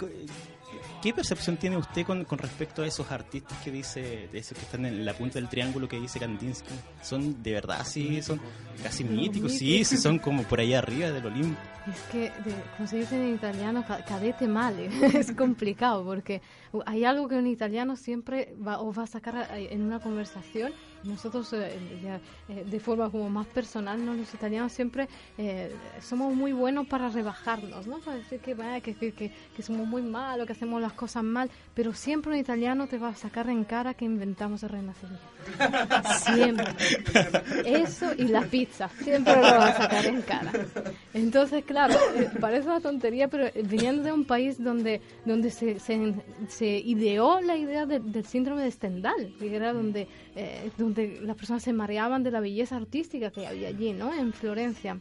¿Qué 1.03 1.13
percepción 1.13 1.57
tiene 1.57 1.75
usted 1.75 2.05
con, 2.05 2.23
con 2.23 2.37
respecto 2.39 2.81
a 2.81 2.87
esos 2.87 3.11
artistas 3.11 3.57
que 3.61 3.69
dice, 3.71 4.29
de 4.31 4.39
esos 4.39 4.57
que 4.57 4.63
están 4.63 4.85
en 4.85 5.03
la 5.03 5.13
punta 5.13 5.33
del 5.37 5.49
triángulo 5.49 5.85
que 5.89 5.99
dice 5.99 6.17
Kandinsky? 6.17 6.73
¿Son 7.01 7.43
de 7.43 7.51
verdad 7.51 7.81
así? 7.81 8.21
¿Son 8.21 8.39
casi 8.81 9.03
míticos? 9.03 9.51
Sí, 9.51 9.83
sí, 9.83 9.97
son 9.97 10.17
como 10.17 10.43
por 10.43 10.61
allá 10.61 10.79
arriba 10.79 11.11
del 11.11 11.25
Olimpo. 11.25 11.59
Es 11.91 11.99
que, 12.09 12.19
de- 12.49 12.55
como 12.77 12.87
se 12.87 12.97
dice 12.99 13.17
en 13.17 13.35
italiano, 13.35 13.83
ca- 13.85 14.05
cadete 14.05 14.47
male. 14.47 14.87
es 15.19 15.33
complicado 15.33 16.05
porque 16.05 16.41
hay 16.85 17.03
algo 17.03 17.27
que 17.27 17.35
un 17.35 17.47
italiano 17.47 17.97
siempre 17.97 18.55
va, 18.65 18.79
o 18.79 18.93
va 18.93 19.03
a 19.03 19.07
sacar 19.07 19.35
a- 19.35 19.59
en 19.59 19.81
una 19.81 19.99
conversación. 19.99 20.71
Nosotros, 21.03 21.51
eh, 21.51 21.77
ya, 22.01 22.21
eh, 22.47 22.63
de 22.65 22.79
forma 22.79 23.09
como 23.09 23.29
más 23.29 23.45
personal, 23.47 24.05
¿no? 24.05 24.13
los 24.13 24.33
italianos 24.33 24.71
siempre 24.71 25.09
eh, 25.37 25.69
somos 26.01 26.33
muy 26.33 26.53
buenos 26.53 26.87
para 26.87 27.09
rebajarnos, 27.09 27.85
¿no? 27.87 27.97
Para 27.99 28.15
decir 28.15 28.39
que, 28.39 28.53
vaya, 28.53 28.79
que, 28.79 28.95
que, 28.95 29.11
que 29.53 29.61
somos 29.61 29.85
muy 29.85 30.01
malos, 30.01 30.47
que 30.47 30.53
hacemos 30.53 30.81
las 30.81 30.92
cosas 30.93 31.23
mal. 31.23 31.49
Pero 31.73 31.93
siempre 31.93 32.31
un 32.31 32.37
italiano 32.37 32.87
te 32.87 32.97
va 32.97 33.09
a 33.09 33.15
sacar 33.15 33.49
en 33.49 33.63
cara 33.63 33.93
que 33.93 34.05
inventamos 34.05 34.63
el 34.63 34.69
renacimiento. 34.69 35.23
Siempre. 36.23 36.65
Eso 37.65 38.13
y 38.17 38.27
la 38.27 38.41
pizza, 38.43 38.89
siempre 39.03 39.35
lo 39.35 39.41
va 39.41 39.67
a 39.69 39.77
sacar 39.77 40.05
en 40.05 40.21
cara. 40.21 40.51
Entonces, 41.13 41.63
claro, 41.65 41.95
eh, 42.15 42.29
parece 42.39 42.67
una 42.67 42.79
tontería, 42.79 43.27
pero 43.27 43.45
eh, 43.47 43.63
viniendo 43.65 44.03
de 44.03 44.11
un 44.11 44.25
país 44.25 44.61
donde, 44.63 45.01
donde 45.25 45.51
se, 45.51 45.79
se, 45.79 46.77
ideó 46.79 47.41
la 47.41 47.57
idea 47.57 47.85
de- 47.85 47.99
del 47.99 48.25
síndrome 48.25 48.63
de 48.63 48.71
Stendhal, 48.71 49.33
que 49.39 49.55
era 49.55 49.73
donde, 49.73 50.07
eh, 50.35 50.69
donde 50.77 51.19
las 51.21 51.35
personas 51.35 51.63
se 51.63 51.73
mareaban 51.73 52.23
de 52.23 52.31
la 52.31 52.39
belleza 52.39 52.75
artística 52.77 53.31
que 53.31 53.45
había 53.47 53.67
allí, 53.69 53.93
¿no? 53.93 54.13
En 54.13 54.33
Florencia. 54.33 54.97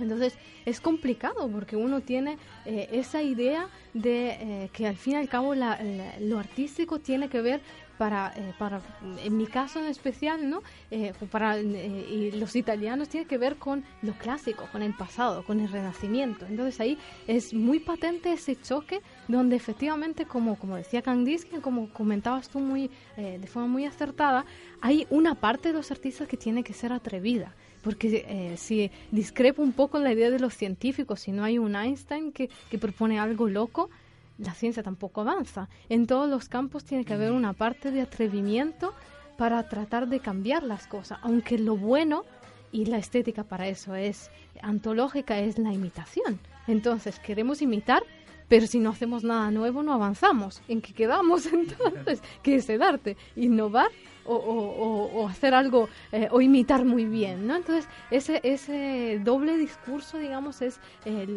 Entonces 0.00 0.34
es 0.64 0.80
complicado 0.80 1.48
porque 1.50 1.76
uno 1.76 2.00
tiene 2.00 2.36
eh, 2.64 2.88
esa 2.92 3.22
idea 3.22 3.68
de 3.94 4.28
eh, 4.30 4.70
que 4.72 4.86
al 4.86 4.96
fin 4.96 5.14
y 5.14 5.16
al 5.16 5.28
cabo 5.28 5.54
la- 5.54 5.78
lo 6.20 6.38
artístico 6.38 6.98
tiene 7.00 7.28
que 7.28 7.40
ver 7.40 7.60
para, 7.98 8.30
eh, 8.36 8.52
para 8.58 8.82
en 9.24 9.36
mi 9.38 9.46
caso 9.46 9.78
en 9.78 9.86
especial, 9.86 10.50
¿no? 10.50 10.62
Eh, 10.90 11.14
para 11.30 11.58
eh, 11.58 12.06
y 12.10 12.30
los 12.32 12.54
italianos 12.54 13.08
tiene 13.08 13.26
que 13.26 13.38
ver 13.38 13.56
con 13.56 13.84
lo 14.02 14.12
clásico, 14.14 14.68
con 14.70 14.82
el 14.82 14.92
pasado, 14.92 15.44
con 15.44 15.60
el 15.60 15.68
renacimiento. 15.70 16.44
Entonces 16.44 16.78
ahí 16.80 16.98
es 17.26 17.54
muy 17.54 17.80
patente 17.80 18.32
ese 18.32 18.60
choque 18.60 19.00
donde 19.28 19.56
efectivamente, 19.56 20.24
como, 20.26 20.56
como 20.56 20.76
decía 20.76 21.02
Kandinsky, 21.02 21.58
como 21.58 21.88
comentabas 21.90 22.48
tú 22.48 22.60
muy 22.60 22.90
eh, 23.16 23.38
de 23.40 23.46
forma 23.46 23.68
muy 23.68 23.84
acertada, 23.84 24.44
hay 24.80 25.06
una 25.10 25.34
parte 25.34 25.68
de 25.68 25.74
los 25.74 25.90
artistas 25.90 26.28
que 26.28 26.36
tiene 26.36 26.62
que 26.62 26.72
ser 26.72 26.92
atrevida. 26.92 27.54
Porque 27.82 28.24
eh, 28.28 28.56
si 28.56 28.90
discrepo 29.12 29.62
un 29.62 29.72
poco 29.72 29.98
la 29.98 30.12
idea 30.12 30.30
de 30.30 30.40
los 30.40 30.54
científicos, 30.54 31.20
si 31.20 31.32
no 31.32 31.44
hay 31.44 31.58
un 31.58 31.76
Einstein 31.76 32.32
que, 32.32 32.50
que 32.70 32.78
propone 32.78 33.18
algo 33.20 33.48
loco, 33.48 33.90
la 34.38 34.54
ciencia 34.54 34.82
tampoco 34.82 35.20
avanza. 35.20 35.68
En 35.88 36.06
todos 36.06 36.28
los 36.28 36.48
campos 36.48 36.84
tiene 36.84 37.04
que 37.04 37.14
haber 37.14 37.32
una 37.32 37.52
parte 37.52 37.90
de 37.90 38.00
atrevimiento 38.00 38.92
para 39.36 39.68
tratar 39.68 40.08
de 40.08 40.20
cambiar 40.20 40.62
las 40.62 40.86
cosas, 40.86 41.18
aunque 41.22 41.58
lo 41.58 41.76
bueno 41.76 42.24
y 42.72 42.86
la 42.86 42.98
estética 42.98 43.44
para 43.44 43.68
eso 43.68 43.94
es 43.94 44.30
antológica, 44.62 45.38
es 45.38 45.58
la 45.58 45.72
imitación. 45.72 46.38
Entonces, 46.66 47.18
queremos 47.20 47.62
imitar, 47.62 48.02
pero 48.48 48.66
si 48.66 48.78
no 48.78 48.90
hacemos 48.90 49.24
nada 49.24 49.50
nuevo 49.50 49.82
no 49.82 49.92
avanzamos. 49.92 50.62
¿En 50.68 50.80
qué 50.80 50.92
quedamos 50.92 51.46
entonces? 51.52 52.22
¿Qué 52.42 52.56
es 52.56 52.68
el 52.68 52.82
arte? 52.82 53.16
Innovar 53.36 53.88
o, 54.28 54.34
o- 54.34 55.20
o- 55.22 55.28
hacer 55.28 55.54
algo 55.54 55.88
eh, 56.10 56.26
o 56.32 56.40
imitar 56.40 56.84
muy 56.84 57.04
bien, 57.04 57.46
¿no? 57.46 57.54
Entonces 57.54 57.88
ese 58.10 58.40
ese 58.42 59.20
doble 59.22 59.56
discurso, 59.56 60.18
digamos, 60.18 60.62
es 60.62 60.80
eh, 61.04 61.28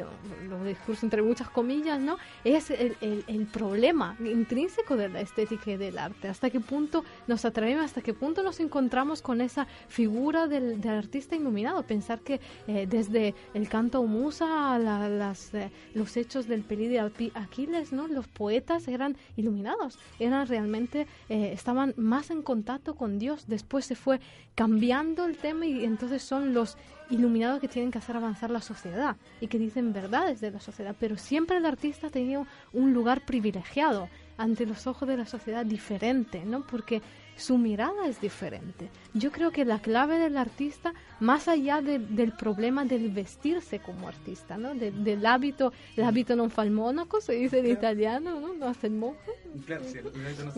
discurso 0.66 1.05
entre 1.05 1.22
muchas 1.22 1.49
comillas, 1.51 1.99
¿no? 1.99 2.18
Es 2.43 2.72
el, 2.72 2.95
el- 3.01 3.24
el 3.28 3.45
problema 3.45 4.16
intrínseco 4.20 4.95
de 4.95 5.07
la 5.10 5.22
estética 5.22 5.70
y 5.70 5.78
del 5.78 5.99
arte. 5.99 6.30
Hasta 6.30 6.49
qué 6.49 6.60
punto 6.60 7.03
nos 7.28 7.45
atrevemos, 7.45 7.86
hasta 7.86 8.01
qué 8.01 8.16
punto 8.16 8.41
nos 8.41 8.60
encontramos 8.60 9.22
con 9.22 9.41
esa 9.41 9.68
figura 9.88 10.47
del, 10.47 10.82
artista 10.89 11.36
iluminado. 11.36 11.84
Pensar 11.84 12.22
que 12.22 12.39
eh, 12.68 12.88
desde 12.89 13.36
el 13.53 13.70
canto 13.70 14.01
musa 14.03 14.80
la- 14.80 15.10
las, 15.10 15.53
eh, 15.53 15.70
los 15.93 16.18
hechos 16.18 16.47
del 16.47 16.64
Alpi- 16.68 16.80
Aquiles, 17.00 17.93
¿no? 17.93 18.08
Los 18.08 18.28
poetas 18.28 18.88
eran 18.88 19.18
iluminados, 19.38 19.97
eran 20.20 20.47
realmente, 20.47 21.08
eh, 21.30 21.52
estaban 21.54 21.93
más 21.97 22.30
en 22.30 22.41
contacto 22.41 22.95
con 22.95 23.20
Dios. 23.20 23.45
Después 23.47 23.86
se 23.86 23.95
fue 23.95 24.20
cambiando 24.56 25.26
el 25.26 25.38
tema 25.38 25.66
y 25.66 25.86
entonces 25.86 26.22
son 26.22 26.54
los 26.54 26.78
iluminados 27.10 27.60
que 27.60 27.68
tienen 27.68 27.91
que 27.91 27.97
hacer 27.97 28.16
avanzar 28.16 28.52
la 28.52 28.62
sociedad 28.62 29.18
y 29.41 29.47
que 29.47 29.58
dicen 29.58 29.93
verdades 29.93 30.41
de 30.41 30.52
la 30.52 30.60
sociedad. 30.60 30.95
Pero 31.00 31.18
siempre 31.18 31.58
el 31.58 31.66
artista 31.66 32.08
ha 32.08 32.12
tenido 32.12 32.45
un 32.74 32.93
lugar 32.93 33.26
privilegiado 33.26 34.10
ante 34.38 34.66
los 34.66 34.88
ojos 34.88 35.08
de 35.08 35.18
la 35.18 35.26
sociedad 35.26 35.66
diferente, 35.66 36.45
¿no? 36.45 36.66
Porque 36.66 37.02
su 37.39 37.57
mirada 37.57 38.05
es 38.07 38.19
diferente. 38.21 38.89
Yo 39.13 39.31
creo 39.31 39.51
que 39.51 39.65
la 39.65 39.79
clave 39.79 40.17
del 40.19 40.37
artista, 40.37 40.93
más 41.19 41.47
allá 41.47 41.81
de- 41.81 41.99
del 41.99 42.31
problema 42.33 42.85
del 42.85 43.09
vestirse 43.09 43.79
como 43.79 44.07
artista, 44.07 44.57
¿no? 44.57 44.75
De- 44.75 44.91
del 44.91 45.25
hábito, 45.25 45.71
el 45.95 46.03
hábito 46.03 46.35
non 46.35 46.49
fa 46.49 46.63
il 46.65 46.71
monaco, 46.71 47.19
se 47.21 47.33
dice 47.33 47.59
en 47.59 47.65
italiano, 47.67 48.39
¿no? 48.39 48.53
No 48.53 48.67
hace 48.67 48.87
el 48.87 48.93
monje. 48.93 49.31
Claro, 49.65 49.83
sí, 49.85 49.97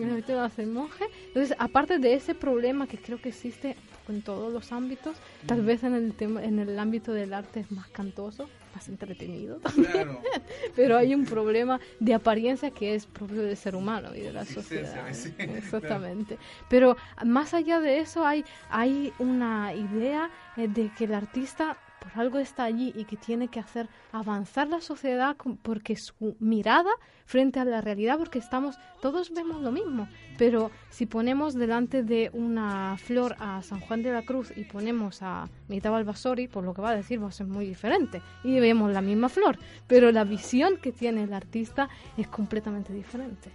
El 0.02 0.10
hábito 0.12 0.32
no 0.34 0.42
hace 0.42 0.62
el 0.62 0.68
monje. 0.68 1.04
Entonces, 1.28 1.56
aparte 1.58 1.98
de 1.98 2.14
ese 2.14 2.34
problema 2.34 2.86
que 2.86 2.98
creo 2.98 3.20
que 3.20 3.30
existe 3.30 3.76
en 4.08 4.22
todos 4.22 4.52
los 4.52 4.72
ámbitos, 4.72 5.16
tal 5.46 5.62
vez 5.62 5.84
en 5.84 5.94
el 5.94 6.12
tema, 6.14 6.42
en 6.42 6.58
el 6.58 6.78
ámbito 6.78 7.12
del 7.12 7.32
arte 7.34 7.60
es 7.60 7.70
más 7.70 7.88
cantoso, 7.88 8.48
más 8.74 8.88
entretenido 8.88 9.60
Claro. 9.60 10.20
pero 10.76 10.96
hay 10.96 11.14
un 11.14 11.24
problema 11.24 11.78
de 12.00 12.14
apariencia 12.14 12.70
que 12.70 12.94
es 12.94 13.06
propio 13.06 13.42
del 13.42 13.56
ser 13.56 13.76
humano 13.76 14.14
y 14.14 14.20
de 14.20 14.32
la 14.32 14.44
sociedad. 14.44 15.06
sí. 15.12 15.32
Exactamente. 15.38 16.38
Pero 16.68 16.96
más 17.24 17.54
allá 17.54 17.80
de 17.80 18.00
eso 18.00 18.26
hay, 18.26 18.44
hay 18.70 19.12
una 19.18 19.74
idea 19.74 20.30
eh, 20.56 20.68
de 20.68 20.90
que 20.96 21.04
el 21.04 21.14
artista 21.14 21.76
por 22.02 22.20
algo 22.20 22.38
está 22.38 22.64
allí 22.64 22.92
y 22.96 23.04
que 23.04 23.16
tiene 23.16 23.48
que 23.48 23.60
hacer 23.60 23.88
avanzar 24.12 24.68
la 24.68 24.80
sociedad 24.80 25.36
porque 25.62 25.96
su 25.96 26.36
mirada 26.40 26.90
frente 27.24 27.60
a 27.60 27.64
la 27.64 27.80
realidad, 27.80 28.18
porque 28.18 28.38
estamos, 28.38 28.76
todos 29.00 29.32
vemos 29.32 29.62
lo 29.62 29.70
mismo, 29.70 30.08
pero 30.38 30.70
si 30.90 31.06
ponemos 31.06 31.54
delante 31.54 32.02
de 32.02 32.30
una 32.32 32.96
flor 32.98 33.36
a 33.38 33.62
San 33.62 33.80
Juan 33.80 34.02
de 34.02 34.12
la 34.12 34.22
Cruz 34.22 34.52
y 34.56 34.64
ponemos 34.64 35.22
a 35.22 35.48
Mita 35.68 35.90
Balbasori, 35.90 36.48
por 36.48 36.64
lo 36.64 36.74
que 36.74 36.82
va 36.82 36.90
a 36.90 36.96
decir 36.96 37.22
va 37.22 37.28
a 37.28 37.32
ser 37.32 37.46
muy 37.46 37.66
diferente 37.66 38.20
y 38.42 38.58
vemos 38.60 38.92
la 38.92 39.00
misma 39.00 39.28
flor, 39.28 39.58
pero 39.86 40.10
la 40.12 40.24
visión 40.24 40.76
que 40.76 40.92
tiene 40.92 41.22
el 41.22 41.32
artista 41.32 41.88
es 42.16 42.26
completamente 42.28 42.92
diferente. 42.92 43.50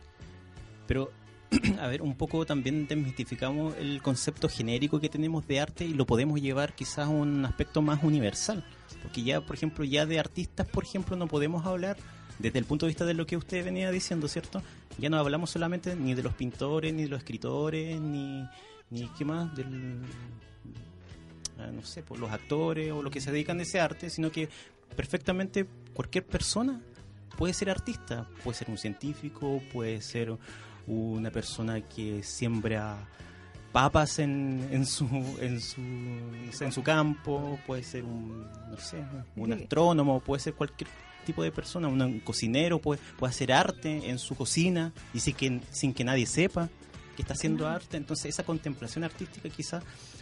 Pero, 0.87 1.11
a 1.79 1.87
ver, 1.87 2.01
un 2.01 2.15
poco 2.15 2.45
también 2.45 2.87
desmistificamos 2.87 3.75
el 3.77 4.01
concepto 4.01 4.49
genérico 4.49 4.99
que 4.99 5.09
tenemos 5.09 5.47
de 5.47 5.59
arte 5.59 5.85
y 5.85 5.93
lo 5.93 6.05
podemos 6.05 6.41
llevar 6.41 6.73
quizás 6.73 7.07
a 7.07 7.09
un 7.09 7.45
aspecto 7.45 7.81
más 7.81 8.03
universal. 8.03 8.65
Porque 9.01 9.23
ya, 9.23 9.41
por 9.41 9.55
ejemplo, 9.55 9.85
ya 9.85 10.05
de 10.05 10.19
artistas, 10.19 10.67
por 10.67 10.83
ejemplo, 10.83 11.15
no 11.15 11.27
podemos 11.27 11.65
hablar 11.65 11.97
desde 12.39 12.59
el 12.59 12.65
punto 12.65 12.85
de 12.85 12.89
vista 12.89 13.05
de 13.05 13.13
lo 13.13 13.25
que 13.25 13.37
usted 13.37 13.63
venía 13.63 13.91
diciendo, 13.91 14.27
¿cierto? 14.27 14.61
Ya 14.97 15.09
no 15.09 15.17
hablamos 15.17 15.49
solamente 15.49 15.95
ni 15.95 16.13
de 16.13 16.23
los 16.23 16.33
pintores, 16.33 16.93
ni 16.93 17.03
de 17.03 17.09
los 17.09 17.19
escritores, 17.19 17.99
ni, 17.99 18.47
ni 18.89 19.07
qué 19.17 19.25
más, 19.25 19.55
del, 19.55 20.01
ah, 21.59 21.71
no 21.71 21.83
sé, 21.83 22.03
por 22.03 22.19
los 22.19 22.31
actores 22.31 22.91
o 22.91 23.01
los 23.01 23.11
que 23.11 23.21
se 23.21 23.31
dedican 23.31 23.59
a 23.59 23.63
ese 23.63 23.79
arte, 23.79 24.09
sino 24.09 24.31
que 24.31 24.49
perfectamente 24.95 25.65
cualquier 25.93 26.25
persona 26.25 26.81
puede 27.37 27.53
ser 27.53 27.69
artista, 27.69 28.27
puede 28.43 28.57
ser 28.57 28.69
un 28.69 28.77
científico, 28.77 29.61
puede 29.71 30.01
ser 30.01 30.37
una 30.87 31.29
persona 31.31 31.81
que 31.81 32.23
siembra 32.23 32.97
papas 33.71 34.19
en, 34.19 34.67
en 34.71 34.85
su 34.85 35.05
en 35.39 35.61
su 35.61 35.81
en 36.61 36.71
su 36.71 36.81
campo, 36.81 37.59
puede 37.67 37.83
ser 37.83 38.03
un 38.03 38.47
no 38.71 38.77
sé, 38.79 39.03
un 39.35 39.53
astrónomo, 39.53 40.19
puede 40.19 40.41
ser 40.41 40.53
cualquier 40.53 40.89
tipo 41.25 41.43
de 41.43 41.51
persona, 41.51 41.87
un, 41.89 42.21
cocinero 42.21 42.79
puede, 42.79 43.01
puede 43.19 43.31
hacer 43.31 43.51
arte 43.51 44.09
en 44.09 44.17
su 44.17 44.33
cocina 44.35 44.93
y 45.13 45.19
sin 45.19 45.35
que 45.35 45.61
sin 45.71 45.93
que 45.93 46.03
nadie 46.03 46.25
sepa 46.25 46.69
que 47.15 47.23
está 47.23 47.33
haciendo 47.33 47.67
arte, 47.67 47.97
entonces 47.97 48.27
esa 48.27 48.43
contemplación 48.43 49.03
artística 49.03 49.49
quizá 49.49 49.81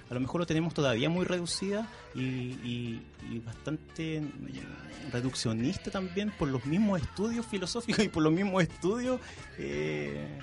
a 0.10 0.14
lo 0.14 0.20
mejor 0.20 0.42
lo 0.42 0.46
tenemos 0.46 0.74
todavía 0.74 1.10
muy 1.10 1.26
reducida 1.26 1.88
y, 2.14 2.22
y- 2.22 3.02
y 3.32 3.40
bastante 3.40 4.22
mm, 4.22 5.12
reduccionista 5.12 5.92
también 5.92 6.32
por 6.32 6.48
los 6.48 6.66
mismos 6.66 7.02
estudios 7.02 7.46
filosóficos 7.46 8.04
y 8.06 8.10
por 8.10 8.24
los 8.24 8.32
mismos 8.34 8.64
estudios 8.64 9.20
eh, 9.58 10.40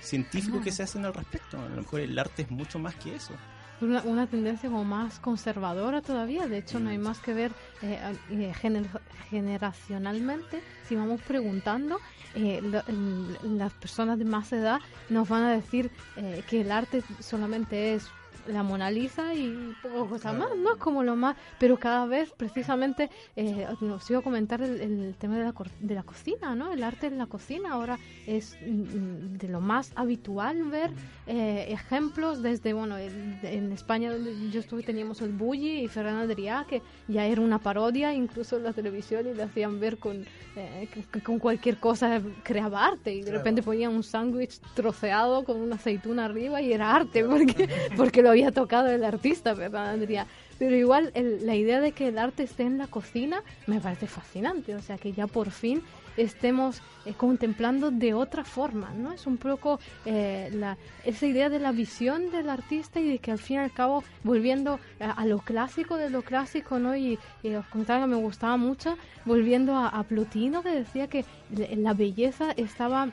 científicos 0.00 0.62
que 0.62 0.72
se 0.72 0.82
hacen 0.82 1.04
al 1.04 1.14
respecto. 1.14 1.58
A 1.60 1.68
lo 1.68 1.76
mejor 1.76 2.00
el 2.00 2.18
arte 2.18 2.42
es 2.42 2.50
mucho 2.50 2.78
más 2.78 2.94
que 2.96 3.14
eso. 3.16 3.34
una, 3.80 4.02
una 4.02 4.26
tendencia 4.26 4.68
como 4.68 4.84
más 4.84 5.18
conservadora 5.20 6.00
todavía. 6.02 6.46
De 6.46 6.58
hecho, 6.58 6.78
no 6.80 6.90
hay 6.90 6.98
más 6.98 7.18
que 7.20 7.34
ver 7.34 7.52
eh, 7.82 7.98
eh, 8.30 8.52
gener- 8.60 9.00
generacionalmente. 9.30 10.62
Si 10.88 10.94
vamos 10.96 11.20
preguntando, 11.22 11.98
eh, 12.34 12.60
lo- 12.62 12.84
el- 12.86 13.58
las 13.58 13.72
personas 13.74 14.18
de 14.18 14.24
más 14.24 14.52
edad 14.52 14.80
nos 15.08 15.28
van 15.28 15.42
a 15.44 15.52
decir 15.52 15.90
eh, 16.16 16.42
que 16.48 16.60
el 16.62 16.70
arte 16.72 17.02
solamente 17.20 17.94
es 17.94 18.06
la 18.46 18.62
Mona 18.62 18.90
Lisa 18.90 19.34
y 19.34 19.74
poco 19.80 20.08
cosa 20.08 20.32
más, 20.32 20.48
¿no? 20.62 20.72
Es 20.72 20.78
como 20.78 21.02
lo 21.02 21.16
más, 21.16 21.36
pero 21.58 21.76
cada 21.78 22.06
vez 22.06 22.32
precisamente 22.36 23.10
eh, 23.36 23.66
nos 23.80 24.08
iba 24.10 24.18
a 24.20 24.22
comentar 24.22 24.60
el, 24.62 24.80
el 24.80 25.14
tema 25.18 25.38
de 25.38 25.44
la, 25.44 25.54
de 25.80 25.94
la 25.94 26.02
cocina, 26.02 26.54
¿no? 26.54 26.72
El 26.72 26.82
arte 26.82 27.06
en 27.06 27.18
la 27.18 27.26
cocina 27.26 27.72
ahora 27.72 27.98
es 28.26 28.56
mm, 28.60 29.36
de 29.38 29.48
lo 29.48 29.60
más 29.60 29.92
habitual 29.96 30.64
ver 30.64 30.90
eh, 31.26 31.66
ejemplos 31.70 32.42
desde, 32.42 32.72
bueno, 32.72 32.96
el- 32.98 33.38
en 33.42 33.72
España 33.72 34.12
donde 34.12 34.50
yo 34.50 34.60
estuve 34.60 34.82
teníamos 34.82 35.20
el 35.22 35.30
Bulli 35.32 35.80
y 35.84 35.88
Ferran 35.88 36.16
Adrià, 36.28 36.66
que 36.66 36.82
ya 37.08 37.26
era 37.26 37.40
una 37.40 37.58
parodia 37.58 38.12
incluso 38.14 38.56
en 38.56 38.64
la 38.64 38.72
televisión 38.72 39.26
y 39.26 39.34
le 39.34 39.42
hacían 39.42 39.80
ver 39.80 39.96
con, 39.98 40.24
eh, 40.56 40.88
que- 41.10 41.20
con 41.22 41.38
cualquier 41.38 41.78
cosa 41.78 42.20
creaba 42.42 42.86
arte 42.86 43.14
y 43.14 43.22
de 43.22 43.32
repente 43.32 43.62
ponían 43.62 43.92
un 43.94 44.02
sándwich 44.02 44.60
troceado 44.74 45.44
con 45.44 45.56
una 45.56 45.76
aceituna 45.76 46.26
arriba 46.26 46.60
y 46.60 46.72
era 46.72 46.94
arte 46.94 47.24
porque, 47.24 47.68
porque 47.96 48.22
lo 48.24 48.30
había 48.30 48.52
tocado 48.52 48.88
el 48.88 49.04
artista, 49.04 49.54
Ferran 49.54 50.00
Adrià. 50.00 50.26
Pero 50.58 50.74
igual 50.76 51.12
la 51.14 51.54
idea 51.54 51.80
de 51.80 51.92
que 51.92 52.08
el 52.08 52.16
arte 52.16 52.44
esté 52.44 52.62
en 52.62 52.78
la 52.78 52.86
cocina 52.86 53.42
me 53.66 53.80
parece 53.80 54.06
fascinante, 54.06 54.74
o 54.74 54.80
sea 54.80 54.96
que 54.98 55.12
ya 55.12 55.26
por 55.26 55.50
fin 55.50 55.82
estemos 56.16 56.80
eh, 57.06 57.12
contemplando 57.16 57.90
de 57.90 58.14
otra 58.14 58.44
forma, 58.44 58.90
¿no? 58.94 59.12
Es 59.12 59.26
un 59.26 59.36
poco 59.36 59.80
eh, 60.06 60.48
la, 60.54 60.78
esa 61.04 61.26
idea 61.26 61.48
de 61.48 61.58
la 61.58 61.72
visión 61.72 62.30
del 62.30 62.48
artista 62.48 63.00
y 63.00 63.08
de 63.08 63.18
que 63.18 63.32
al 63.32 63.40
fin 63.40 63.56
y 63.56 63.58
al 63.60 63.72
cabo, 63.72 64.04
volviendo 64.22 64.78
a, 65.00 65.10
a 65.10 65.26
lo 65.26 65.40
clásico 65.40 65.96
de 65.96 66.08
lo 66.08 66.22
clásico, 66.22 66.78
¿no? 66.78 66.96
Y, 66.96 67.18
y 67.42 67.54
os 67.54 67.66
comentaba 67.66 68.02
que 68.02 68.12
me 68.14 68.16
gustaba 68.16 68.56
mucho, 68.56 68.96
volviendo 69.24 69.74
a, 69.74 69.88
a 69.88 70.04
Plotino, 70.04 70.62
que 70.62 70.70
decía 70.70 71.08
que 71.08 71.24
la 71.76 71.94
belleza 71.94 72.52
estaba 72.56 73.08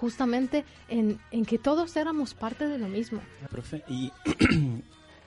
justamente 0.00 0.64
en, 0.88 1.18
en 1.30 1.44
que 1.44 1.58
todos 1.58 1.96
éramos 1.96 2.34
parte 2.34 2.66
de 2.68 2.78
lo 2.78 2.88
mismo. 2.88 3.20
Profe, 3.50 3.82
¿y 3.88 4.10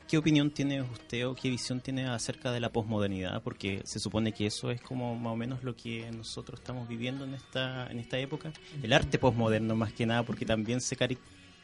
qué 0.07 0.17
opinión 0.17 0.51
tiene 0.51 0.81
usted 0.81 1.27
o 1.27 1.35
qué 1.35 1.49
visión 1.49 1.81
tiene 1.81 2.05
acerca 2.07 2.51
de 2.51 2.59
la 2.59 2.69
posmodernidad? 2.69 3.41
Porque 3.43 3.81
se 3.85 3.99
supone 3.99 4.31
que 4.33 4.45
eso 4.45 4.71
es 4.71 4.81
como 4.81 5.15
más 5.15 5.33
o 5.33 5.35
menos 5.35 5.63
lo 5.63 5.75
que 5.75 6.09
nosotros 6.11 6.59
estamos 6.59 6.87
viviendo 6.87 7.25
en 7.25 7.33
esta, 7.33 7.87
en 7.91 7.99
esta 7.99 8.17
época. 8.17 8.51
El 8.81 8.93
arte 8.93 9.19
posmoderno 9.19 9.75
más 9.75 9.93
que 9.93 10.05
nada, 10.05 10.23
porque 10.23 10.45
también 10.45 10.81
se 10.81 10.95
cari- 10.97 11.17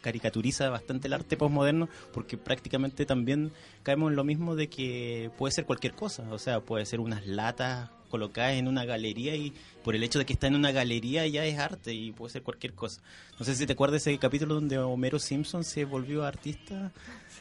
caricaturiza 0.08 0.70
bastante 0.70 1.10
el 1.10 1.14
arte 1.14 1.36
posmoderno, 1.36 1.90
porque 2.14 2.38
prácticamente 2.38 3.06
también 3.06 3.52
caemos 3.84 4.10
en 4.10 4.16
lo 4.16 4.24
mismo 4.24 4.56
de 4.56 4.70
que 4.70 5.30
puede 5.38 5.52
ser 5.52 5.66
cualquier 5.66 5.96
cosa, 5.96 6.24
o 6.32 6.40
sea, 6.40 6.62
puede 6.62 6.86
ser 6.86 7.02
unas 7.02 7.28
latas 7.28 7.90
colocadas 8.10 8.54
en 8.54 8.70
una 8.70 8.86
galería 8.86 9.36
y 9.36 9.52
por 9.84 9.96
el 9.96 10.04
hecho 10.04 10.18
de 10.18 10.26
que 10.26 10.32
está 10.32 10.48
en 10.48 10.56
una 10.56 10.72
galería 10.72 11.28
ya 11.28 11.44
es 11.44 11.60
arte 11.60 11.94
y 11.94 12.14
puede 12.14 12.32
ser 12.32 12.42
cualquier 12.42 12.74
cosa. 12.74 13.02
No 13.38 13.44
sé 13.44 13.54
si 13.54 13.66
te 13.66 13.74
acuerdas 13.74 14.06
de 14.06 14.12
ese 14.12 14.18
capítulo 14.18 14.56
donde 14.56 14.78
Homero 14.78 15.20
Simpson 15.20 15.66
se 15.66 15.84
volvió 15.84 16.24
artista 16.24 16.94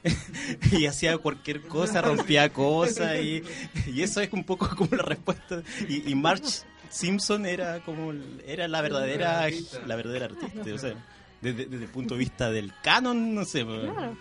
y 0.73 0.87
hacía 0.87 1.19
cualquier 1.19 1.63
cosa, 1.69 2.03
rompía 2.03 2.53
cosas 2.53 3.21
y, 3.21 3.45
y 3.87 4.03
eso 4.03 4.21
es 4.21 4.33
un 4.33 4.43
poco 4.43 4.69
como 4.77 4.97
la 4.97 5.05
respuesta. 5.05 5.63
Y, 5.89 6.11
y 6.11 6.17
Marge 6.17 6.67
Simpson 6.89 7.47
era 7.47 7.79
como 7.85 8.13
era 8.45 8.67
la 8.67 8.83
verdadera 8.83 9.49
la 9.87 9.95
verdadera 9.95 10.27
artista, 10.27 10.75
o 10.75 10.79
sea, 10.79 10.95
desde, 11.53 11.67
desde 11.71 11.85
el 11.85 11.91
punto 11.91 12.15
de 12.15 12.19
vista 12.21 12.51
del 12.51 12.73
canon, 12.83 13.35
no 13.35 13.45
sé, 13.45 13.65
Claro. 13.65 14.17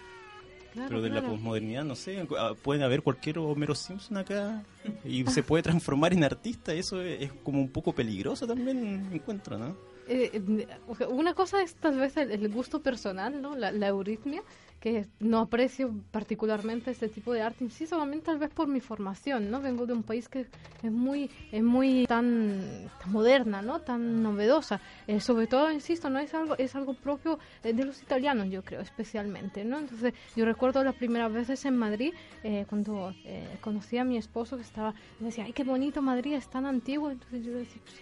claro, 0.73 0.89
pero 0.89 1.01
de 1.01 1.09
la 1.09 1.21
posmodernidad, 1.21 1.84
no 1.84 1.95
sé, 1.95 2.26
ah, 2.38 2.53
puede 2.61 2.84
haber 2.84 3.01
cualquier 3.01 3.39
Homero 3.39 3.76
Simpson 3.76 4.17
acá 4.17 4.63
y 5.03 5.26
se 5.28 5.43
puede 5.43 5.63
transformar 5.63 6.13
en 6.13 6.23
artista, 6.23 6.73
eso 6.73 7.01
es, 7.01 7.21
es 7.23 7.32
como 7.43 7.61
un 7.61 7.69
poco 7.69 7.93
peligroso 7.93 8.45
también, 8.45 9.09
encuentro, 9.13 9.57
¿no? 9.57 9.76
Eh, 10.07 10.30
eh, 10.34 11.05
una 11.07 11.34
cosa 11.34 11.61
es 11.63 11.73
tal 11.76 11.97
vez 11.97 12.15
el, 12.17 12.30
el 12.32 12.49
gusto 12.49 12.80
personal, 12.82 13.41
¿no? 13.41 13.55
La, 13.55 13.71
la 13.71 13.88
euritmia, 13.88 14.43
que 14.86 15.08
no 15.20 15.40
aprecio 15.40 15.96
particularmente 16.12 16.92
este 16.92 17.10
tipo 17.10 17.34
de 17.34 17.42
arte, 17.42 17.68
sí, 17.72 17.88
solamente 17.88 18.28
tal 18.28 18.38
vez 18.38 18.52
por 18.52 18.68
mi 18.68 18.82
formación, 18.82 19.50
¿no? 19.50 19.60
Vengo 19.60 19.88
de 19.88 19.94
un 19.94 20.04
país 20.04 20.30
que 20.30 20.46
es 20.84 20.92
muy, 20.92 21.28
es 21.52 21.64
muy 21.64 22.06
tan, 22.06 22.88
tan 23.02 23.12
moderna, 23.12 23.64
¿no? 23.64 23.80
Tan 23.82 24.22
novedosa. 24.22 24.80
Eh, 25.08 25.20
sobre 25.22 25.48
todo, 25.48 25.72
insisto, 25.72 26.08
no 26.12 26.20
es 26.20 26.36
algo, 26.36 26.56
es 26.60 26.76
algo 26.76 26.94
propio 26.94 27.40
eh, 27.64 27.74
de 27.74 27.84
los 27.84 28.00
italianos, 28.04 28.52
yo 28.52 28.62
creo, 28.64 28.82
especialmente, 28.82 29.66
¿no? 29.66 29.80
Entonces, 29.80 30.14
yo 30.36 30.46
recuerdo 30.46 30.84
las 30.84 30.94
primeras 30.94 31.34
veces 31.34 31.66
en 31.66 31.78
Madrid, 31.78 32.14
eh, 32.44 32.68
cuando 32.70 33.12
eh, 33.24 33.58
conocí 33.62 33.98
a 33.98 34.04
mi 34.04 34.18
esposo 34.18 34.56
que 34.56 34.62
estaba, 34.62 34.94
me 35.20 35.30
decía, 35.30 35.46
ay, 35.46 35.54
qué 35.54 35.64
bonito 35.64 36.04
Madrid, 36.04 36.36
es 36.36 36.48
tan 36.48 36.68
antiguo. 36.68 37.10
Entonces 37.10 37.44
yo 37.44 37.54
decía, 37.54 37.82
pues, 37.84 37.96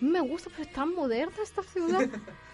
me 0.00 0.20
gusta, 0.20 0.50
pero 0.50 0.62
es 0.62 0.72
tan 0.72 0.94
moderna 0.94 1.36
esta 1.42 1.62
ciudad. 1.62 2.08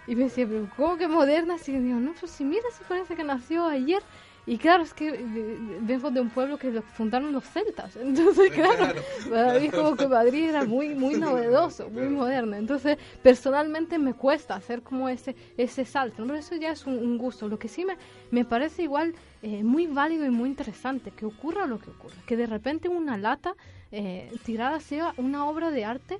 Y 0.06 0.16
me 0.16 0.24
decía, 0.24 0.46
pero 0.46 0.68
¿cómo 0.76 0.96
que 0.96 1.06
moderna? 1.06 1.54
Así 1.54 1.72
que 1.72 1.80
digo, 1.80 2.00
no, 2.00 2.12
pues 2.18 2.32
si 2.32 2.44
mira, 2.44 2.64
si 2.76 2.82
parece 2.84 3.14
que 3.14 3.22
nació 3.24 3.66
ayer. 3.66 4.02
Y 4.46 4.58
claro, 4.58 4.82
es 4.82 4.94
que 4.94 5.08
eh, 5.08 5.78
vengo 5.82 6.10
de 6.10 6.20
un 6.20 6.30
pueblo 6.30 6.58
que 6.58 6.72
lo 6.72 6.82
fundaron 6.82 7.32
los 7.32 7.44
celtas. 7.44 7.94
Entonces, 7.96 8.50
claro, 8.50 8.94
para 9.28 9.60
mí 9.60 9.68
como 9.68 9.94
que 9.94 10.08
Madrid 10.08 10.48
era 10.48 10.64
muy, 10.64 10.94
muy 10.94 11.14
novedoso, 11.14 11.88
muy 11.90 12.08
moderno. 12.08 12.56
Entonces, 12.56 12.98
personalmente 13.22 13.98
me 13.98 14.14
cuesta 14.14 14.54
hacer 14.56 14.82
como 14.82 15.08
ese, 15.08 15.36
ese 15.56 15.84
salto. 15.84 16.22
¿no? 16.22 16.28
Pero 16.28 16.38
eso 16.38 16.56
ya 16.56 16.72
es 16.72 16.86
un, 16.86 16.94
un 16.98 17.18
gusto. 17.18 17.46
Lo 17.48 17.58
que 17.58 17.68
sí 17.68 17.84
me, 17.84 17.96
me 18.30 18.44
parece 18.44 18.82
igual 18.82 19.14
eh, 19.42 19.62
muy 19.62 19.86
válido 19.86 20.26
y 20.26 20.30
muy 20.30 20.48
interesante, 20.48 21.12
que 21.12 21.26
ocurra 21.26 21.66
lo 21.66 21.78
que 21.78 21.90
ocurra. 21.90 22.16
Que 22.26 22.36
de 22.36 22.46
repente 22.46 22.88
una 22.88 23.16
lata 23.16 23.54
eh, 23.92 24.30
tirada 24.44 24.80
sea 24.80 25.14
una 25.16 25.46
obra 25.46 25.70
de 25.70 25.84
arte 25.84 26.18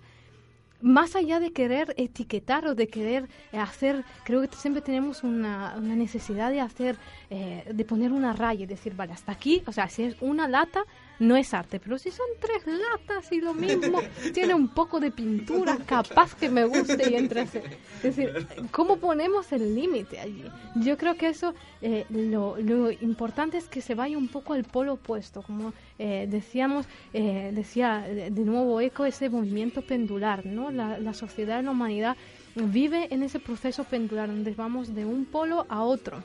más 0.80 1.16
allá 1.16 1.40
de 1.40 1.52
querer 1.52 1.94
etiquetar 1.96 2.66
o 2.66 2.74
de 2.74 2.88
querer 2.88 3.28
eh, 3.52 3.58
hacer, 3.58 4.04
creo 4.24 4.42
que 4.42 4.56
siempre 4.56 4.82
tenemos 4.82 5.22
una, 5.24 5.74
una 5.76 5.94
necesidad 5.94 6.50
de 6.50 6.60
hacer, 6.60 6.96
eh, 7.30 7.64
de 7.72 7.84
poner 7.84 8.12
una 8.12 8.32
raya 8.32 8.64
y 8.64 8.66
decir, 8.66 8.94
vale, 8.94 9.12
hasta 9.12 9.32
aquí, 9.32 9.62
o 9.66 9.72
sea, 9.72 9.88
si 9.88 10.04
es 10.04 10.16
una 10.20 10.48
lata, 10.48 10.84
no 11.20 11.36
es 11.36 11.54
arte, 11.54 11.78
pero 11.78 11.98
si 11.98 12.10
son 12.10 12.26
tres 12.40 12.66
latas 12.66 13.30
y 13.30 13.40
lo 13.40 13.54
mismo, 13.54 14.00
tiene 14.34 14.54
un 14.54 14.68
poco 14.68 14.98
de 14.98 15.10
pintura, 15.10 15.78
capaz 15.86 16.34
que 16.34 16.48
me 16.48 16.64
guste 16.64 17.10
y 17.10 17.14
entre 17.14 17.42
Es 17.42 18.02
decir, 18.02 18.46
¿cómo 18.72 18.96
ponemos 18.96 19.52
el 19.52 19.74
límite 19.74 20.18
allí? 20.18 20.44
Yo 20.76 20.96
creo 20.96 21.16
que 21.16 21.28
eso, 21.28 21.54
eh, 21.82 22.06
lo, 22.08 22.56
lo 22.56 22.90
importante 22.90 23.58
es 23.58 23.68
que 23.68 23.82
se 23.82 23.94
vaya 23.94 24.16
un 24.16 24.28
poco 24.28 24.54
al 24.54 24.64
polo 24.64 24.94
opuesto, 24.94 25.42
como 25.42 25.72
eh, 25.98 26.26
decíamos, 26.28 26.86
eh, 27.12 27.52
decía 27.54 28.00
de 28.00 28.30
de 28.40 28.46
nuevo 28.46 28.80
Eco, 28.80 29.04
ese 29.04 29.28
movimiento 29.28 29.82
pendular, 29.82 30.46
¿no? 30.46 30.70
La, 30.70 30.98
la 30.98 31.12
sociedad, 31.12 31.62
la 31.62 31.72
humanidad 31.72 32.16
vive 32.54 33.08
en 33.10 33.22
ese 33.22 33.38
proceso 33.38 33.84
pendular, 33.84 34.28
donde 34.28 34.52
vamos 34.54 34.94
de 34.94 35.04
un 35.04 35.26
polo 35.26 35.66
a 35.68 35.82
otro 35.82 36.22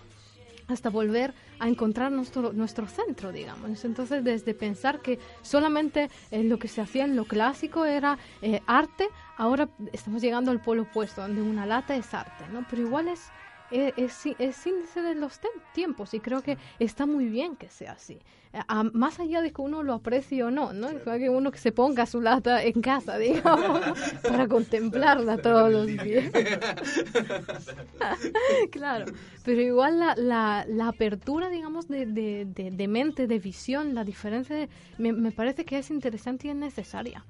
hasta 0.68 0.90
volver 0.90 1.34
a 1.60 1.68
encontrar 1.68 2.12
nuestro, 2.12 2.54
nuestro 2.54 2.88
centro, 2.88 3.32
digamos. 3.32 3.86
Entonces, 3.86 4.24
desde 4.24 4.54
pensar 4.54 5.02
que 5.02 5.20
solamente 5.42 6.10
eh, 6.32 6.44
lo 6.44 6.58
que 6.60 6.68
se 6.68 6.82
hacía 6.82 7.06
en 7.06 7.16
lo 7.16 7.26
clásico 7.26 7.86
era 7.86 8.18
eh, 8.42 8.62
arte, 8.68 9.08
ahora 9.38 9.70
estamos 9.94 10.22
llegando 10.22 10.52
al 10.52 10.62
polo 10.62 10.84
opuesto, 10.84 11.22
donde 11.22 11.42
una 11.42 11.66
lata 11.66 11.96
es 11.96 12.14
arte, 12.14 12.46
¿no? 12.52 12.66
Pero 12.70 12.82
igual 12.82 13.08
es, 13.08 13.32
es, 13.76 14.26
es, 14.26 14.36
es 14.40 14.68
índice 14.68 15.02
de 15.02 15.16
los 15.16 15.40
tiempos 15.72 16.14
y 16.14 16.22
creo 16.22 16.42
que 16.42 16.58
está 16.80 17.06
muy 17.06 17.28
bien 17.28 17.56
que 17.56 17.70
sea 17.70 17.94
así. 17.94 18.20
Eh, 18.54 18.60
a- 18.68 18.84
más 18.84 19.20
allá 19.20 19.42
de 19.42 19.52
que 19.52 19.62
uno 19.62 19.84
lo 19.84 19.94
aprecie 19.94 20.44
o 20.44 20.52
no, 20.52 20.74
¿no? 20.74 20.88
Que 21.04 21.30
uno 21.30 21.52
que 21.52 21.60
se 21.60 21.72
ponga 21.72 22.06
su 22.06 22.22
lata 22.22 22.64
en 22.64 22.82
casa, 22.82 23.18
digamos, 23.18 23.82
para 24.28 24.48
contemplarla 24.48 25.38
todos 25.42 25.72
los 25.72 25.88
días. 25.88 26.32
claro, 28.72 29.06
pero 29.44 29.62
igual 29.62 30.00
la, 30.00 30.16
la, 30.16 30.66
la 30.68 30.88
apertura, 30.88 31.50
digamos, 31.50 31.88
de, 31.88 32.06
de, 32.06 32.46
de, 32.46 32.72
de 32.72 32.88
mente, 32.88 33.28
de 33.28 33.40
visión, 33.40 33.94
la 33.94 34.04
diferencia, 34.04 34.56
de- 34.56 34.70
me, 34.98 35.14
me 35.14 35.32
parece 35.32 35.66
que 35.66 35.78
es 35.78 35.92
interesante 35.92 36.48
y 36.48 36.52
es 36.52 36.56
necesaria. 36.56 37.26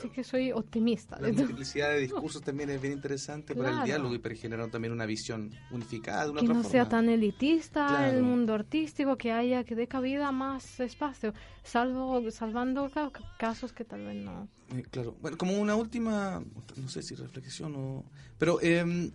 Así 0.00 0.08
que 0.10 0.24
soy 0.24 0.52
optimista. 0.52 1.18
La 1.20 1.28
multiplicidad 1.32 1.90
de 1.90 2.00
discursos 2.08 2.42
también 2.42 2.70
es 2.70 2.80
bien 2.80 2.94
interesante 2.94 3.54
para 3.54 3.70
el 3.70 3.82
diálogo 3.84 4.14
y 4.14 4.18
para 4.18 4.34
generar 4.34 4.70
también 4.70 4.92
una 4.92 5.06
visión 5.06 5.50
unificada 5.70 6.30
una 6.30 6.40
que 6.40 6.48
no 6.48 6.62
sea 6.64 6.88
tan 6.88 7.08
elitista 7.08 7.86
Claro. 7.88 8.16
el 8.16 8.22
mundo 8.22 8.54
artístico, 8.54 9.16
que 9.16 9.32
haya 9.32 9.64
que 9.64 9.74
dé 9.74 9.86
cabida 9.86 10.32
más 10.32 10.80
espacio, 10.80 11.34
salvo 11.62 12.30
salvando 12.30 12.88
ca- 12.90 13.10
casos 13.38 13.72
que 13.72 13.84
tal 13.84 14.04
vez 14.06 14.16
no. 14.16 14.48
Eh, 14.74 14.82
claro. 14.90 15.16
Bueno, 15.20 15.36
como 15.36 15.58
una 15.58 15.74
última, 15.76 16.42
no 16.76 16.88
sé 16.88 17.02
si 17.02 17.14
reflexión 17.14 17.74
o... 17.76 18.04
Pero 18.38 18.60
eh, 18.62 19.10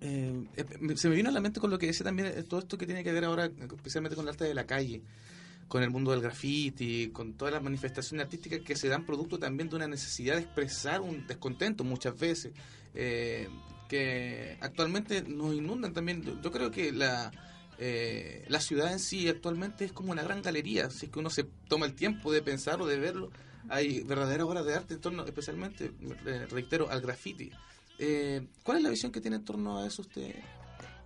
eh, 0.00 0.44
eh, 0.56 0.64
se 0.96 1.08
me 1.08 1.14
vino 1.16 1.28
a 1.30 1.32
la 1.32 1.40
mente 1.40 1.60
con 1.60 1.70
lo 1.70 1.78
que 1.78 1.86
decía 1.86 2.04
también, 2.04 2.28
eh, 2.28 2.42
todo 2.42 2.60
esto 2.60 2.76
que 2.76 2.86
tiene 2.86 3.02
que 3.02 3.12
ver 3.12 3.24
ahora, 3.24 3.46
especialmente 3.46 4.14
con 4.16 4.24
el 4.24 4.30
arte 4.30 4.44
de 4.44 4.54
la 4.54 4.66
calle, 4.66 5.02
con 5.68 5.82
el 5.82 5.90
mundo 5.90 6.12
del 6.12 6.20
graffiti, 6.20 7.10
con 7.12 7.34
todas 7.34 7.54
las 7.54 7.62
manifestaciones 7.62 8.24
artísticas 8.24 8.60
que 8.60 8.76
se 8.76 8.88
dan 8.88 9.04
producto 9.04 9.38
también 9.38 9.68
de 9.68 9.76
una 9.76 9.88
necesidad 9.88 10.36
de 10.36 10.42
expresar 10.42 11.00
un 11.00 11.26
descontento 11.26 11.84
muchas 11.84 12.18
veces. 12.18 12.52
Eh, 12.94 13.48
que 13.88 14.56
actualmente 14.60 15.22
nos 15.22 15.54
inundan 15.54 15.92
también. 15.92 16.22
Yo, 16.42 16.50
creo 16.50 16.70
que 16.70 16.92
la, 16.92 17.30
eh, 17.78 18.44
la 18.48 18.60
ciudad 18.60 18.92
en 18.92 18.98
sí 18.98 19.28
actualmente 19.28 19.84
es 19.84 19.92
como 19.92 20.12
una 20.12 20.22
gran 20.22 20.42
galería, 20.42 20.90
si 20.90 21.06
es 21.06 21.12
que 21.12 21.18
uno 21.18 21.30
se 21.30 21.44
toma 21.68 21.86
el 21.86 21.94
tiempo 21.94 22.32
de 22.32 22.42
pensar 22.42 22.80
o 22.80 22.86
de 22.86 22.98
verlo. 22.98 23.30
Hay 23.68 24.02
verdaderas 24.02 24.46
obras 24.46 24.64
de 24.64 24.74
arte 24.74 24.94
en 24.94 25.00
torno, 25.00 25.24
especialmente, 25.24 25.92
eh, 26.26 26.46
reitero, 26.50 26.88
al 26.90 27.00
graffiti. 27.00 27.50
Eh, 27.98 28.46
¿Cuál 28.62 28.78
es 28.78 28.82
la 28.84 28.90
visión 28.90 29.10
que 29.10 29.20
tiene 29.20 29.36
en 29.36 29.44
torno 29.44 29.78
a 29.78 29.86
eso 29.86 30.02
usted? 30.02 30.34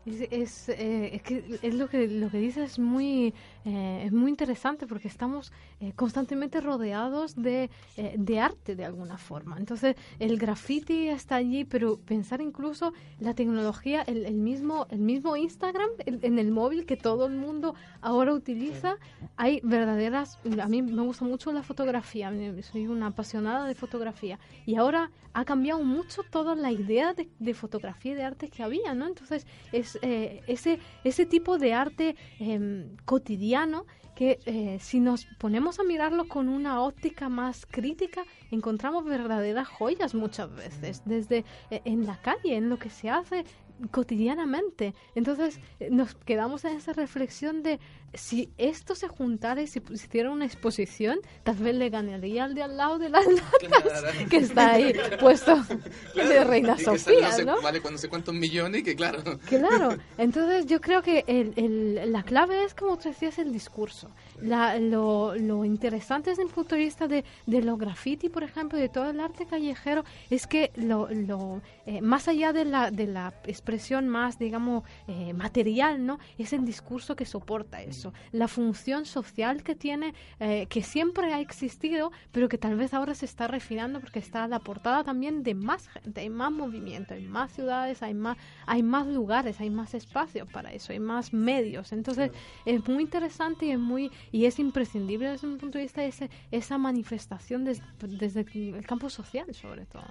Es, 0.07 0.21
es, 0.31 0.69
eh, 0.71 1.11
es 1.17 1.23
que 1.23 1.59
es 1.61 1.75
lo 1.75 1.87
que 1.91 2.09
lo 2.09 2.31
que 2.31 2.39
dice 2.39 2.65
es 2.65 2.79
muy 2.79 3.35
eh, 3.67 4.03
es 4.07 4.13
muy 4.13 4.31
interesante 4.31 4.87
porque 4.87 5.09
estamos 5.09 5.53
eh, 5.79 5.93
constantemente 5.95 6.63
rodeados 6.63 7.37
de, 7.37 7.69
eh, 7.99 8.15
de 8.17 8.41
arte 8.41 8.77
de 8.77 8.87
alguna 8.87 9.19
forma. 9.19 9.59
Entonces 9.59 9.97
el 10.19 10.39
graffiti 10.39 11.09
está 11.09 11.37
allí, 11.37 11.67
pero 11.67 11.99
pensar 11.99 12.41
incluso 12.41 12.95
la 13.19 13.35
tecnología, 13.35 14.01
el, 14.03 14.25
el 14.25 14.37
mismo 14.37 14.87
el 14.91 15.01
mismo 15.01 15.37
Instagram 15.37 15.91
el- 16.07 16.21
en 16.23 16.39
el 16.39 16.51
móvil 16.51 16.87
que 16.87 16.97
todo 16.97 17.27
el 17.27 17.35
mundo 17.37 17.75
ahora 18.01 18.33
utiliza, 18.33 18.97
hay 19.37 19.61
verdaderas. 19.63 20.39
A 20.63 20.67
mí 20.69 20.81
me 20.81 21.03
gusta 21.03 21.27
mucho 21.27 21.53
la 21.53 21.63
fotografía, 21.63 22.33
soy 22.63 22.87
una 22.87 23.09
apasionada 23.09 23.67
de 23.67 23.75
fotografía 23.75 24.39
y 24.65 24.77
ahora 24.77 25.11
ha 25.33 25.45
cambiado 25.45 25.83
mucho 25.85 26.23
toda 26.25 26.57
la 26.57 26.73
idea 26.73 27.13
de, 27.15 27.29
de 27.39 27.55
fotografía 27.55 28.13
y 28.13 28.15
de 28.17 28.25
arte 28.25 28.49
que 28.49 28.63
había, 28.65 28.95
¿no? 28.95 29.07
Entonces 29.07 29.47
es 29.71 29.90
eh, 30.03 30.43
ese 30.47 30.79
ese 31.05 31.27
tipo 31.27 31.59
de 31.59 31.75
arte 31.75 32.17
em, 32.39 32.97
cotidiano 33.05 33.87
que 34.15 34.39
eh, 34.45 34.79
si 34.81 35.01
nos 35.01 35.25
ponemos 35.39 35.81
a 35.81 35.85
mirarlo 35.85 36.29
con 36.29 36.49
una 36.49 36.83
óptica 36.83 37.29
más 37.29 37.65
crítica 37.65 38.25
encontramos 38.51 39.05
verdaderas 39.05 39.67
joyas 39.69 40.15
muchas 40.15 40.55
veces 40.55 41.03
desde 41.07 41.45
eh, 41.71 41.81
en 41.85 42.07
la 42.07 42.21
calle 42.21 42.57
en 42.57 42.69
lo 42.69 42.79
que 42.79 42.91
se 42.91 43.09
hace 43.09 43.45
cotidianamente. 43.91 44.95
Entonces 45.15 45.61
eh, 45.79 45.89
nos 45.91 46.15
quedamos 46.15 46.65
en 46.65 46.77
esa 46.77 46.93
reflexión 46.93 47.63
de 47.63 47.81
si 48.13 48.51
esto 48.59 48.95
se 48.95 49.09
juntara 49.09 49.63
y 49.63 49.67
si 49.67 49.81
hiciera 49.93 50.31
una 50.31 50.45
exposición 50.45 51.19
tal 51.45 51.57
vez 51.57 51.75
le 51.77 51.91
ganaría 51.91 52.45
al 52.45 52.55
de 52.55 52.63
al 52.63 52.77
lado 52.77 52.99
de 52.99 53.09
las 53.09 53.25
latas 53.27 54.15
que 54.29 54.37
está 54.39 54.73
ahí 54.73 54.93
puesto 55.21 55.57
de 56.15 56.45
Reina 56.45 56.77
Y 56.79 56.83
Sofía 56.85 57.29
no 57.29 57.33
sé- 57.37 57.45
¿no? 57.45 57.61
Vale, 57.63 57.81
cuando 57.81 57.99
sé 57.99 58.09
cuántos 58.09 58.35
millones, 58.35 58.83
que 58.83 58.97
claro. 58.97 59.23
Claro, 59.47 59.97
entonces 60.19 60.67
yo 60.67 60.81
creo 60.81 61.03
que 61.03 61.25
el, 61.27 61.53
el- 61.57 62.13
la 62.13 62.23
clave 62.23 62.65
es, 62.65 62.75
como 62.75 62.97
tú 62.99 63.09
decías, 63.11 63.39
el 63.39 63.53
discurso. 63.53 64.11
La- 64.41 64.79
lo, 64.79 65.35
lo 65.37 65.65
interesante 65.65 66.31
desde 66.31 66.43
el 66.43 66.49
punto 66.49 66.75
de 66.75 66.81
vista 66.83 67.07
de, 67.07 67.25
de 67.47 67.63
los 67.63 67.79
graffiti, 67.79 68.29
por 68.29 68.43
ejemplo, 68.43 68.79
de 68.79 68.89
todo 68.89 69.11
el 69.11 69.21
arte 69.21 69.47
callejero, 69.47 70.05
es 70.31 70.47
que 70.47 70.73
lo, 70.77 71.09
lo, 71.11 71.61
eh, 71.87 72.01
más 72.01 72.27
allá 72.29 72.53
de 72.53 72.65
la, 72.65 72.91
de 72.91 73.07
la 73.07 73.35
expresión 73.47 74.09
más, 74.09 74.39
digamos, 74.39 74.85
eh, 75.09 75.33
material, 75.33 76.05
¿no? 76.05 76.19
Es 76.39 76.53
el 76.53 76.65
discurso 76.65 77.15
que 77.15 77.25
soporta 77.25 77.83
eso. 77.83 78.00
La 78.33 78.49
función 78.49 79.05
social 79.05 79.63
que 79.63 79.75
tiene, 79.75 80.15
eh, 80.39 80.67
que 80.69 80.83
siempre 80.83 81.33
ha 81.33 81.41
existido, 81.41 82.11
pero 82.33 82.49
que 82.49 82.59
tal 82.59 82.77
vez 82.77 82.95
ahora 82.95 83.15
se 83.15 83.25
está 83.27 83.47
refinando 83.47 84.01
porque 84.01 84.19
está 84.19 84.45
a 84.45 84.49
la 84.49 84.59
portada 84.61 85.05
también 85.05 85.43
de 85.43 85.55
más 85.55 85.89
gente, 85.89 86.21
hay 86.21 86.31
más 86.31 86.51
movimiento, 86.53 87.15
hay 87.15 87.27
más 87.27 87.53
ciudades, 87.53 88.03
hay 88.03 88.15
más, 88.15 88.37
hay 88.67 88.83
más 88.83 89.07
lugares, 89.07 89.61
hay 89.61 89.71
más 89.71 89.95
espacio 89.95 90.47
para 90.47 90.73
eso, 90.73 90.93
hay 90.93 91.01
más 91.01 91.33
medios. 91.33 91.93
Entonces 91.93 92.31
es 92.65 92.87
muy 92.89 93.03
interesante 93.05 93.67
y 93.67 93.71
es 93.73 93.79
muy 93.79 94.11
y 94.33 94.45
es 94.47 94.59
imprescindible 94.59 95.29
desde 95.31 95.47
un 95.47 95.59
punto 95.59 95.79
de 95.79 95.85
vista 95.85 96.03
ese, 96.05 96.31
esa 96.51 96.79
manifestación 96.79 97.65
des- 97.65 97.83
desde 98.01 98.41
el 98.79 98.87
campo 98.87 99.11
social 99.11 99.55
sobre 99.55 99.87
todo. 99.87 100.07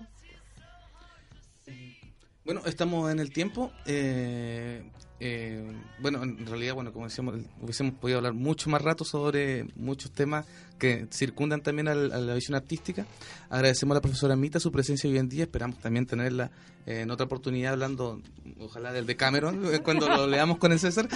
Bueno, 2.50 2.64
estamos 2.66 3.12
en 3.12 3.20
el 3.20 3.30
tiempo. 3.32 3.72
eh, 3.86 4.82
eh, 5.20 5.64
bueno, 6.00 6.24
en 6.24 6.48
realidad, 6.48 6.74
bueno, 6.74 6.92
como 6.92 7.06
decíamos, 7.06 7.36
hubiésemos 7.62 7.94
podido 7.94 8.18
hablar 8.18 8.34
mucho 8.34 8.72
más 8.72 8.82
rato 8.82 9.04
sobre 9.06 9.66
muchos 9.76 10.10
temas 10.12 10.48
que 10.80 11.06
circundan 11.12 11.62
también 11.62 11.88
al- 11.90 12.12
a 12.12 12.18
la 12.18 12.34
visión 12.34 12.56
artística. 12.56 13.06
Agradecemos 13.52 13.94
a 13.94 13.98
la 13.98 14.02
profesora 14.02 14.36
Mita 14.36 14.60
su 14.60 14.72
presencia 14.72 15.08
hoy 15.08 15.20
en 15.20 15.30
día. 15.30 15.44
Esperamos 15.44 15.78
también 15.80 16.08
tenerla 16.08 16.50
eh, 16.88 17.02
en 17.02 17.12
otra 17.12 17.28
oportunidad 17.28 17.74
hablando, 17.74 18.20
ojalá 18.60 18.94
del 18.94 19.06
de 19.06 19.16
Cameron, 19.16 19.64
eh, 19.72 19.82
cuando 19.84 20.08
lo 20.10 20.26
leamos 20.26 20.58
con 20.58 20.72
el 20.72 20.80
César. 20.80 21.08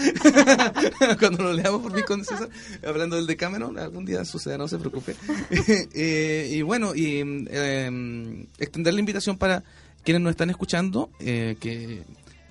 cuando 1.19 1.45
lo 1.45 1.53
leamos 1.53 1.81
por 1.81 1.95
fin 1.95 2.03
con 2.05 2.19
el 2.19 2.25
César, 2.27 2.49
hablando 2.85 3.15
del 3.15 3.25
de 3.25 3.37
Cameron. 3.37 3.79
Algún 3.79 4.05
día 4.05 4.23
suceda, 4.23 4.59
no 4.59 4.67
se 4.67 4.77
preocupe. 4.77 5.15
Y 5.95 6.61
bueno, 6.61 6.93
y 6.93 7.21
extender 8.59 8.93
la 8.93 8.99
invitación 8.99 9.35
para 9.39 9.63
quienes 10.03 10.21
nos 10.21 10.31
están 10.31 10.49
escuchando, 10.49 11.09
eh, 11.19 11.55
que 11.59 12.03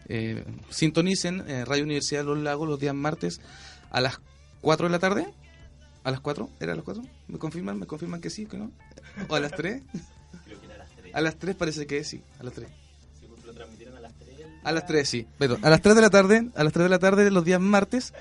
eh, 0.09 0.45
sintonicen 0.71 1.45
eh, 1.49 1.65
Radio 1.65 1.85
Universidad 1.85 2.21
de 2.23 2.27
los 2.27 2.39
Lagos 2.39 2.69
los 2.69 2.79
días 2.81 2.95
martes 2.95 3.41
a 3.91 4.01
las 4.01 4.21
4 4.61 4.87
de 4.87 4.93
la 4.93 4.99
tarde. 4.99 5.27
¿A 6.05 6.11
las 6.11 6.21
4? 6.21 6.51
¿Era 6.59 6.73
a 6.73 6.77
las 6.77 6.85
4? 6.85 7.03
¿Me 7.29 7.39
confirman? 7.39 7.79
¿Me 7.79 7.87
confirman 7.87 8.21
que 8.21 8.29
sí? 8.31 8.47
¿Que 8.47 8.57
no? 8.59 8.73
¿O 9.29 9.35
a 9.37 9.41
las 9.41 9.53
3? 9.53 9.83
Creo 10.45 10.59
que 10.61 10.67
era 10.67 10.75
a 10.75 10.79
las 10.79 10.91
3. 10.97 11.15
A 11.15 11.21
las 11.21 11.37
3 11.37 11.55
parece 11.57 11.87
que 11.87 12.03
sí, 12.03 12.23
a 12.41 12.43
las 12.43 12.53
3. 12.55 12.69
Sí, 13.21 13.27
porque 13.29 13.47
lo 13.47 13.53
transmitieron 13.55 13.97
a 13.97 14.01
las 14.01 14.13
3. 14.19 14.29
A 14.65 14.73
las 14.73 14.87
3, 14.87 15.09
sí. 15.09 15.27
Pero 15.39 15.59
a 15.63 15.71
las 15.71 15.81
3 15.81 15.95
de 15.95 16.01
la 16.01 16.11
tarde, 16.11 16.49
a 16.57 16.65
las 16.65 16.73
3 16.73 16.85
de 16.85 16.89
la 16.89 16.99
tarde 16.99 17.31
los 17.31 17.45
días 17.45 17.61
martes. 17.61 18.13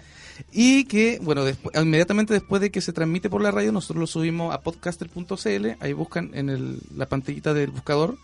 Y 0.51 0.85
que, 0.85 1.19
bueno, 1.21 1.47
despu- 1.47 1.71
inmediatamente 1.81 2.33
después 2.33 2.61
de 2.61 2.69
que 2.71 2.81
se 2.81 2.93
transmite 2.93 3.29
por 3.29 3.41
la 3.41 3.51
radio, 3.51 3.71
nosotros 3.71 3.99
lo 3.99 4.07
subimos 4.07 4.53
a 4.53 4.61
podcaster.cl. 4.61 5.67
Ahí 5.79 5.93
buscan 5.93 6.31
en 6.33 6.49
el- 6.49 6.79
la 6.95 7.07
pantallita 7.07 7.53
del 7.55 7.71
buscador, 7.71 8.17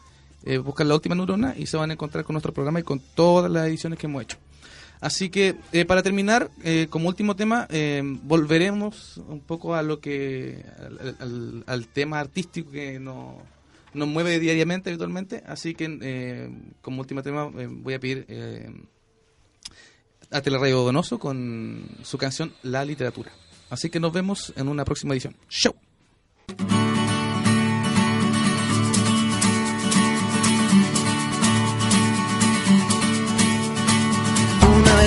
eh, 0.44 0.58
buscan 0.58 0.88
la 0.88 0.96
última 0.96 1.16
neurona 1.16 1.56
y 1.58 1.66
se 1.66 1.78
van 1.78 1.90
a 1.90 1.94
encontrar 1.94 2.24
con 2.24 2.34
nuestro 2.34 2.54
programa 2.54 2.80
y 2.80 2.84
con 2.84 3.00
todas 3.00 3.52
las 3.52 3.68
ediciones 3.68 4.00
que 4.00 4.08
hemos 4.08 4.24
hecho. 4.24 4.38
Así 5.00 5.30
que, 5.30 5.56
eh, 5.74 5.86
para 5.86 6.02
terminar, 6.02 6.50
eh, 6.64 6.88
como 6.90 7.08
último 7.08 7.36
tema, 7.36 7.68
eh, 7.70 8.02
volveremos 8.24 9.18
un 9.28 9.42
poco 9.42 9.76
a 9.76 9.84
lo 9.84 10.00
que, 10.00 10.66
al, 11.68 11.88
tema 11.88 12.20
artístico 12.20 12.72
que 12.72 13.00
nos, 13.00 13.36
nos 13.94 14.08
mueve 14.08 14.40
diariamente, 14.40 14.90
habitualmente. 14.90 15.44
Así 15.46 15.76
que, 15.76 16.50
como 16.82 17.02
último 17.02 17.22
tema, 17.22 17.46
voy 17.46 17.94
a 17.94 18.00
pedir 18.00 18.26
a 20.32 20.42
Teleradio 20.42 20.82
Donoso 20.82 21.20
con 21.20 21.88
su 22.04 22.18
canción 22.18 22.54
La 22.64 22.84
Literatura. 22.84 23.32
Así 23.70 23.90
que 23.90 24.00
nos 24.00 24.14
vemos 24.14 24.54
en 24.56 24.68
una 24.68 24.84
próxima 24.84 25.14
edición. 25.14 25.36
¡Show! 25.48 25.87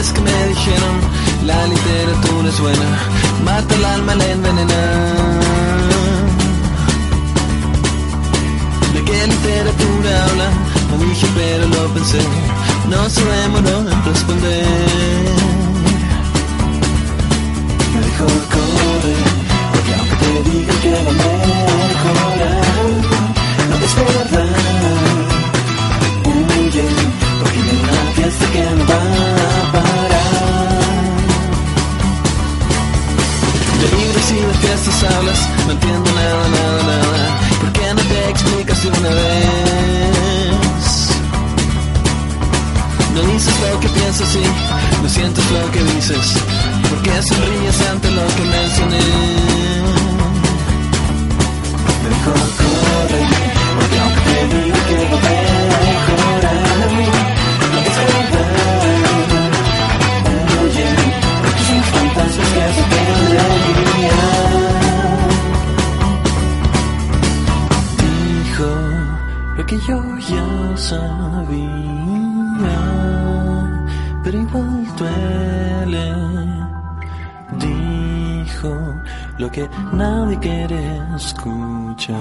Vez 0.01 0.13
que 0.13 0.21
me 0.23 0.47
dijeron 0.47 0.95
la 1.45 1.67
literatura 1.67 2.49
es 2.49 2.61
buena, 2.61 2.89
mata 3.45 3.75
el 3.75 3.85
alma, 3.85 4.15
la 4.15 4.27
envenena. 4.31 4.83
¿De 8.95 9.01
qué 9.09 9.27
literatura 9.35 10.11
habla? 10.25 10.49
No 10.91 10.95
dije 11.05 11.27
pero 11.35 11.67
lo 11.75 11.83
pensé, 11.95 12.23
no 12.89 13.11
se 13.11 13.23
demoró 13.25 13.77
en 13.81 14.05
responder. 14.11 14.65
Me 17.93 18.01
dijo 18.07 18.27
corre, 18.55 19.17
porque 19.73 19.93
aunque 19.99 20.17
te 20.23 20.31
digan 20.51 20.79
que 20.83 20.91
va 20.93 20.99
a 20.99 21.19
mejorar, 21.21 21.61
no 23.69 23.75
es 23.87 23.95
verdad. 23.97 24.49
Huye, 26.29 26.85
porque 27.41 27.59
hay 27.59 27.79
una 27.83 28.13
fiesta 28.17 28.45
que 28.53 28.63
no 28.79 28.85
va 28.91 29.01
a 29.59 29.73
parar. 29.73 29.90
Y 34.31 34.33
de 34.33 34.55
fiestas 34.55 35.03
hablas, 35.13 35.41
no 35.67 35.73
entiendo 35.73 36.11
nada, 36.13 36.49
nada, 36.49 36.83
nada. 36.85 37.39
¿Por 37.61 37.73
qué 37.73 37.95
no 37.95 38.03
te 38.03 38.31
explicas 38.31 38.83
de 38.83 38.89
una 38.89 39.09
vez? 39.09 40.51
No 43.15 43.23
dices 43.33 43.55
lo 43.61 43.81
que 43.81 43.89
piensas 43.89 44.37
y 44.37 45.03
no 45.03 45.09
sientes 45.09 45.51
lo 45.51 45.71
que 45.73 45.83
dices. 45.95 46.35
¿Por 46.89 47.03
qué 47.03 47.23
sonríes 47.23 47.81
ante 47.91 48.11
lo 48.13 48.27
que 48.37 48.43
mencioné? 48.43 49.01
Me 52.03 52.09
dijo, 52.15 52.33
corre, 52.61 53.21
porque 53.77 53.99
aunque 53.99 54.21
te 54.23 54.65
diga 54.65 54.79
que 54.87 54.97
va 55.13 55.50
sabía, 70.91 72.77
pero 74.25 74.39
igual 74.39 74.87
duele. 74.99 76.07
Dijo 77.65 78.73
lo 79.39 79.51
que 79.51 79.69
nadie 79.93 80.39
quiere 80.39 80.83
escuchar. 81.17 82.17